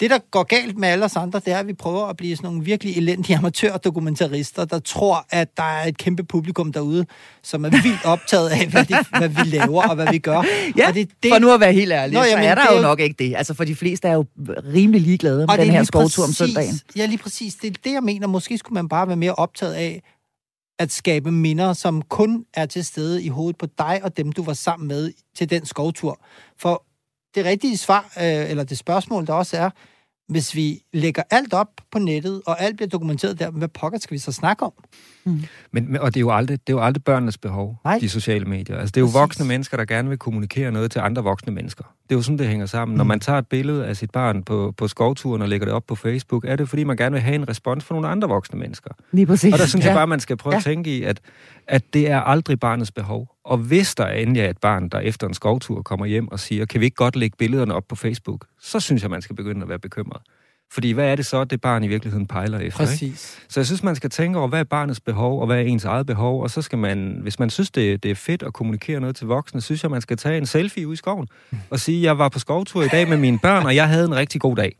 Det, 0.00 0.10
der 0.10 0.18
går 0.30 0.42
galt 0.42 0.78
med 0.78 0.88
alle 0.88 1.04
os 1.04 1.16
andre, 1.16 1.40
det 1.44 1.52
er, 1.52 1.58
at 1.58 1.66
vi 1.66 1.72
prøver 1.72 2.06
at 2.06 2.16
blive 2.16 2.36
sådan 2.36 2.48
nogle 2.48 2.64
virkelig 2.64 2.96
elendige 2.96 3.36
amatørdokumentarister, 3.36 4.64
der 4.64 4.78
tror, 4.78 5.26
at 5.30 5.56
der 5.56 5.62
er 5.62 5.86
et 5.88 5.98
kæmpe 5.98 6.24
publikum 6.24 6.72
derude, 6.72 7.06
som 7.42 7.64
er 7.64 7.70
vildt 7.70 8.04
optaget 8.14 8.48
af, 8.48 8.66
hvad, 8.66 8.84
de, 8.84 9.18
hvad 9.18 9.28
vi 9.28 9.50
laver 9.56 9.88
og 9.88 9.94
hvad 9.94 10.06
vi 10.10 10.18
gør. 10.18 10.44
Ja, 10.76 10.88
og 10.88 10.94
det, 10.94 11.10
det... 11.22 11.32
for 11.32 11.38
nu 11.38 11.52
at 11.52 11.60
være 11.60 11.72
helt 11.72 11.92
ærlig, 11.92 12.14
Nå, 12.14 12.24
jamen, 12.24 12.44
så 12.44 12.50
er 12.50 12.54
der 12.54 12.76
jo 12.76 12.82
nok 12.82 13.00
ikke 13.00 13.24
det. 13.24 13.36
Altså, 13.36 13.54
for 13.54 13.64
de 13.64 13.74
fleste 13.74 14.08
er 14.08 14.12
jo 14.12 14.24
rimelig 14.74 15.00
ligeglade 15.00 15.46
med 15.46 15.58
den 15.58 15.70
her 15.70 15.84
skovtur 15.84 16.24
om 16.24 16.32
søndagen. 16.32 16.80
Ja, 16.96 17.06
lige 17.06 17.18
præcis. 17.18 17.54
Det 17.54 17.68
er 17.68 17.74
det, 17.84 17.92
jeg 17.92 18.02
mener. 18.02 18.26
Måske 18.26 18.58
skulle 18.58 18.74
man 18.74 18.88
bare 18.88 19.06
være 19.06 19.16
mere 19.16 19.34
optaget 19.34 19.74
af, 19.74 20.02
at 20.78 20.92
skabe 20.92 21.32
minder, 21.32 21.72
som 21.72 22.02
kun 22.02 22.44
er 22.54 22.66
til 22.66 22.84
stede 22.84 23.22
i 23.22 23.28
hovedet 23.28 23.58
på 23.58 23.66
dig 23.78 24.00
og 24.02 24.16
dem, 24.16 24.32
du 24.32 24.42
var 24.42 24.52
sammen 24.52 24.88
med 24.88 25.12
til 25.36 25.50
den 25.50 25.66
skovtur. 25.66 26.20
For 26.58 26.84
det 27.36 27.44
rigtige 27.44 27.76
svar, 27.76 28.12
øh, 28.16 28.50
eller 28.50 28.64
det 28.64 28.78
spørgsmål, 28.78 29.26
der 29.26 29.32
også 29.32 29.56
er, 29.56 29.70
hvis 30.28 30.54
vi 30.54 30.82
lægger 30.92 31.22
alt 31.30 31.54
op 31.54 31.68
på 31.92 31.98
nettet, 31.98 32.42
og 32.46 32.60
alt 32.60 32.76
bliver 32.76 32.88
dokumenteret 32.88 33.38
der, 33.38 33.50
hvad 33.50 33.68
pokker 33.68 33.98
skal 33.98 34.14
vi 34.14 34.18
så 34.18 34.32
snakke 34.32 34.64
om? 34.64 34.72
Mm. 35.26 35.42
Men, 35.72 35.98
og 35.98 36.14
det 36.14 36.20
er, 36.20 36.20
jo 36.20 36.30
aldrig, 36.30 36.60
det 36.66 36.72
er 36.72 36.76
jo 36.76 36.82
aldrig 36.84 37.04
børnenes 37.04 37.38
behov, 37.38 37.80
Nej. 37.84 37.98
de 37.98 38.08
sociale 38.08 38.44
medier. 38.44 38.76
Altså, 38.76 38.92
det 38.92 38.96
er 38.96 39.00
jo 39.00 39.06
Præcis. 39.06 39.20
voksne 39.20 39.46
mennesker, 39.46 39.76
der 39.76 39.84
gerne 39.84 40.08
vil 40.08 40.18
kommunikere 40.18 40.72
noget 40.72 40.90
til 40.90 40.98
andre 40.98 41.22
voksne 41.22 41.52
mennesker. 41.52 41.84
Det 41.84 42.14
er 42.14 42.18
jo 42.18 42.22
sådan, 42.22 42.38
det 42.38 42.46
hænger 42.48 42.66
sammen. 42.66 42.94
Mm. 42.94 42.96
Når 42.96 43.04
man 43.04 43.20
tager 43.20 43.38
et 43.38 43.46
billede 43.46 43.86
af 43.86 43.96
sit 43.96 44.10
barn 44.10 44.42
på, 44.42 44.74
på 44.76 44.88
skovturen 44.88 45.42
og 45.42 45.48
lægger 45.48 45.64
det 45.64 45.74
op 45.74 45.86
på 45.86 45.94
Facebook, 45.94 46.44
er 46.48 46.56
det 46.56 46.68
fordi, 46.68 46.84
man 46.84 46.96
gerne 46.96 47.12
vil 47.12 47.22
have 47.22 47.34
en 47.34 47.48
respons 47.48 47.84
fra 47.84 47.94
nogle 47.94 48.08
andre 48.08 48.28
voksne 48.28 48.58
mennesker. 48.58 48.90
Lige 49.12 49.26
præcis. 49.26 49.52
Og 49.52 49.58
der 49.58 49.66
synes 49.66 49.84
ja. 49.84 49.90
jeg 49.90 49.96
bare, 49.96 50.06
man 50.06 50.20
skal 50.20 50.36
prøve 50.36 50.54
ja. 50.54 50.58
at 50.58 50.64
tænke 50.64 50.96
i, 50.96 51.02
at, 51.02 51.20
at 51.66 51.94
det 51.94 52.10
er 52.10 52.20
aldrig 52.20 52.60
barnets 52.60 52.90
behov. 52.90 53.28
Og 53.44 53.58
hvis 53.58 53.94
der 53.94 54.06
endelig 54.06 54.42
er 54.42 54.50
et 54.50 54.58
barn, 54.58 54.88
der 54.88 54.98
efter 54.98 55.26
en 55.26 55.34
skovtur 55.34 55.82
kommer 55.82 56.06
hjem 56.06 56.28
og 56.28 56.40
siger, 56.40 56.66
kan 56.66 56.80
vi 56.80 56.84
ikke 56.84 56.96
godt 56.96 57.16
lægge 57.16 57.36
billederne 57.36 57.74
op 57.74 57.84
på 57.88 57.96
Facebook, 57.96 58.46
så 58.60 58.80
synes 58.80 59.02
jeg, 59.02 59.10
man 59.10 59.22
skal 59.22 59.36
begynde 59.36 59.62
at 59.62 59.68
være 59.68 59.78
bekymret. 59.78 60.22
Fordi 60.72 60.90
hvad 60.90 61.10
er 61.10 61.16
det 61.16 61.26
så, 61.26 61.44
det 61.44 61.60
barn 61.60 61.84
i 61.84 61.88
virkeligheden 61.88 62.26
pejler 62.26 62.58
efter? 62.58 62.78
Præcis. 62.78 63.02
Ikke? 63.02 63.18
Så 63.48 63.60
jeg 63.60 63.66
synes, 63.66 63.82
man 63.82 63.96
skal 63.96 64.10
tænke 64.10 64.38
over, 64.38 64.48
hvad 64.48 64.60
er 64.60 64.64
barnets 64.64 65.00
behov, 65.00 65.40
og 65.40 65.46
hvad 65.46 65.56
er 65.56 65.60
ens 65.60 65.84
eget 65.84 66.06
behov, 66.06 66.42
og 66.42 66.50
så 66.50 66.62
skal 66.62 66.78
man, 66.78 67.18
hvis 67.22 67.38
man 67.38 67.50
synes, 67.50 67.70
det, 67.70 68.02
det 68.02 68.10
er 68.10 68.14
fedt 68.14 68.42
at 68.42 68.52
kommunikere 68.52 69.00
noget 69.00 69.16
til 69.16 69.26
voksne, 69.26 69.60
synes 69.60 69.82
jeg, 69.82 69.90
man 69.90 70.00
skal 70.00 70.16
tage 70.16 70.38
en 70.38 70.46
selfie 70.46 70.88
ud 70.88 70.92
i 70.92 70.96
skoven, 70.96 71.28
og 71.70 71.80
sige, 71.80 72.02
jeg 72.02 72.18
var 72.18 72.28
på 72.28 72.38
skovtur 72.38 72.82
i 72.82 72.88
dag 72.88 73.08
med 73.08 73.16
mine 73.16 73.38
børn, 73.38 73.66
og 73.66 73.74
jeg 73.74 73.88
havde 73.88 74.04
en 74.04 74.14
rigtig 74.16 74.40
god 74.40 74.56
dag. 74.56 74.76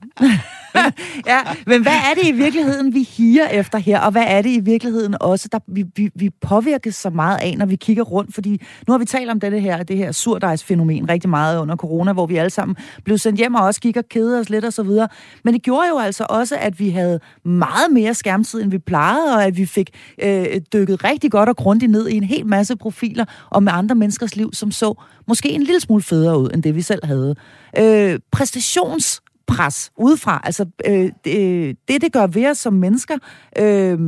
ja, 1.33 1.39
men 1.66 1.83
hvad 1.83 1.93
er 1.93 2.14
det 2.14 2.29
i 2.29 2.33
virkeligheden, 2.33 2.95
vi 2.95 3.03
higer 3.03 3.49
efter 3.49 3.79
her, 3.79 4.01
og 4.01 4.12
hvad 4.12 4.24
er 4.27 4.43
det 4.43 4.51
i 4.51 4.61
virkeligheden 4.61 5.16
også, 5.20 5.49
der 5.53 5.59
vi, 5.66 5.85
vi, 5.97 6.11
vi 6.14 6.31
påvirkes 6.31 6.95
så 6.95 7.11
meget 7.11 7.39
af, 7.39 7.55
når 7.59 7.66
vi 7.66 7.77
kigger 7.77 8.03
rundt? 8.03 8.35
Fordi 8.35 8.62
nu 8.87 8.93
har 8.93 8.99
vi 8.99 9.05
talt 9.05 9.31
om 9.31 9.41
det 9.41 9.62
her, 9.62 9.83
det 9.83 9.97
her 9.97 10.12
surdejsfænomen 10.12 11.09
rigtig 11.09 11.31
meget 11.31 11.61
under 11.61 11.77
corona, 11.77 12.12
hvor 12.12 12.27
vi 12.27 12.37
alle 12.37 12.51
sammen 12.51 12.77
blev 13.05 13.18
sendt 13.18 13.39
hjem 13.39 13.55
og 13.55 13.64
også 13.64 13.81
gik 13.81 13.97
og 13.97 14.09
kede 14.11 14.41
os 14.41 14.51
lidt 14.51 14.64
og 14.64 14.72
så 14.72 14.83
videre. 14.83 15.09
Men 15.45 15.55
det 15.55 15.62
gjorde 15.62 15.89
jo 15.89 15.99
altså 15.99 16.27
også, 16.29 16.57
at 16.57 16.81
vi 16.81 16.91
havde 16.91 17.20
meget 17.45 17.93
mere 17.93 18.14
skærmtid, 18.14 18.62
end 18.62 18.70
vi 18.70 18.79
plejede, 18.79 19.35
og 19.35 19.45
at 19.45 19.57
vi 19.57 19.66
fik 19.66 19.91
øh, 20.22 20.47
dykket 20.72 21.05
rigtig 21.05 21.31
godt 21.31 21.49
og 21.49 21.57
grundigt 21.57 21.93
ned 21.93 22.09
i 22.09 22.16
en 22.16 22.24
hel 22.24 22.47
masse 22.47 22.77
profiler 22.77 23.24
og 23.51 23.62
med 23.62 23.72
andre 23.74 23.95
menneskers 23.95 24.37
liv, 24.37 24.51
som 24.53 24.70
så 24.70 25.03
måske 25.29 25.49
en 25.49 25.62
lille 25.62 25.81
smule 25.81 26.03
federe 26.03 26.39
ud, 26.39 26.51
end 26.55 26.62
det 26.62 26.74
vi 26.74 26.83
selv 26.83 27.07
havde. 27.07 27.35
Øh, 27.79 28.18
præstations 28.33 29.20
pres 29.47 29.90
udefra. 29.97 30.40
Altså, 30.44 30.66
øh, 30.86 31.12
det, 31.24 31.76
det, 31.88 32.12
gør 32.12 32.26
ved 32.26 32.47
os 32.47 32.59
som 32.59 32.72
mennesker, 32.72 33.18
øh, 33.59 33.99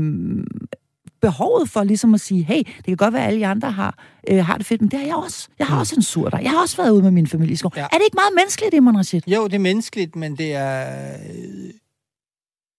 behovet 1.20 1.70
for 1.70 1.84
ligesom 1.84 2.14
at 2.14 2.20
sige, 2.20 2.44
hey, 2.44 2.58
det 2.58 2.84
kan 2.84 2.96
godt 2.96 3.14
være, 3.14 3.22
at 3.22 3.32
alle 3.32 3.46
andre 3.46 3.70
har, 3.70 3.98
øh, 4.30 4.44
har 4.44 4.56
det 4.56 4.66
fedt, 4.66 4.80
men 4.80 4.90
det 4.90 4.98
har 4.98 5.06
jeg 5.06 5.16
også. 5.16 5.48
Jeg 5.58 5.66
har 5.66 5.74
mm. 5.74 5.80
også 5.80 5.94
en 5.96 6.02
sur 6.02 6.28
der. 6.28 6.38
Jeg 6.38 6.50
har 6.50 6.60
også 6.60 6.76
været 6.76 6.90
ude 6.90 7.02
med 7.02 7.10
min 7.10 7.26
familie 7.26 7.52
i 7.52 7.56
skov. 7.56 7.72
Ja. 7.76 7.82
Er 7.82 7.98
det 7.98 8.04
ikke 8.04 8.16
meget 8.16 8.32
menneskeligt, 8.36 8.72
det, 8.72 8.82
man 8.82 8.94
har 8.94 9.02
set? 9.02 9.24
Jo, 9.26 9.44
det 9.44 9.54
er 9.54 9.58
menneskeligt, 9.58 10.16
men 10.16 10.36
det 10.36 10.54
er 10.54 10.86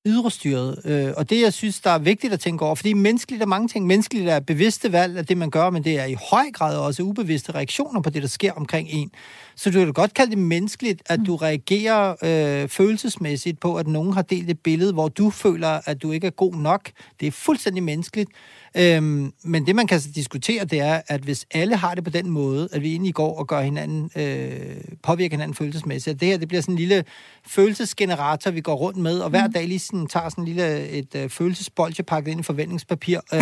ydrestyret. 0.08 0.80
Øh, 0.86 1.14
og 1.18 1.30
det, 1.30 1.42
jeg 1.42 1.54
synes, 1.54 1.80
der 1.80 1.90
er 1.90 2.00
vigtigt 2.00 2.34
at 2.34 2.40
tænke 2.40 2.66
over, 2.66 2.76
fordi 2.76 2.94
menneskeligt 2.94 3.42
er 3.42 3.46
mange 3.46 3.68
ting. 3.68 3.86
Menneskeligt 3.86 4.30
er 4.30 4.40
bevidste 4.40 4.92
valg 4.92 5.18
af 5.18 5.26
det, 5.26 5.38
man 5.38 5.50
gør, 5.50 5.70
men 5.70 5.84
det 5.84 6.00
er 6.00 6.06
i 6.06 6.16
høj 6.30 6.52
grad 6.54 6.78
også 6.78 7.04
ubevidste 7.04 7.52
reaktioner 7.52 8.02
på 8.02 8.10
det, 8.10 8.22
der 8.22 8.28
sker 8.28 8.54
omkring 8.54 8.90
en. 8.92 9.12
Så 9.60 9.72
du 9.72 9.80
kan 9.80 9.94
godt 9.94 10.14
kalde 10.14 10.32
det 10.32 10.38
menneskeligt, 10.38 11.02
at 11.06 11.20
du 11.28 11.36
reagerer 11.36 12.16
øh, 12.24 12.70
følelsesmæssigt 12.70 13.60
på, 13.60 13.76
at 13.76 13.88
nogen 13.88 14.14
har 14.14 14.22
delt 14.22 14.50
et 14.50 14.60
billede, 14.60 14.94
hvor 14.94 15.08
du 15.08 15.30
føler, 15.30 15.80
at 15.86 16.02
du 16.02 16.12
ikke 16.12 16.28
er 16.28 16.32
god 16.32 16.54
nok. 16.54 16.90
Det 17.20 17.28
er 17.28 17.32
fuldstændig 17.32 17.84
menneskeligt. 17.84 18.30
Øhm, 18.78 19.34
men 19.44 19.66
det, 19.66 19.76
man 19.76 19.88
kan 19.88 20.02
diskutere, 20.16 20.66
det 20.66 20.80
er, 20.80 21.02
at 21.08 21.22
hvis 21.22 21.46
alle 21.52 21.76
har 21.76 21.96
det 21.96 22.04
på 22.04 22.10
den 22.10 22.30
måde, 22.30 22.70
at 22.72 22.82
vi 22.82 22.92
egentlig 22.92 23.14
går 23.14 23.40
og 23.40 23.48
gør 23.48 23.62
hinanden, 23.62 24.12
øh, 24.16 24.82
påvirker 25.04 25.34
hinanden 25.34 25.56
følelsesmæssigt, 25.56 26.14
at 26.14 26.20
det 26.20 26.28
her 26.28 26.38
det 26.38 26.48
bliver 26.48 26.62
sådan 26.62 26.74
en 26.74 26.80
lille 26.80 27.04
følelsesgenerator, 27.48 28.52
vi 28.52 28.62
går 28.62 28.76
rundt 28.76 28.98
med, 28.98 29.20
og 29.20 29.30
hver 29.30 29.48
mm. 29.48 29.54
dag 29.54 29.68
lige 29.68 29.80
sådan, 29.80 30.08
tager 30.08 30.30
sådan 30.30 30.42
en 30.42 30.46
lille 30.46 30.90
et, 30.90 31.16
øh, 31.16 31.30
følelsesbolge 31.30 32.04
pakket 32.04 32.32
ind 32.32 32.40
i 32.40 32.44
forventningspapir. 32.44 33.20
Øh, 33.34 33.42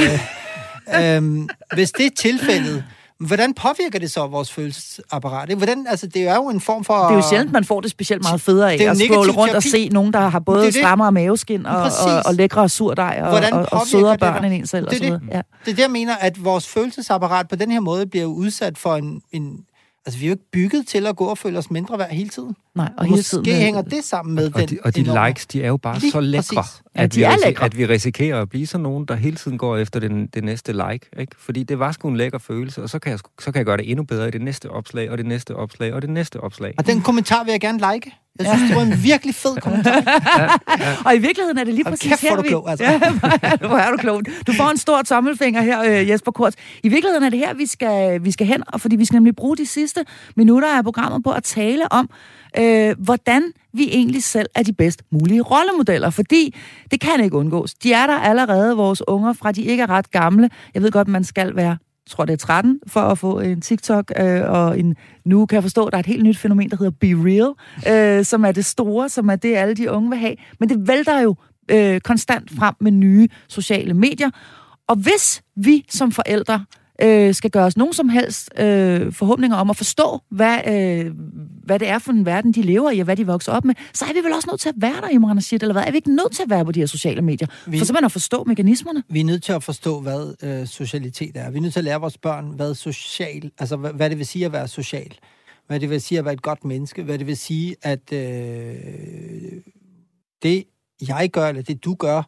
øh, 0.99 1.47
hvis 1.73 1.91
det 1.91 2.05
er 2.05 2.15
tilfældet, 2.15 2.83
Hvordan 3.19 3.53
påvirker 3.53 3.99
det 3.99 4.11
så 4.11 4.27
vores 4.27 4.51
følelsesapparat? 4.51 5.49
Hvordan, 5.57 5.87
altså, 5.89 6.07
det 6.07 6.27
er 6.27 6.35
jo 6.35 6.49
en 6.49 6.61
form 6.61 6.83
for... 6.83 6.93
Det 6.93 7.11
er 7.11 7.15
jo 7.15 7.29
sjældent, 7.29 7.51
man 7.51 7.65
får 7.65 7.81
det 7.81 7.91
specielt 7.91 8.23
meget 8.23 8.41
federe 8.41 8.73
af 8.73 8.89
at 8.89 8.97
scrolle 8.97 9.31
rundt 9.31 9.51
terapi. 9.51 9.55
og 9.55 9.63
se 9.63 9.89
nogen, 9.89 10.13
der 10.13 10.19
har 10.19 10.39
både 10.39 10.71
strammere 10.71 11.11
maveskin 11.11 11.65
og, 11.65 11.83
og, 11.83 12.23
og 12.25 12.33
lækre 12.33 12.69
surdej 12.69 13.19
og, 13.23 13.59
og, 13.59 13.67
og 13.71 13.87
sødere 13.87 14.17
børn 14.17 14.45
end 14.45 14.53
en 14.53 14.67
selv. 14.67 14.87
Det, 14.89 15.01
det, 15.01 15.07
ja. 15.07 15.41
det 15.65 15.71
er 15.71 15.75
det, 15.75 15.79
jeg 15.79 15.91
mener, 15.91 16.15
at 16.15 16.43
vores 16.43 16.67
følelsesapparat 16.67 17.47
på 17.47 17.55
den 17.55 17.71
her 17.71 17.79
måde 17.79 18.05
bliver 18.07 18.25
udsat 18.25 18.77
for 18.77 18.95
en, 18.95 19.21
en 19.31 19.59
Altså, 20.07 20.19
vi 20.19 20.25
er 20.25 20.29
jo 20.29 20.33
ikke 20.33 20.51
bygget 20.51 20.87
til 20.87 21.07
at 21.07 21.15
gå 21.15 21.25
og 21.25 21.37
føle 21.37 21.57
os 21.57 21.71
mindre 21.71 21.97
værd 21.99 22.09
hele 22.09 22.29
tiden. 22.29 22.55
Nej, 22.75 22.89
og 22.97 23.05
hele 23.05 23.23
tiden. 23.23 23.41
Måske 23.41 23.55
hænger 23.55 23.81
det 23.81 24.03
sammen 24.03 24.35
med 24.35 24.53
og, 24.53 24.59
den 24.59 24.69
de, 24.69 24.77
Og 24.83 24.95
de 24.95 24.99
enorme. 25.01 25.27
likes, 25.27 25.45
de 25.47 25.63
er 25.63 25.67
jo 25.67 25.77
bare 25.77 25.99
Lige 25.99 26.11
så 26.11 26.19
lækre, 26.19 26.63
ja, 26.95 27.01
at, 27.03 27.15
vi 27.15 27.23
er 27.23 27.31
lækre. 27.45 27.65
at 27.65 27.77
vi 27.77 27.85
risikerer 27.85 28.41
at 28.41 28.49
blive 28.49 28.67
sådan 28.67 28.83
nogen, 28.83 29.05
der 29.05 29.15
hele 29.15 29.35
tiden 29.35 29.57
går 29.57 29.77
efter 29.77 29.99
den, 29.99 30.27
det 30.27 30.43
næste 30.43 30.71
like. 30.73 31.09
Ikke? 31.19 31.35
Fordi 31.39 31.63
det 31.63 31.79
var 31.79 31.91
sgu 31.91 32.07
en 32.07 32.17
lækker 32.17 32.37
følelse, 32.39 32.83
og 32.83 32.89
så 32.89 32.99
kan, 32.99 33.11
jeg, 33.11 33.19
så 33.19 33.51
kan 33.51 33.55
jeg 33.55 33.65
gøre 33.65 33.77
det 33.77 33.89
endnu 33.91 34.03
bedre 34.03 34.27
i 34.27 34.31
det 34.31 34.41
næste 34.41 34.69
opslag, 34.69 35.11
og 35.11 35.17
det 35.17 35.25
næste 35.25 35.55
opslag, 35.55 35.93
og 35.93 36.01
det 36.01 36.09
næste 36.09 36.39
opslag. 36.39 36.73
Og 36.77 36.87
den 36.87 37.01
kommentar 37.01 37.43
vil 37.43 37.51
jeg 37.51 37.61
gerne 37.61 37.93
like. 37.93 38.11
Jeg 38.39 38.47
synes, 38.47 38.61
ja. 38.61 38.67
det 38.67 38.75
var 38.75 38.95
en 38.95 39.03
virkelig 39.03 39.35
fed 39.35 39.55
kommentar. 39.65 39.91
ja, 39.91 40.83
ja. 40.85 40.95
Og 41.05 41.15
i 41.15 41.19
virkeligheden 41.19 41.57
er 41.57 41.63
det 41.63 41.73
lige 41.73 41.83
præcis 41.83 42.09
kæft, 42.09 42.21
her, 42.21 42.35
du 42.35 42.41
klog, 42.41 42.69
altså. 42.69 42.85
Ja, 42.85 42.99
hvor 43.67 43.77
er 43.77 43.91
du 43.91 43.97
klog. 43.97 44.21
Du 44.47 44.53
får 44.53 44.69
en 44.69 44.77
stor 44.77 45.01
tommelfinger 45.01 45.61
her, 45.61 45.83
øh, 45.83 46.09
Jesper 46.09 46.31
Kort. 46.31 46.55
I 46.83 46.89
virkeligheden 46.89 47.23
er 47.23 47.29
det 47.29 47.39
her, 47.39 47.53
vi 47.53 47.65
skal, 47.65 48.23
vi 48.23 48.31
skal 48.31 48.47
hen, 48.47 48.63
og 48.67 48.81
fordi 48.81 48.95
vi 48.95 49.05
skal 49.05 49.15
nemlig 49.15 49.35
bruge 49.35 49.57
de 49.57 49.65
sidste 49.65 50.05
minutter 50.35 50.77
af 50.77 50.83
programmet 50.83 51.23
på 51.23 51.31
at 51.31 51.43
tale 51.43 51.91
om, 51.91 52.09
øh, 52.59 52.95
hvordan 52.99 53.51
vi 53.73 53.89
egentlig 53.91 54.23
selv 54.23 54.47
er 54.55 54.63
de 54.63 54.73
bedst 54.73 55.03
mulige 55.11 55.41
rollemodeller, 55.41 56.09
fordi 56.09 56.55
det 56.91 56.99
kan 56.99 57.23
ikke 57.23 57.35
undgås. 57.35 57.73
De 57.73 57.93
er 57.93 58.07
der 58.07 58.19
allerede, 58.19 58.75
vores 58.75 59.07
unger, 59.07 59.33
fra 59.33 59.51
de 59.51 59.61
ikke 59.61 59.83
er 59.83 59.89
ret 59.89 60.11
gamle. 60.11 60.49
Jeg 60.73 60.81
ved 60.81 60.91
godt, 60.91 61.07
man 61.07 61.23
skal 61.23 61.55
være 61.55 61.77
tror 62.09 62.25
det 62.25 62.33
er 62.33 62.37
13, 62.37 62.79
for 62.87 62.99
at 62.99 63.17
få 63.17 63.39
en 63.39 63.61
TikTok, 63.61 64.11
øh, 64.19 64.41
og 64.49 64.79
en, 64.79 64.95
nu 65.25 65.45
kan 65.45 65.55
jeg 65.55 65.63
forstå, 65.63 65.85
at 65.85 65.91
der 65.91 65.97
er 65.97 65.99
et 65.99 66.05
helt 66.05 66.23
nyt 66.23 66.37
fænomen, 66.37 66.69
der 66.69 66.77
hedder 66.77 66.91
Be 66.91 67.07
Real, 67.07 67.53
øh, 68.19 68.25
som 68.25 68.45
er 68.45 68.51
det 68.51 68.65
store, 68.65 69.09
som 69.09 69.29
er 69.29 69.35
det, 69.35 69.55
alle 69.55 69.73
de 69.73 69.91
unge 69.91 70.09
vil 70.09 70.19
have. 70.19 70.35
Men 70.59 70.69
det 70.69 70.87
vælter 70.87 71.21
jo 71.21 71.35
øh, 71.71 71.99
konstant 71.99 72.51
frem 72.51 72.75
med 72.81 72.91
nye 72.91 73.27
sociale 73.47 73.93
medier. 73.93 74.29
Og 74.87 74.95
hvis 74.95 75.41
vi 75.55 75.85
som 75.89 76.11
forældre 76.11 76.65
øh, 77.01 77.33
skal 77.33 77.49
gøre 77.49 77.65
os 77.65 77.77
nogen 77.77 77.93
som 77.93 78.09
helst 78.09 78.49
øh, 78.59 79.13
forhåbninger 79.13 79.57
om 79.57 79.69
at 79.69 79.77
forstå, 79.77 80.19
hvad, 80.29 80.59
øh, 80.67 81.11
hvad 81.63 81.79
det 81.79 81.87
er 81.87 81.99
for 81.99 82.11
en 82.11 82.25
verden, 82.25 82.51
de 82.51 82.61
lever 82.61 82.91
i, 82.91 82.99
og 82.99 83.05
hvad 83.05 83.15
de 83.15 83.27
vokser 83.27 83.51
op 83.51 83.65
med, 83.65 83.75
så 83.93 84.05
er 84.05 84.13
vi 84.13 84.19
vel 84.19 84.33
også 84.33 84.47
nødt 84.51 84.61
til 84.61 84.69
at 84.69 84.75
være 84.77 85.01
der, 85.01 85.09
Imran 85.09 85.37
Rashid, 85.37 85.61
eller 85.61 85.73
hvad? 85.73 85.83
Er 85.83 85.91
vi 85.91 85.97
ikke 85.97 86.15
nødt 86.15 86.35
til 86.35 86.43
at 86.43 86.49
være 86.49 86.65
på 86.65 86.71
de 86.71 86.79
her 86.79 86.87
sociale 86.87 87.21
medier? 87.21 87.47
Vi, 87.67 87.77
for 87.77 87.85
simpelthen 87.85 88.05
at 88.05 88.11
forstå 88.11 88.43
mekanismerne? 88.43 89.03
Vi 89.09 89.19
er 89.19 89.25
nødt 89.25 89.43
til 89.43 89.53
at 89.53 89.63
forstå, 89.63 90.01
hvad 90.01 90.33
øh, 90.43 90.67
socialitet 90.67 91.31
er. 91.35 91.49
Vi 91.51 91.57
er 91.57 91.61
nødt 91.61 91.73
til 91.73 91.79
at 91.79 91.83
lære 91.83 91.99
vores 91.99 92.17
børn, 92.17 92.45
hvad 92.55 92.75
social, 92.75 93.51
altså 93.59 93.75
hvad, 93.75 93.93
hvad 93.93 94.09
det 94.09 94.17
vil 94.17 94.25
sige 94.25 94.45
at 94.45 94.51
være 94.51 94.67
social. 94.67 95.17
Hvad 95.67 95.79
det 95.79 95.89
vil 95.89 96.01
sige 96.01 96.19
at 96.19 96.25
være 96.25 96.33
et 96.33 96.41
godt 96.41 96.65
menneske. 96.65 97.03
Hvad 97.03 97.17
det 97.17 97.27
vil 97.27 97.37
sige, 97.37 97.75
at 97.81 98.13
øh, 98.13 98.75
det, 100.43 100.63
jeg 101.07 101.29
gør, 101.33 101.47
eller 101.47 101.61
det, 101.61 101.85
du 101.85 101.93
gør, 101.93 102.23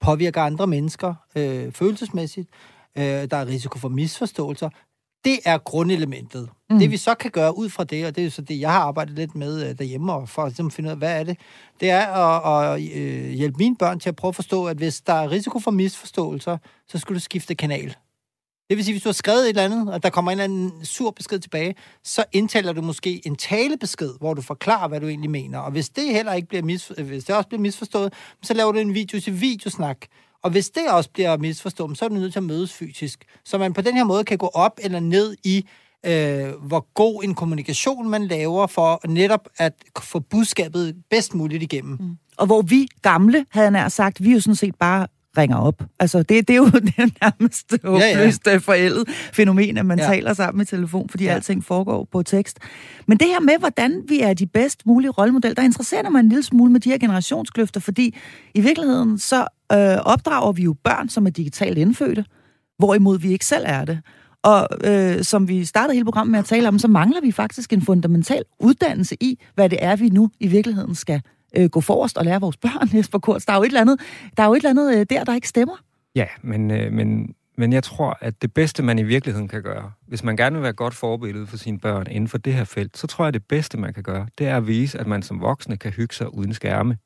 påvirker 0.00 0.42
andre 0.42 0.66
mennesker 0.66 1.14
øh, 1.36 1.72
følelsesmæssigt. 1.72 2.48
Øh, 2.98 3.04
der 3.04 3.36
er 3.36 3.46
risiko 3.46 3.78
for 3.78 3.88
misforståelser. 3.88 4.68
Det 5.24 5.38
er 5.44 5.58
grundelementet. 5.58 6.48
Mm. 6.70 6.78
Det 6.78 6.90
vi 6.90 6.96
så 6.96 7.14
kan 7.14 7.30
gøre 7.30 7.58
ud 7.58 7.68
fra 7.68 7.84
det, 7.84 8.06
og 8.06 8.16
det 8.16 8.26
er 8.26 8.30
så 8.30 8.42
det, 8.42 8.60
jeg 8.60 8.72
har 8.72 8.80
arbejdet 8.80 9.14
lidt 9.14 9.34
med 9.34 9.68
øh, 9.68 9.78
derhjemme, 9.78 10.12
og 10.12 10.28
for 10.28 10.42
at 10.42 10.72
finde 10.72 10.88
ud 10.88 10.90
af, 10.90 10.96
hvad 10.96 11.20
er 11.20 11.24
det, 11.24 11.38
det 11.80 11.90
er 11.90 12.06
at, 12.06 12.74
at 12.74 12.92
øh, 12.94 13.30
hjælpe 13.30 13.58
mine 13.58 13.76
børn 13.76 14.00
til 14.00 14.08
at 14.08 14.16
prøve 14.16 14.28
at 14.28 14.34
forstå, 14.34 14.66
at 14.66 14.76
hvis 14.76 15.00
der 15.00 15.12
er 15.12 15.30
risiko 15.30 15.58
for 15.58 15.70
misforståelser, 15.70 16.58
så 16.88 16.98
skal 16.98 17.14
du 17.14 17.20
skifte 17.20 17.54
kanal. 17.54 17.96
Det 18.70 18.76
vil 18.76 18.84
sige, 18.84 18.94
hvis 18.94 19.02
du 19.02 19.08
har 19.08 19.12
skrevet 19.12 19.42
et 19.42 19.48
eller 19.48 19.64
andet, 19.64 19.94
og 19.94 20.02
der 20.02 20.10
kommer 20.10 20.30
en 20.30 20.40
eller 20.40 20.44
anden 20.44 20.84
sur 20.84 21.10
besked 21.10 21.38
tilbage, 21.38 21.74
så 22.04 22.24
indtaler 22.32 22.72
du 22.72 22.82
måske 22.82 23.26
en 23.26 23.36
talebesked, 23.36 24.10
hvor 24.18 24.34
du 24.34 24.42
forklarer, 24.42 24.88
hvad 24.88 25.00
du 25.00 25.08
egentlig 25.08 25.30
mener. 25.30 25.58
Og 25.58 25.70
hvis 25.70 25.88
det 25.88 26.12
heller 26.12 26.32
ikke 26.32 26.48
bliver 26.48 26.62
misforstået, 26.62 27.06
hvis 27.08 27.24
det 27.24 27.34
også 27.34 27.48
bliver 27.48 27.60
misforstået, 27.60 28.12
så 28.42 28.54
laver 28.54 28.72
du 28.72 28.78
en 28.78 28.94
video 28.94 29.20
til 29.20 29.40
videosnak. 29.40 30.06
Og 30.42 30.50
hvis 30.50 30.70
det 30.70 30.82
også 30.90 31.10
bliver 31.10 31.36
misforstået, 31.36 31.98
så 31.98 32.04
er 32.04 32.08
du 32.08 32.14
nødt 32.14 32.32
til 32.32 32.40
at 32.40 32.44
mødes 32.44 32.72
fysisk. 32.72 33.24
Så 33.44 33.58
man 33.58 33.72
på 33.72 33.80
den 33.80 33.94
her 33.94 34.04
måde 34.04 34.24
kan 34.24 34.38
gå 34.38 34.46
op 34.46 34.80
eller 34.82 35.00
ned 35.00 35.36
i, 35.44 35.66
øh, 36.06 36.48
hvor 36.62 36.86
god 36.94 37.24
en 37.24 37.34
kommunikation 37.34 38.08
man 38.08 38.26
laver 38.26 38.66
for 38.66 39.00
netop 39.08 39.48
at 39.58 39.72
få 40.00 40.18
budskabet 40.18 40.96
bedst 41.10 41.34
muligt 41.34 41.62
igennem. 41.62 41.96
Mm. 42.00 42.16
Og 42.36 42.46
hvor 42.46 42.62
vi 42.62 42.88
gamle, 43.02 43.46
havde 43.50 43.70
han 43.70 43.90
sagt, 43.90 44.24
vi 44.24 44.30
er 44.30 44.34
jo 44.34 44.40
sådan 44.40 44.56
set 44.56 44.74
bare 44.74 45.06
ringer 45.38 45.56
op. 45.56 45.82
Altså, 46.00 46.18
det, 46.18 46.48
det 46.48 46.50
er 46.50 46.56
jo 46.56 46.66
det 46.96 46.96
nærmest 47.22 47.74
håbløst 47.84 48.46
ja, 48.46 48.52
ja. 48.52 48.56
forældet 48.56 49.08
fænomen, 49.08 49.78
at 49.78 49.86
man 49.86 49.98
ja. 49.98 50.06
taler 50.06 50.34
sammen 50.34 50.62
i 50.62 50.64
telefon, 50.64 51.08
fordi 51.08 51.24
ja. 51.24 51.34
alting 51.34 51.64
foregår 51.64 52.08
på 52.12 52.22
tekst. 52.22 52.58
Men 53.06 53.18
det 53.18 53.26
her 53.26 53.40
med, 53.40 53.58
hvordan 53.58 54.02
vi 54.08 54.20
er 54.20 54.34
de 54.34 54.46
bedst 54.46 54.86
mulige 54.86 55.10
rollemodeller, 55.10 55.54
der 55.54 55.62
interesserer 55.62 56.10
mig 56.10 56.20
en 56.20 56.28
lille 56.28 56.42
smule 56.42 56.72
med 56.72 56.80
de 56.80 56.90
her 56.90 56.98
generationskløfter, 56.98 57.80
fordi 57.80 58.16
i 58.54 58.60
virkeligheden 58.60 59.18
så 59.18 59.40
øh, 59.72 59.96
opdrager 60.04 60.52
vi 60.52 60.62
jo 60.62 60.74
børn, 60.84 61.08
som 61.08 61.26
er 61.26 61.30
digitalt 61.30 61.78
indfødte, 61.78 62.24
hvorimod 62.78 63.18
vi 63.18 63.32
ikke 63.32 63.46
selv 63.46 63.64
er 63.66 63.84
det. 63.84 64.00
Og 64.42 64.68
øh, 64.84 65.24
som 65.24 65.48
vi 65.48 65.64
startede 65.64 65.94
hele 65.94 66.04
programmet 66.04 66.30
med 66.30 66.38
at 66.38 66.44
tale 66.44 66.68
om, 66.68 66.78
så 66.78 66.88
mangler 66.88 67.20
vi 67.20 67.32
faktisk 67.32 67.72
en 67.72 67.82
fundamental 67.82 68.42
uddannelse 68.60 69.16
i, 69.20 69.38
hvad 69.54 69.68
det 69.68 69.78
er, 69.84 69.96
vi 69.96 70.08
nu 70.08 70.30
i 70.40 70.46
virkeligheden 70.46 70.94
skal 70.94 71.22
øh, 71.56 71.70
gå 71.70 71.80
forrest 71.80 72.18
og 72.18 72.24
lære 72.24 72.40
vores 72.40 72.56
børn, 72.56 72.88
Jesper 72.98 73.18
Kurs. 73.18 73.44
Der 73.44 73.52
er 73.52 73.56
jo 73.56 73.62
et 73.62 73.66
eller 73.66 73.80
andet, 73.80 74.00
der, 74.36 74.42
er 74.42 74.46
jo 74.46 74.52
et 74.52 74.56
eller 74.56 74.70
andet 74.70 74.98
øh, 74.98 75.06
der, 75.10 75.24
der 75.24 75.34
ikke 75.34 75.48
stemmer. 75.48 75.74
Ja, 76.14 76.26
men, 76.42 76.70
øh, 76.70 76.92
men, 76.92 77.34
men 77.58 77.72
jeg 77.72 77.82
tror, 77.82 78.18
at 78.20 78.42
det 78.42 78.54
bedste, 78.54 78.82
man 78.82 78.98
i 78.98 79.02
virkeligheden 79.02 79.48
kan 79.48 79.62
gøre, 79.62 79.92
hvis 80.06 80.24
man 80.24 80.36
gerne 80.36 80.56
vil 80.56 80.62
være 80.62 80.72
godt 80.72 80.94
forbillede 80.94 81.46
for 81.46 81.56
sine 81.56 81.78
børn 81.78 82.06
inden 82.10 82.28
for 82.28 82.38
det 82.38 82.54
her 82.54 82.64
felt, 82.64 82.98
så 82.98 83.06
tror 83.06 83.24
jeg, 83.24 83.28
at 83.28 83.34
det 83.34 83.44
bedste, 83.48 83.78
man 83.78 83.94
kan 83.94 84.02
gøre, 84.02 84.26
det 84.38 84.46
er 84.46 84.56
at 84.56 84.66
vise, 84.66 84.98
at 84.98 85.06
man 85.06 85.22
som 85.22 85.40
voksne 85.40 85.76
kan 85.76 85.92
hygge 85.92 86.14
sig 86.14 86.34
uden 86.34 86.54
skærme 86.54 86.96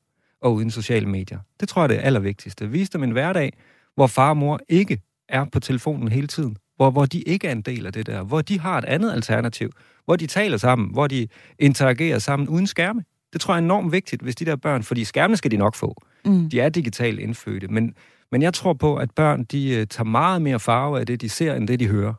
og 0.41 0.53
uden 0.53 0.71
sociale 0.71 1.05
medier. 1.05 1.39
Det 1.59 1.69
tror 1.69 1.81
jeg, 1.81 1.89
det 1.89 1.97
er 1.97 2.01
allervigtigste. 2.01 2.69
Vise 2.69 2.91
dem 2.91 3.03
en 3.03 3.11
hverdag, 3.11 3.53
hvor 3.95 4.07
far 4.07 4.29
og 4.29 4.37
mor 4.37 4.59
ikke 4.69 5.01
er 5.29 5.45
på 5.45 5.59
telefonen 5.59 6.07
hele 6.07 6.27
tiden, 6.27 6.57
hvor, 6.75 6.91
hvor 6.91 7.05
de 7.05 7.21
ikke 7.21 7.47
er 7.47 7.51
en 7.51 7.61
del 7.61 7.85
af 7.85 7.93
det 7.93 8.05
der, 8.05 8.23
hvor 8.23 8.41
de 8.41 8.59
har 8.59 8.77
et 8.77 8.85
andet 8.85 9.11
alternativ, 9.11 9.71
hvor 10.05 10.15
de 10.15 10.27
taler 10.27 10.57
sammen, 10.57 10.91
hvor 10.91 11.07
de 11.07 11.27
interagerer 11.59 12.19
sammen 12.19 12.47
uden 12.47 12.67
skærme. 12.67 13.03
Det 13.37 13.41
tror 13.41 13.53
jeg 13.53 13.59
er 13.59 13.63
enormt 13.63 13.91
vigtigt, 13.91 14.21
hvis 14.21 14.35
de 14.35 14.45
der 14.45 14.55
børn, 14.55 14.83
fordi 14.83 15.03
skærmene 15.03 15.37
skal 15.37 15.51
de 15.51 15.57
nok 15.57 15.75
få. 15.75 16.03
Mm. 16.25 16.49
De 16.49 16.59
er 16.59 16.69
digitalt 16.69 17.19
indfødte, 17.19 17.67
men, 17.67 17.95
men 18.31 18.41
jeg 18.41 18.53
tror 18.53 18.73
på, 18.73 18.95
at 18.95 19.11
børn, 19.11 19.43
de 19.43 19.81
uh, 19.81 19.87
tager 19.87 20.03
meget 20.03 20.41
mere 20.41 20.59
farve 20.59 20.99
af 20.99 21.05
det, 21.05 21.21
de 21.21 21.29
ser, 21.29 21.53
end 21.53 21.67
det, 21.67 21.79
de 21.79 21.87
hører. 21.87 22.13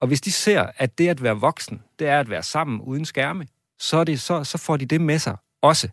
Og 0.00 0.08
hvis 0.08 0.20
de 0.20 0.32
ser, 0.32 0.66
at 0.76 0.98
det 0.98 1.08
at 1.08 1.22
være 1.22 1.36
voksen, 1.36 1.82
det 1.98 2.08
er 2.08 2.20
at 2.20 2.30
være 2.30 2.42
sammen 2.42 2.80
uden 2.80 3.04
skærme, 3.04 3.46
så, 3.78 3.96
er 3.96 4.04
det, 4.04 4.20
så, 4.20 4.44
så 4.44 4.58
får 4.58 4.76
de 4.76 4.86
det 4.86 5.00
med 5.00 5.18
sig 5.18 5.36
også. 5.62 5.88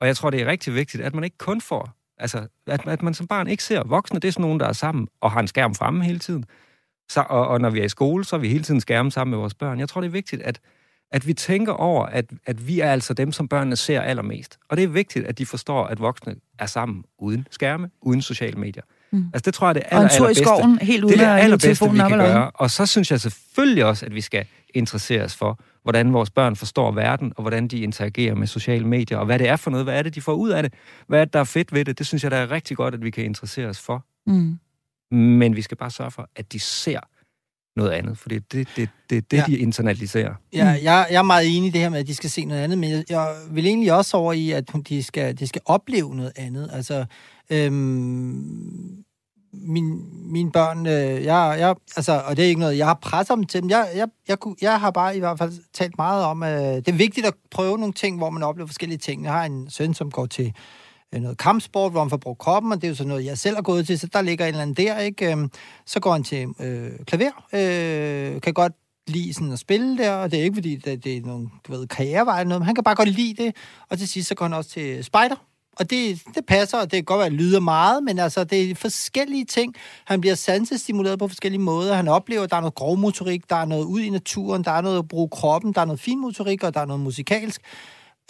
Og 0.00 0.06
jeg 0.06 0.16
tror, 0.16 0.30
det 0.30 0.42
er 0.42 0.46
rigtig 0.46 0.74
vigtigt, 0.74 1.02
at 1.02 1.14
man 1.14 1.24
ikke 1.24 1.38
kun 1.38 1.60
får, 1.60 1.90
altså, 2.18 2.46
at, 2.66 2.88
at 2.88 3.02
man 3.02 3.14
som 3.14 3.26
barn 3.26 3.48
ikke 3.48 3.64
ser 3.64 3.82
voksne, 3.84 4.20
det 4.20 4.28
er 4.28 4.32
sådan 4.32 4.42
nogen, 4.42 4.60
der 4.60 4.66
er 4.66 4.72
sammen 4.72 5.08
og 5.20 5.30
har 5.30 5.40
en 5.40 5.48
skærm 5.48 5.74
fremme 5.74 6.04
hele 6.04 6.18
tiden. 6.18 6.44
Så, 7.08 7.24
og, 7.28 7.48
og 7.48 7.60
når 7.60 7.70
vi 7.70 7.80
er 7.80 7.84
i 7.84 7.88
skole, 7.88 8.24
så 8.24 8.36
er 8.36 8.40
vi 8.40 8.48
hele 8.48 8.64
tiden 8.64 8.80
skærme 8.80 9.10
sammen 9.10 9.30
med 9.30 9.38
vores 9.38 9.54
børn. 9.54 9.78
Jeg 9.78 9.88
tror, 9.88 10.00
det 10.00 10.08
er 10.08 10.12
vigtigt, 10.12 10.42
at, 10.42 10.60
at 11.12 11.26
vi 11.26 11.34
tænker 11.34 11.72
over, 11.72 12.06
at, 12.06 12.24
at 12.46 12.68
vi 12.68 12.80
er 12.80 12.92
altså 12.92 13.14
dem, 13.14 13.32
som 13.32 13.48
børnene 13.48 13.76
ser 13.76 14.00
allermest. 14.00 14.58
Og 14.68 14.76
det 14.76 14.84
er 14.84 14.88
vigtigt, 14.88 15.26
at 15.26 15.38
de 15.38 15.46
forstår, 15.46 15.84
at 15.86 16.00
voksne 16.00 16.34
er 16.58 16.66
sammen 16.66 17.04
uden 17.18 17.46
skærme, 17.50 17.90
uden 18.02 18.22
sociale 18.22 18.58
medier. 18.58 18.82
Mm. 19.12 19.24
Altså 19.34 19.42
det 19.44 19.54
tror 19.54 19.68
jeg, 19.68 19.74
det 19.74 19.82
er 19.86 19.96
aller, 19.96 20.08
og 20.08 20.14
en 20.14 20.18
tur 20.18 20.28
i 20.28 20.34
skoven, 20.34 20.78
helt 20.78 21.04
uden 21.04 21.18
det 21.18 21.24
er 21.24 21.34
det 21.34 21.42
allerbedste, 21.42 21.90
vi 21.90 21.98
kan 21.98 22.10
gøre. 22.10 22.50
Og 22.50 22.70
så 22.70 22.86
synes 22.86 23.10
jeg 23.10 23.20
selvfølgelig 23.20 23.84
også, 23.84 24.06
at 24.06 24.14
vi 24.14 24.20
skal 24.20 24.46
interessere 24.74 25.22
os 25.22 25.36
for, 25.36 25.60
hvordan 25.82 26.12
vores 26.12 26.30
børn 26.30 26.56
forstår 26.56 26.92
verden, 26.92 27.32
og 27.36 27.42
hvordan 27.42 27.68
de 27.68 27.78
interagerer 27.78 28.34
med 28.34 28.46
sociale 28.46 28.86
medier, 28.86 29.18
og 29.18 29.26
hvad 29.26 29.38
det 29.38 29.48
er 29.48 29.56
for 29.56 29.70
noget, 29.70 29.86
hvad 29.86 29.98
er 29.98 30.02
det, 30.02 30.14
de 30.14 30.20
får 30.20 30.32
ud 30.32 30.50
af 30.50 30.62
det, 30.62 30.74
hvad 31.06 31.20
er 31.20 31.24
det, 31.24 31.32
der 31.32 31.40
er 31.40 31.44
fedt 31.44 31.72
ved 31.72 31.84
det. 31.84 31.98
Det 31.98 32.06
synes 32.06 32.22
jeg, 32.22 32.30
der 32.30 32.36
er 32.36 32.50
rigtig 32.50 32.76
godt, 32.76 32.94
at 32.94 33.04
vi 33.04 33.10
kan 33.10 33.24
interessere 33.24 33.66
os 33.66 33.80
for. 33.80 34.04
Mm. 34.26 34.58
Men 35.16 35.56
vi 35.56 35.62
skal 35.62 35.76
bare 35.76 35.90
sørge 35.90 36.10
for, 36.10 36.28
at 36.36 36.52
de 36.52 36.60
ser 36.60 37.00
noget 37.76 37.90
andet, 37.90 38.18
for 38.18 38.28
det 38.28 38.36
er 38.36 38.40
det, 38.52 38.68
det, 39.10 39.30
det, 39.30 39.36
ja. 39.36 39.44
de 39.46 39.58
internaliserer. 39.58 40.34
Ja, 40.52 40.66
jeg, 40.66 41.06
jeg 41.10 41.18
er 41.18 41.22
meget 41.22 41.56
enig 41.56 41.68
i 41.68 41.70
det 41.70 41.80
her 41.80 41.88
med, 41.88 41.98
at 41.98 42.06
de 42.06 42.14
skal 42.14 42.30
se 42.30 42.44
noget 42.44 42.60
andet, 42.60 42.78
men 42.78 42.90
jeg, 42.90 43.04
jeg 43.10 43.34
vil 43.50 43.66
egentlig 43.66 43.92
også 43.92 44.16
over 44.16 44.32
i, 44.32 44.50
at 44.50 44.70
de 44.88 45.02
skal, 45.02 45.38
de 45.38 45.46
skal 45.46 45.62
opleve 45.64 46.16
noget 46.16 46.32
andet. 46.36 46.70
Altså, 46.72 47.04
øhm, 47.50 49.04
min, 49.52 50.04
mine 50.32 50.52
børn, 50.52 50.86
øh, 50.86 51.24
jeg, 51.24 51.56
jeg, 51.58 51.74
altså, 51.96 52.22
og 52.26 52.36
det 52.36 52.44
er 52.44 52.48
ikke 52.48 52.60
noget, 52.60 52.78
jeg 52.78 52.86
har 52.86 52.98
presset 53.02 53.36
dem 53.36 53.44
til 53.44 53.62
dem. 53.62 53.70
Jeg, 53.70 53.88
jeg, 53.96 54.08
jeg, 54.28 54.38
jeg 54.60 54.80
har 54.80 54.90
bare 54.90 55.16
i 55.16 55.18
hvert 55.18 55.38
fald 55.38 55.52
talt 55.72 55.98
meget 55.98 56.24
om, 56.24 56.42
øh, 56.42 56.50
det 56.50 56.88
er 56.88 56.92
vigtigt 56.92 57.26
at 57.26 57.34
prøve 57.50 57.78
nogle 57.78 57.92
ting, 57.92 58.18
hvor 58.18 58.30
man 58.30 58.42
oplever 58.42 58.66
forskellige 58.66 58.98
ting. 58.98 59.24
Jeg 59.24 59.32
har 59.32 59.44
en 59.44 59.70
søn, 59.70 59.94
som 59.94 60.10
går 60.10 60.26
til 60.26 60.52
Øh, 61.14 61.22
noget 61.22 61.38
kampsport, 61.38 61.92
hvor 61.92 62.00
han 62.00 62.10
får 62.10 62.16
brugt 62.16 62.38
kroppen, 62.38 62.72
og 62.72 62.76
det 62.76 62.84
er 62.84 62.88
jo 62.88 62.94
sådan 62.94 63.08
noget, 63.08 63.24
jeg 63.24 63.38
selv 63.38 63.54
har 63.54 63.62
gået 63.62 63.86
til, 63.86 63.98
så 63.98 64.06
der 64.06 64.22
ligger 64.22 64.44
en 64.44 64.48
eller 64.48 64.62
anden 64.62 64.86
der, 64.86 64.98
ikke? 64.98 65.32
Øhm, 65.32 65.50
så 65.86 66.00
går 66.00 66.12
han 66.12 66.24
til 66.24 66.46
øh, 66.60 66.90
klaver, 67.06 67.46
øh, 67.52 68.40
kan 68.40 68.54
godt 68.54 68.72
lide 69.06 69.34
sådan 69.34 69.52
at 69.52 69.58
spille 69.58 69.98
der, 69.98 70.12
og 70.12 70.30
det 70.30 70.38
er 70.38 70.42
ikke 70.42 70.54
fordi, 70.54 70.76
det, 70.76 71.04
det 71.04 71.16
er 71.16 71.20
nogen, 71.20 71.52
du 71.66 71.72
ved, 71.72 71.86
karrierevej 71.86 72.44
noget, 72.44 72.60
men 72.60 72.66
han 72.66 72.74
kan 72.74 72.84
bare 72.84 72.94
godt 72.94 73.08
lide 73.08 73.44
det, 73.44 73.56
og 73.90 73.98
til 73.98 74.08
sidst 74.08 74.28
så 74.28 74.34
går 74.34 74.44
han 74.44 74.52
også 74.52 74.70
til 74.70 75.04
spider, 75.04 75.36
og 75.76 75.90
det, 75.90 76.22
det 76.34 76.46
passer, 76.46 76.78
og 76.78 76.84
det 76.84 76.92
kan 76.92 77.04
godt 77.04 77.18
være, 77.18 77.26
at 77.26 77.32
det 77.32 77.40
lyder 77.40 77.60
meget, 77.60 78.04
men 78.04 78.18
altså, 78.18 78.44
det 78.44 78.70
er 78.70 78.74
forskellige 78.74 79.44
ting. 79.44 79.74
Han 80.04 80.20
bliver 80.20 80.34
sansestimuleret 80.34 81.18
på 81.18 81.28
forskellige 81.28 81.60
måder. 81.60 81.94
Han 81.94 82.08
oplever, 82.08 82.42
at 82.42 82.50
der 82.50 82.56
er 82.56 82.60
noget 82.60 82.74
grov 82.74 82.98
motorik, 82.98 83.50
der 83.50 83.56
er 83.56 83.64
noget 83.64 83.84
ud 83.84 84.00
i 84.00 84.10
naturen, 84.10 84.64
der 84.64 84.70
er 84.70 84.80
noget 84.80 84.98
at 84.98 85.08
bruge 85.08 85.28
kroppen, 85.28 85.72
der 85.72 85.80
er 85.80 85.84
noget 85.84 86.00
fin 86.00 86.20
motorik, 86.20 86.62
og 86.62 86.74
der 86.74 86.80
er 86.80 86.84
noget 86.84 87.02
musikalsk. 87.02 87.60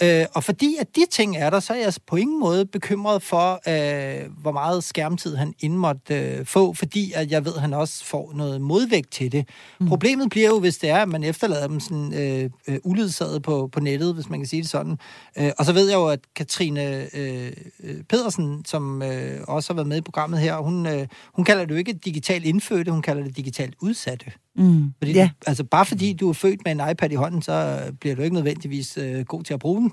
Øh, 0.03 0.27
og 0.35 0.45
fordi 0.45 0.77
at 0.81 0.97
de 0.97 1.07
ting 1.11 1.37
er 1.37 1.51
der, 1.51 1.61
så 1.61 1.73
er 1.73 1.79
jeg 1.79 1.93
på 2.07 2.17
ingen 2.17 2.41
måde 2.41 2.67
bekymret 2.67 3.23
for, 3.23 3.53
øh, 3.69 4.31
hvor 4.43 4.53
meget 4.53 4.85
skærmtid 4.85 5.37
han 5.37 5.55
ind 5.61 5.75
måtte 5.75 6.15
øh, 6.15 6.47
få, 6.47 6.73
fordi 6.73 7.13
at 7.13 7.31
jeg 7.31 7.45
ved, 7.45 7.55
at 7.55 7.61
han 7.61 7.75
også 7.75 8.05
får 8.05 8.33
noget 8.35 8.61
modvægt 8.61 9.13
til 9.13 9.33
det. 9.33 9.49
Mm. 9.81 9.87
Problemet 9.89 10.31
bliver 10.31 10.49
jo, 10.49 10.61
hvis 10.61 10.79
det 10.79 10.91
er, 10.91 11.03
at 11.03 11.09
man 11.09 11.25
efterlader 11.25 11.67
dem 11.67 11.81
sådan 11.81 12.15
øh, 12.15 12.51
øh, 12.69 12.79
uledsaget 12.85 13.43
på, 13.43 13.69
på 13.73 13.81
nettet, 13.81 14.15
hvis 14.15 14.29
man 14.29 14.41
kan 14.41 14.47
sige 14.47 14.63
det 14.63 14.71
sådan. 14.71 14.99
Øh, 15.39 15.51
og 15.59 15.65
så 15.65 15.73
ved 15.73 15.89
jeg 15.89 15.97
jo, 15.97 16.07
at 16.07 16.21
Katrine 16.37 17.17
øh, 17.17 17.53
øh, 17.83 18.03
Pedersen, 18.09 18.65
som 18.65 19.03
øh, 19.03 19.41
også 19.49 19.73
har 19.73 19.75
været 19.75 19.89
med 19.89 19.97
i 19.97 20.01
programmet 20.01 20.41
her, 20.41 20.57
hun, 20.57 20.87
øh, 20.87 21.07
hun 21.35 21.45
kalder 21.45 21.65
det 21.65 21.71
jo 21.71 21.79
ikke 21.79 21.93
digitalt 21.93 22.45
indfødte, 22.45 22.91
hun 22.93 23.03
kalder 23.03 23.23
det 23.23 23.37
digitalt 23.37 23.75
udsatte. 23.81 24.27
Mm. 24.57 24.93
Fordi, 24.99 25.13
ja. 25.13 25.31
altså, 25.47 25.65
bare 25.65 25.87
fordi 25.87 26.13
du 26.13 26.29
er 26.29 26.33
født 26.33 26.61
med 26.65 26.73
en 26.73 26.81
iPad 26.91 27.11
i 27.11 27.15
hånden, 27.15 27.43
så 27.43 27.79
bliver 28.01 28.17
du 28.17 28.23
ikke 28.23 28.35
nødvendigvis 28.35 28.99
øh, 29.03 29.25
god 29.25 29.43
til 29.43 29.55
at 29.55 29.61
bruge 29.61 29.81
den. 29.81 29.93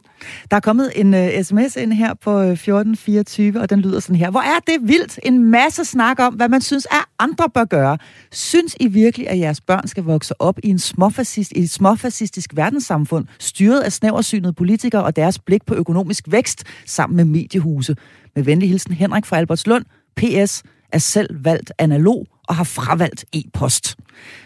Der 0.51 0.57
er 0.57 0.61
kommet 0.61 0.91
en 0.95 1.13
uh, 1.13 1.43
sms 1.43 1.75
ind 1.75 1.93
her 1.93 2.13
på 2.13 2.39
1424, 2.39 3.47
øh, 3.55 3.61
og 3.61 3.69
den 3.69 3.79
lyder 3.79 3.99
sådan 3.99 4.15
her. 4.15 4.31
Hvor 4.31 4.39
er 4.39 4.59
det 4.67 4.87
vildt! 4.87 5.19
En 5.23 5.51
masse 5.51 5.85
snak 5.85 6.19
om, 6.19 6.33
hvad 6.33 6.49
man 6.49 6.61
synes, 6.61 6.87
at 6.91 7.05
andre 7.19 7.49
bør 7.53 7.65
gøre. 7.65 7.97
Synes 8.31 8.75
I 8.79 8.87
virkelig, 8.87 9.29
at 9.29 9.39
jeres 9.39 9.61
børn 9.61 9.87
skal 9.87 10.03
vokse 10.03 10.41
op 10.41 10.59
i, 10.63 10.69
en 10.69 10.79
småfascist, 10.79 11.51
i 11.55 11.59
et 11.59 11.69
småfascistisk 11.69 12.51
verdenssamfund, 12.55 13.25
styret 13.39 13.81
af 13.81 13.91
snæversynede 13.91 14.53
politikere 14.53 15.03
og 15.03 15.15
deres 15.15 15.39
blik 15.39 15.65
på 15.65 15.75
økonomisk 15.75 16.23
vækst 16.27 16.63
sammen 16.85 17.17
med 17.17 17.25
mediehuse? 17.25 17.95
Med 18.35 18.43
venlig 18.43 18.69
hilsen 18.69 18.93
Henrik 18.93 19.25
fra 19.25 19.37
Albertslund. 19.37 19.85
PS 20.15 20.63
er 20.91 20.97
selv 20.97 21.45
valgt 21.45 21.73
analog 21.77 22.27
og 22.47 22.55
har 22.55 22.63
fravalgt 22.63 23.25
e-post. 23.33 23.95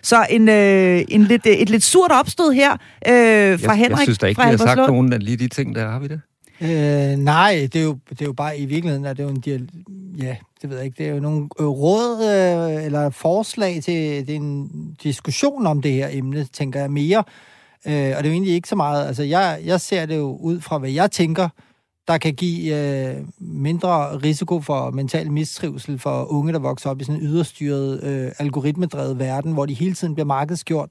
Så 0.02 0.26
en, 0.30 0.50
øh, 0.50 1.04
en 1.08 1.24
lidt, 1.24 1.46
et 1.46 1.70
lidt 1.70 1.84
surt 1.84 2.12
opstød 2.12 2.52
her 2.52 2.72
øh, 2.74 2.80
fra 3.60 3.72
jeg, 3.72 3.78
Henrik 3.78 3.90
Jeg 3.92 4.00
synes 4.04 4.18
da 4.18 4.26
ikke, 4.26 4.42
vi 4.42 4.50
har 4.50 4.58
sagt 4.58 4.78
nogen 4.78 5.14
af 5.14 5.26
lige 5.26 5.38
de 5.38 5.48
ting, 5.48 5.76
der 5.76 5.90
har 5.90 6.00
vi 6.00 6.08
det. 6.08 6.22
Øh, 6.62 7.18
nej, 7.18 7.68
det 7.74 7.80
er, 7.80 7.84
jo, 7.84 7.98
det 8.10 8.22
er 8.22 8.26
jo 8.26 8.34
bare 8.34 8.60
i 8.60 8.66
virkeligheden, 8.66 9.06
at 9.06 9.18
det 9.18 9.24
er 9.24 9.28
jo 9.28 9.36
en 9.36 9.42
dialog, 9.42 9.68
ja, 10.18 10.36
det 10.62 10.66
det 10.66 10.72
ved 10.72 10.78
jeg 10.78 10.86
ikke, 10.86 10.98
det 10.98 11.10
er 11.10 11.14
jo 11.14 11.20
nogle 11.20 11.48
øh, 11.60 11.68
råd 11.68 12.18
øh, 12.24 12.86
eller 12.86 13.10
forslag 13.10 13.74
til, 13.84 14.26
til 14.26 14.36
en 14.36 14.70
diskussion 15.04 15.68
om 15.68 15.82
det 15.82 15.92
her 15.92 16.08
emne, 16.12 16.48
tænker 16.54 16.80
jeg 16.80 16.92
mere. 16.92 17.24
Øh, 17.88 17.94
og 17.94 17.96
det 17.96 18.26
er 18.26 18.26
jo 18.26 18.32
egentlig 18.32 18.54
ikke 18.54 18.68
så 18.68 18.76
meget, 18.76 19.08
altså 19.08 19.24
jeg, 19.24 19.60
jeg 19.66 19.82
ser 19.82 20.06
det 20.06 20.18
jo 20.18 20.38
ud 20.42 20.62
fra, 20.62 20.78
hvad 20.78 20.90
jeg 20.90 21.12
tænker, 21.12 21.50
der 22.08 22.18
kan 22.18 22.34
give 22.34 22.76
øh, 22.76 23.16
mindre 23.40 24.18
risiko 24.18 24.62
for 24.62 24.92
mental 24.92 25.32
mistrivsel 25.32 26.00
for 26.00 26.32
unge, 26.32 26.54
der 26.54 26.60
vokser 26.60 26.90
op 26.90 27.02
i 27.02 27.04
sådan 27.04 27.22
en 27.22 27.28
yderstyret, 27.28 28.04
øh, 28.04 28.32
algoritmedrevet 28.40 29.20
verden, 29.20 29.54
hvor 29.54 29.66
de 29.66 29.74
hele 29.74 29.94
tiden 29.94 30.14
bliver 30.16 30.26
markedsgjort. 30.26 30.90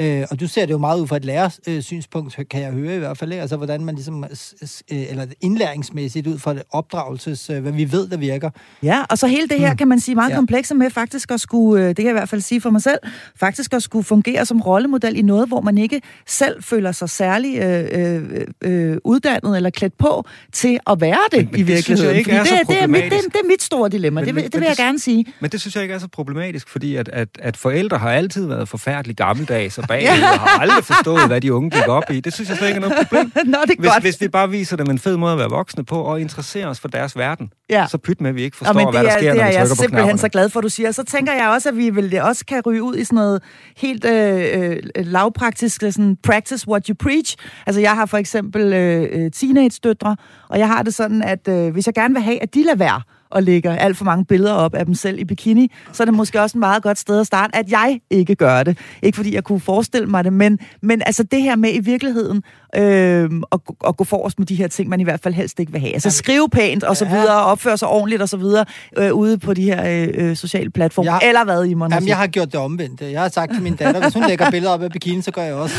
Øh, 0.00 0.24
og 0.30 0.40
du 0.40 0.48
ser 0.48 0.66
det 0.66 0.72
jo 0.72 0.78
meget 0.78 1.00
ud 1.00 1.06
fra 1.06 1.16
et 1.16 1.24
lærersynspunkt, 1.24 2.38
kan 2.50 2.62
jeg 2.62 2.72
høre 2.72 2.96
i 2.96 2.98
hvert 2.98 3.18
fald. 3.18 3.32
Altså, 3.32 3.56
hvordan 3.56 3.84
man 3.84 3.94
ligesom, 3.94 4.24
øh, 4.24 5.10
eller 5.10 5.26
indlæringsmæssigt 5.40 6.26
ud 6.26 6.38
fra 6.38 6.54
det 6.54 6.62
opdragelses, 6.70 7.50
øh, 7.50 7.62
hvad 7.62 7.72
vi 7.72 7.92
ved, 7.92 8.08
der 8.08 8.16
virker. 8.16 8.50
Ja, 8.82 9.04
og 9.10 9.18
så 9.18 9.26
hele 9.26 9.48
det 9.48 9.60
her, 9.60 9.68
hmm. 9.68 9.76
kan 9.76 9.88
man 9.88 10.00
sige, 10.00 10.14
meget 10.14 10.30
ja. 10.30 10.34
komplekse 10.34 10.74
med 10.74 10.90
faktisk 10.90 11.30
at 11.30 11.40
skulle, 11.40 11.82
øh, 11.82 11.88
det 11.88 11.96
kan 11.96 12.04
jeg 12.04 12.10
i 12.10 12.18
hvert 12.18 12.28
fald 12.28 12.40
sige 12.40 12.60
for 12.60 12.70
mig 12.70 12.82
selv, 12.82 12.98
faktisk 13.36 13.72
at 13.72 13.82
skulle 13.82 14.04
fungere 14.04 14.46
som 14.46 14.60
rollemodel 14.60 15.16
i 15.16 15.22
noget, 15.22 15.48
hvor 15.48 15.60
man 15.60 15.78
ikke 15.78 16.00
selv 16.26 16.62
føler 16.62 16.92
sig 16.92 17.10
særlig 17.10 17.58
øh, 17.58 17.88
øh, 17.92 18.46
øh, 18.60 18.96
uddannet 19.04 19.56
eller 19.56 19.70
klædt 19.70 19.98
på 19.98 20.24
til 20.52 20.78
at 20.86 21.00
være 21.00 21.18
det 21.32 21.38
men, 21.38 21.48
men 21.52 21.60
i 21.60 21.62
virkeligheden. 21.62 22.10
Det, 22.10 22.18
ikke 22.18 22.32
er 22.32 22.42
det, 22.42 22.68
det, 22.68 22.82
er 22.82 22.86
mit, 22.86 23.02
det, 23.02 23.12
det 23.12 23.40
er 23.44 23.48
mit 23.48 23.62
store 23.62 23.88
dilemma, 23.88 24.20
men, 24.20 24.36
det, 24.36 24.52
det 24.52 24.60
vil 24.60 24.66
jeg 24.66 24.76
gerne 24.76 24.98
sige. 24.98 25.26
Men 25.40 25.50
det 25.50 25.60
synes 25.60 25.74
jeg 25.74 25.82
ikke 25.82 25.94
er 25.94 25.98
så 25.98 26.08
problematisk, 26.08 26.68
fordi 26.68 26.96
at, 26.96 27.08
at, 27.08 27.28
at 27.38 27.56
forældre 27.56 27.98
har 27.98 28.10
altid 28.10 28.46
været 28.46 28.68
forfærdeligt 28.68 29.18
gammeldags 29.18 29.78
og 29.78 29.87
bag 29.88 30.02
ja. 30.02 30.12
og 30.12 30.40
har 30.40 30.60
aldrig 30.60 30.84
forstået, 30.84 31.26
hvad 31.26 31.40
de 31.40 31.54
unge 31.54 31.70
gik 31.70 31.88
op 31.88 32.02
i. 32.10 32.20
Det 32.20 32.34
synes 32.34 32.48
jeg 32.48 32.58
slet 32.58 32.68
ikke 32.68 32.76
er 32.76 32.80
noget 32.80 32.96
problem. 32.96 33.24
Nå, 33.34 33.58
det 33.66 33.70
er 33.70 33.74
hvis, 33.78 33.90
godt. 33.90 34.02
hvis 34.02 34.20
vi 34.20 34.28
bare 34.28 34.50
viser 34.50 34.76
dem 34.76 34.90
en 34.90 34.98
fed 34.98 35.16
måde 35.16 35.32
at 35.32 35.38
være 35.38 35.48
voksne 35.50 35.84
på, 35.84 35.96
og 35.96 36.20
interessere 36.20 36.66
os 36.66 36.80
for 36.80 36.88
deres 36.88 37.16
verden, 37.16 37.50
ja. 37.70 37.86
så 37.90 37.98
pyt 37.98 38.20
med, 38.20 38.30
at 38.30 38.36
vi 38.36 38.42
ikke 38.42 38.56
forstår, 38.56 38.80
ja, 38.80 38.90
hvad 38.90 39.04
der 39.04 39.10
sker, 39.10 39.20
det 39.20 39.26
når 39.26 39.32
vi 39.34 39.38
trykker 39.38 39.52
på 39.52 39.52
Det 39.52 39.54
er 39.54 39.58
jeg 39.58 39.76
simpelthen 39.76 40.18
så 40.18 40.28
glad 40.28 40.48
for, 40.48 40.60
du 40.60 40.68
siger. 40.68 40.92
Så 40.92 41.04
tænker 41.04 41.32
jeg 41.32 41.48
også, 41.48 41.68
at 41.68 41.76
vi 41.76 41.90
vil 41.90 42.20
også 42.22 42.44
kan 42.46 42.62
ryge 42.66 42.82
ud 42.82 42.96
i 42.96 43.04
sådan 43.04 43.16
noget 43.16 43.42
helt 43.76 44.04
øh, 44.04 44.76
øh, 44.96 45.06
lavpraktisk, 45.06 45.80
sådan 45.80 46.16
practice 46.22 46.68
what 46.68 46.86
you 46.86 46.94
preach. 46.98 47.36
Altså, 47.66 47.80
jeg 47.80 47.94
har 47.94 48.06
for 48.06 48.18
eksempel 48.18 48.72
øh, 48.72 49.08
øh, 49.12 49.30
teenage-døtre, 49.30 50.16
og 50.48 50.58
jeg 50.58 50.68
har 50.68 50.82
det 50.82 50.94
sådan, 50.94 51.22
at 51.22 51.48
øh, 51.48 51.72
hvis 51.72 51.86
jeg 51.86 51.94
gerne 51.94 52.14
vil 52.14 52.22
have, 52.22 52.42
at 52.42 52.54
de 52.54 52.64
lader 52.64 52.76
være, 52.76 53.02
og 53.30 53.42
lægger 53.42 53.76
alt 53.76 53.96
for 53.96 54.04
mange 54.04 54.24
billeder 54.24 54.52
op 54.52 54.74
af 54.74 54.86
dem 54.86 54.94
selv 54.94 55.18
i 55.18 55.24
bikini, 55.24 55.72
så 55.92 56.02
er 56.02 56.04
det 56.04 56.14
måske 56.14 56.40
også 56.40 56.58
en 56.58 56.60
meget 56.60 56.82
godt 56.82 56.98
sted 56.98 57.20
at 57.20 57.26
starte, 57.26 57.56
at 57.56 57.70
jeg 57.70 58.00
ikke 58.10 58.34
gør 58.34 58.62
det. 58.62 58.78
Ikke 59.02 59.16
fordi 59.16 59.34
jeg 59.34 59.44
kunne 59.44 59.60
forestille 59.60 60.06
mig 60.06 60.24
det, 60.24 60.32
men, 60.32 60.58
men 60.82 61.02
altså 61.06 61.22
det 61.22 61.42
her 61.42 61.56
med 61.56 61.74
i 61.74 61.78
virkeligheden 61.78 62.42
øh, 62.76 63.30
at, 63.52 63.60
at 63.86 63.96
gå 63.96 64.04
forrest 64.04 64.38
med 64.38 64.46
de 64.46 64.54
her 64.54 64.68
ting, 64.68 64.88
man 64.88 65.00
i 65.00 65.04
hvert 65.04 65.20
fald 65.20 65.34
helst 65.34 65.60
ikke 65.60 65.72
vil 65.72 65.80
have. 65.80 65.94
Altså 65.94 66.10
skrive 66.10 66.48
pænt 66.48 66.84
og 66.84 66.96
så 66.96 67.04
videre, 67.04 67.44
opføre 67.44 67.78
sig 67.78 67.88
ordentligt 67.88 68.22
og 68.22 68.28
så 68.28 68.36
videre 68.36 68.64
øh, 68.96 69.12
ude 69.12 69.38
på 69.38 69.54
de 69.54 69.62
her 69.62 70.08
øh, 70.14 70.36
sociale 70.36 70.70
platforme. 70.70 71.12
Jeg, 71.12 71.28
eller 71.28 71.44
hvad, 71.44 71.64
Imon? 71.64 71.92
Jamen, 71.92 72.08
jeg 72.08 72.16
har 72.16 72.26
gjort 72.26 72.52
det 72.52 72.60
omvendt. 72.60 73.00
Jeg 73.00 73.20
har 73.20 73.28
sagt 73.28 73.52
til 73.52 73.62
min 73.62 73.76
datter, 73.76 74.00
hvis 74.00 74.14
hun 74.14 74.24
lægger 74.28 74.50
billeder 74.50 74.74
op 74.74 74.82
af 74.82 74.90
bikini, 74.90 75.22
så 75.22 75.30
gør 75.30 75.42
jeg 75.42 75.54
også. 75.54 75.74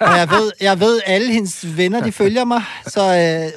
og 0.00 0.18
jeg 0.18 0.28
ved, 0.30 0.52
jeg 0.60 0.80
ved, 0.80 1.00
alle 1.06 1.32
hendes 1.32 1.76
venner, 1.76 2.00
de 2.00 2.12
følger 2.12 2.44
mig, 2.44 2.62
så 2.86 3.00
øh, 3.00 3.12
den 3.12 3.50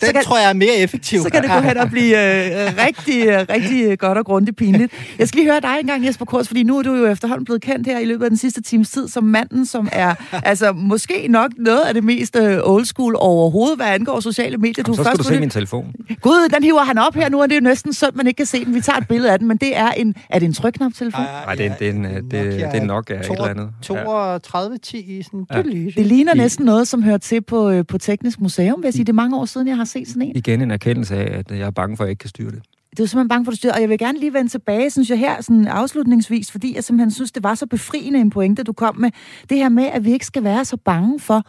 så 0.00 0.12
kan, 0.12 0.22
tror 0.24 0.38
jeg 0.38 0.48
er 0.48 0.52
mere 0.52 0.74
effektiv. 0.76 1.22
Så 1.22 1.30
kan 1.30 1.42
det 1.42 1.50
gå 1.50 1.60
hen 1.60 1.76
og 1.76 1.90
blive 1.90 2.61
øh, 2.61 2.61
rigtig, 2.86 3.48
rigtig 3.48 3.98
godt 3.98 4.18
og 4.18 4.24
grundigt 4.24 4.56
pinligt. 4.56 4.92
Jeg 5.18 5.28
skal 5.28 5.38
lige 5.38 5.50
høre 5.50 5.60
dig 5.60 5.76
engang, 5.80 6.06
Jesper 6.06 6.24
Kors, 6.24 6.48
fordi 6.48 6.62
nu 6.62 6.78
er 6.78 6.82
du 6.82 6.94
jo 6.94 7.06
efterhånden 7.06 7.44
blevet 7.44 7.62
kendt 7.62 7.86
her 7.86 7.98
i 7.98 8.04
løbet 8.04 8.24
af 8.24 8.30
den 8.30 8.36
sidste 8.36 8.62
times 8.62 8.90
tid 8.90 9.08
som 9.08 9.24
manden, 9.24 9.66
som 9.66 9.88
er 9.92 10.14
altså 10.50 10.72
måske 10.72 11.26
nok 11.28 11.50
noget 11.58 11.80
af 11.80 11.94
det 11.94 12.04
mest 12.04 12.36
øh, 12.36 12.58
old 12.62 12.84
school 12.84 13.16
overhovedet, 13.18 13.78
hvad 13.78 13.86
angår 13.86 14.20
sociale 14.20 14.56
medier. 14.56 14.74
Jamen, 14.78 14.86
du 14.86 14.94
så 14.96 15.02
skal 15.02 15.10
først 15.10 15.28
du 15.28 15.34
se 15.34 15.40
min 15.40 15.50
telefon. 15.50 15.94
Gud, 16.20 16.48
den 16.54 16.62
hiver 16.62 16.84
han 16.84 16.98
op 16.98 17.14
her 17.14 17.28
nu, 17.28 17.42
og 17.42 17.48
det 17.48 17.56
er 17.56 17.60
jo 17.60 17.64
næsten 17.64 17.92
synd, 17.92 18.12
man 18.14 18.26
ikke 18.26 18.36
kan 18.36 18.46
se 18.46 18.64
den. 18.64 18.74
Vi 18.74 18.80
tager 18.80 18.98
et 18.98 19.08
billede 19.08 19.32
af 19.32 19.38
den, 19.38 19.48
men 19.48 19.56
det 19.56 19.76
er 19.76 19.90
en, 19.90 20.14
er 20.30 20.38
det 20.38 20.46
en 20.46 20.54
trykknap-telefon? 20.54 21.20
Nej, 21.20 21.54
det, 21.54 21.66
er, 21.66 21.74
det, 21.74 21.88
er 21.88 21.92
en, 21.92 22.04
det, 22.04 22.30
det 22.30 22.74
er 22.74 22.84
nok 22.84 23.10
af 23.10 23.20
et 23.20 23.30
eller 23.30 23.44
andet. 23.44 23.68
32 23.82 24.78
10 24.78 25.22
sådan. 25.22 25.46
Ja. 25.52 25.62
Det 25.96 26.06
ligner 26.06 26.34
næsten 26.34 26.64
noget, 26.64 26.88
som 26.88 27.02
hører 27.02 27.18
til 27.18 27.40
på, 27.40 27.70
øh, 27.70 27.84
på 27.86 27.98
Teknisk 27.98 28.40
Museum, 28.40 28.84
jeg 28.84 28.92
sige. 28.92 29.04
Det 29.04 29.08
er 29.08 29.14
mange 29.14 29.36
år 29.36 29.44
siden, 29.44 29.68
jeg 29.68 29.76
har 29.76 29.84
set 29.84 30.08
sådan 30.08 30.22
en. 30.22 30.36
Igen 30.36 30.60
en 30.60 30.70
erkendelse 30.70 31.16
af, 31.16 31.38
at 31.38 31.58
jeg 31.58 31.66
er 31.66 31.70
bange 31.70 31.96
for, 31.96 32.04
at 32.04 32.06
jeg 32.06 32.10
ikke 32.10 32.20
kan 32.20 32.28
styre 32.28 32.51
det 32.92 32.98
det 32.98 33.04
er 33.04 33.08
simpelthen 33.08 33.28
bange 33.28 33.44
for, 33.44 33.50
at 33.50 33.52
du 33.52 33.56
styrer. 33.56 33.74
Og 33.74 33.80
jeg 33.80 33.88
vil 33.88 33.98
gerne 33.98 34.18
lige 34.18 34.32
vende 34.32 34.50
tilbage, 34.50 34.90
synes 34.90 35.10
jeg 35.10 35.18
her, 35.18 35.40
sådan 35.40 35.66
afslutningsvis, 35.66 36.50
fordi 36.50 36.74
jeg 36.74 36.84
simpelthen 36.84 37.10
synes, 37.10 37.32
det 37.32 37.42
var 37.42 37.54
så 37.54 37.66
befriende 37.66 38.20
en 38.20 38.30
pointe, 38.30 38.62
du 38.62 38.72
kom 38.72 38.96
med. 38.96 39.10
Det 39.50 39.58
her 39.58 39.68
med, 39.68 39.84
at 39.84 40.04
vi 40.04 40.12
ikke 40.12 40.26
skal 40.26 40.44
være 40.44 40.64
så 40.64 40.76
bange 40.76 41.20
for 41.20 41.42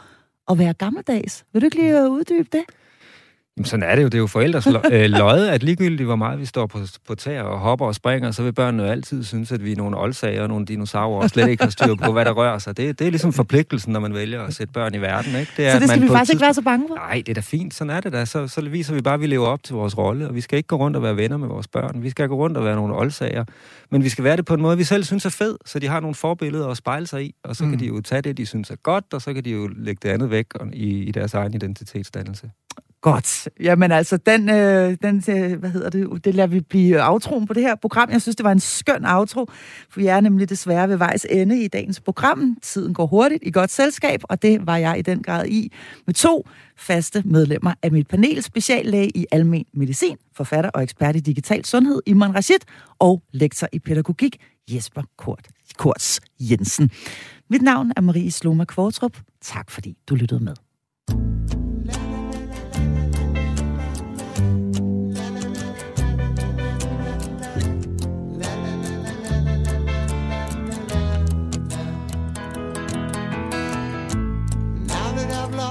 at 0.52 0.60
være 0.60 0.74
gammeldags. 0.74 1.46
Vil 1.54 1.62
du 1.62 1.66
ikke 1.66 1.78
lige 1.78 2.02
øh, 2.02 2.10
uddybe 2.10 2.48
det? 2.52 2.64
Jamen, 3.58 3.66
sådan 3.66 3.84
er 3.84 3.96
det 3.96 4.04
jo. 4.04 4.08
Det 4.08 4.14
er 4.14 4.20
jo 4.20 4.28
forældres 4.28 4.68
øh, 4.92 5.10
løjet, 5.10 5.48
at 5.48 5.64
ligegyldigt 5.64 6.08
hvor 6.08 6.16
meget 6.16 6.40
vi 6.40 6.46
står 6.46 6.66
på, 6.68 6.80
på 7.08 7.16
tæer 7.16 7.42
og 7.42 7.60
hopper 7.60 7.86
og 7.86 7.96
springer, 7.96 8.32
så 8.32 8.44
vil 8.44 8.54
børnene 8.54 8.84
jo 8.84 8.90
altid 8.90 9.24
synes, 9.24 9.52
at 9.52 9.64
vi 9.64 9.72
er 9.72 9.76
nogle 9.76 9.98
oldsager 9.98 10.42
og 10.42 10.48
nogle 10.48 10.66
dinosaurer, 10.66 11.24
og 11.24 11.30
slet 11.30 11.50
ikke 11.50 11.64
har 11.64 11.70
styr 11.70 11.96
på, 11.96 12.12
hvad 12.12 12.26
der 12.26 12.32
rører 12.32 12.58
sig. 12.58 12.78
Det, 12.78 13.00
det 13.00 13.08
er 13.08 13.12
ligesom 13.12 13.34
forpligtelsen, 13.34 13.94
når 13.94 14.00
man 14.00 14.14
vælger 14.14 14.42
at 14.42 14.54
sætte 14.54 14.74
børn 14.74 14.96
i 14.96 14.98
verden. 14.98 15.36
Ikke? 15.36 15.52
Det 15.58 15.68
er, 15.68 15.74
så 15.74 15.80
det 15.80 15.90
skal 15.90 16.02
vi 16.02 16.08
faktisk 16.08 16.34
ikke 16.34 16.42
være 16.42 16.54
så 16.54 16.62
bange 16.62 16.88
for? 16.88 16.96
Nej, 16.96 17.24
det 17.26 17.30
er 17.30 17.34
da 17.34 17.42
fint. 17.42 17.74
Sådan 17.74 17.90
er 17.90 18.00
det 18.00 18.14
da. 18.14 18.26
Så, 18.26 18.48
så 18.48 18.62
viser 18.62 18.94
vi 18.94 19.02
bare, 19.02 19.14
at 19.14 19.22
vi 19.22 19.28
lever 19.28 19.48
op 19.48 19.64
til 19.64 19.76
vores 19.76 19.98
rolle, 19.98 20.28
og 20.28 20.36
vi 20.36 20.42
skal 20.42 20.58
ikke 20.58 20.68
gå 20.68 20.76
rundt 20.76 20.98
og 20.98 21.04
være 21.04 21.18
venner 21.18 21.38
med 21.38 21.48
vores 21.48 21.68
børn. 21.68 22.04
Vi 22.04 22.10
skal 22.10 22.28
gå 22.28 22.36
rundt 22.36 22.58
og 22.58 22.66
være 22.66 22.76
nogle 22.76 22.96
oldsager. 22.96 23.46
Men 23.92 24.04
vi 24.04 24.10
skal 24.10 24.24
være 24.24 24.38
det 24.38 24.46
på 24.46 24.54
en 24.54 24.62
måde, 24.62 24.78
vi 24.78 24.84
selv 24.84 25.04
synes 25.04 25.26
er 25.26 25.30
fed, 25.30 25.58
så 25.66 25.80
de 25.80 25.88
har 25.88 26.00
nogle 26.00 26.16
forbilleder 26.16 26.68
at 26.68 26.78
spejle 26.78 27.08
sig 27.08 27.26
i, 27.26 27.36
og 27.44 27.56
så 27.56 27.64
mm. 27.64 27.70
kan 27.70 27.80
de 27.80 27.86
jo 27.86 28.02
tage 28.02 28.22
det, 28.22 28.38
de 28.38 28.46
synes 28.46 28.70
er 28.70 28.76
godt, 28.76 29.06
og 29.14 29.22
så 29.22 29.34
kan 29.34 29.46
de 29.46 29.52
jo 29.52 29.70
lægge 29.76 30.00
det 30.04 30.10
andet 30.10 30.30
væk 30.30 30.46
i, 30.74 31.04
i 31.04 31.12
deres 31.12 31.34
egen 31.34 31.54
identitetsdannelse. 31.54 32.52
Godt. 33.04 33.50
Jamen 33.60 33.92
altså, 33.92 34.18
den, 34.18 34.50
øh, 34.50 34.98
den 35.02 35.24
øh, 35.30 35.60
hvad 35.60 35.70
hedder 35.70 35.90
det, 35.90 36.06
uh, 36.06 36.18
det 36.24 36.36
lader 36.36 36.48
vi 36.48 36.60
blive 36.60 37.02
aftroen 37.02 37.48
på 37.48 37.54
det 37.54 37.64
her 37.64 37.76
program. 37.76 38.10
Jeg 38.10 38.22
synes, 38.22 38.36
det 38.36 38.44
var 38.44 38.52
en 38.52 38.60
skøn 38.60 39.06
outro, 39.06 39.46
for 39.90 40.00
vi 40.00 40.08
er 40.08 40.20
nemlig 40.20 40.50
desværre 40.50 40.90
ved 40.90 40.98
vejs 40.98 41.26
ende 41.30 41.64
i 41.64 41.68
dagens 41.68 42.00
program. 42.00 42.58
Tiden 42.62 42.94
går 42.94 43.06
hurtigt 43.06 43.44
i 43.46 43.52
godt 43.52 43.72
selskab, 43.72 44.22
og 44.24 44.42
det 44.42 44.68
var 44.68 44.78
jeg 44.78 45.00
i 45.00 45.02
den 45.02 45.24
grad 45.24 45.46
i 45.46 45.74
med 46.06 46.14
to 46.14 46.48
faste 46.78 47.24
medlemmer 47.26 47.74
af 47.82 47.92
mit 47.92 48.08
panel, 48.08 48.44
speciallæge 48.44 49.18
i 49.18 49.26
almen 49.32 49.66
medicin, 49.74 50.18
forfatter 50.36 50.70
og 50.70 50.84
ekspert 50.84 51.16
i 51.16 51.20
digital 51.20 51.66
sundhed, 51.66 52.02
Iman 52.06 52.36
Rashid, 52.36 52.60
og 53.00 53.22
lektor 53.32 53.68
i 53.72 53.80
pædagogik, 53.80 54.38
Jesper 54.70 55.02
Kort, 55.18 55.48
Korts 55.78 56.22
Jensen. 56.40 56.92
Mit 57.50 57.62
navn 57.62 57.92
er 57.98 58.02
Marie 58.02 58.32
Sloma 58.32 58.66
Kvartrup. 58.66 59.18
Tak 59.42 59.72
fordi 59.72 59.98
du 60.10 60.16
lyttede 60.16 60.44
med. 60.44 60.73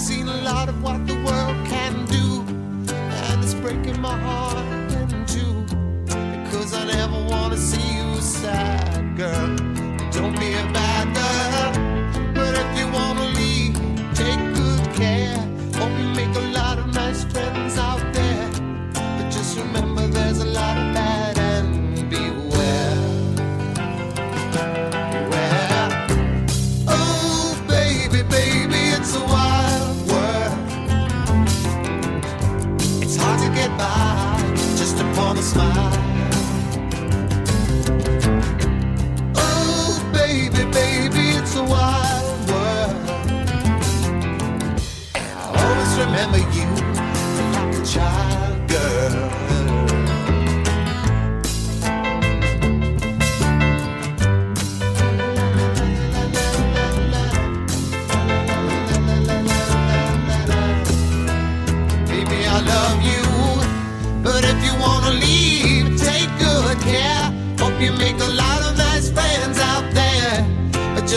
Seen 0.00 0.28
a 0.28 0.42
lot 0.42 0.66
of 0.68 0.82
what 0.82 1.06
the 1.06 1.14
world 1.16 1.66
can 1.66 2.06
do, 2.06 2.40
and 2.90 3.44
it's 3.44 3.52
breaking 3.54 4.00
my 4.00 4.18
heart 4.18 4.49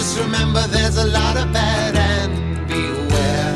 Just 0.03 0.19
remember 0.19 0.67
there's 0.67 0.97
a 0.97 1.05
lot 1.07 1.37
of 1.37 1.53
bad 1.53 1.95
and 1.95 2.67
beware. 2.67 3.55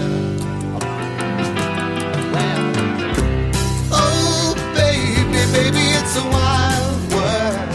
Oh, 3.92 4.56
baby, 4.74 5.44
baby, 5.52 5.86
it's 6.00 6.16
a 6.16 6.24
wild 6.36 7.00
world. 7.12 7.70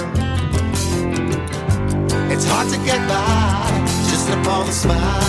It's 2.32 2.46
hard 2.46 2.70
to 2.70 2.78
get 2.78 3.06
by 3.06 3.68
just 4.08 4.30
upon 4.30 4.66
a 4.66 4.72
smile. 4.72 5.20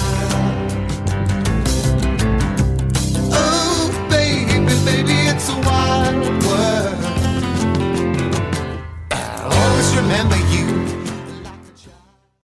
Oh, 3.34 3.92
baby, 4.10 4.74
baby, 4.86 5.18
it's 5.28 5.50
a 5.50 5.56
wild 5.68 6.43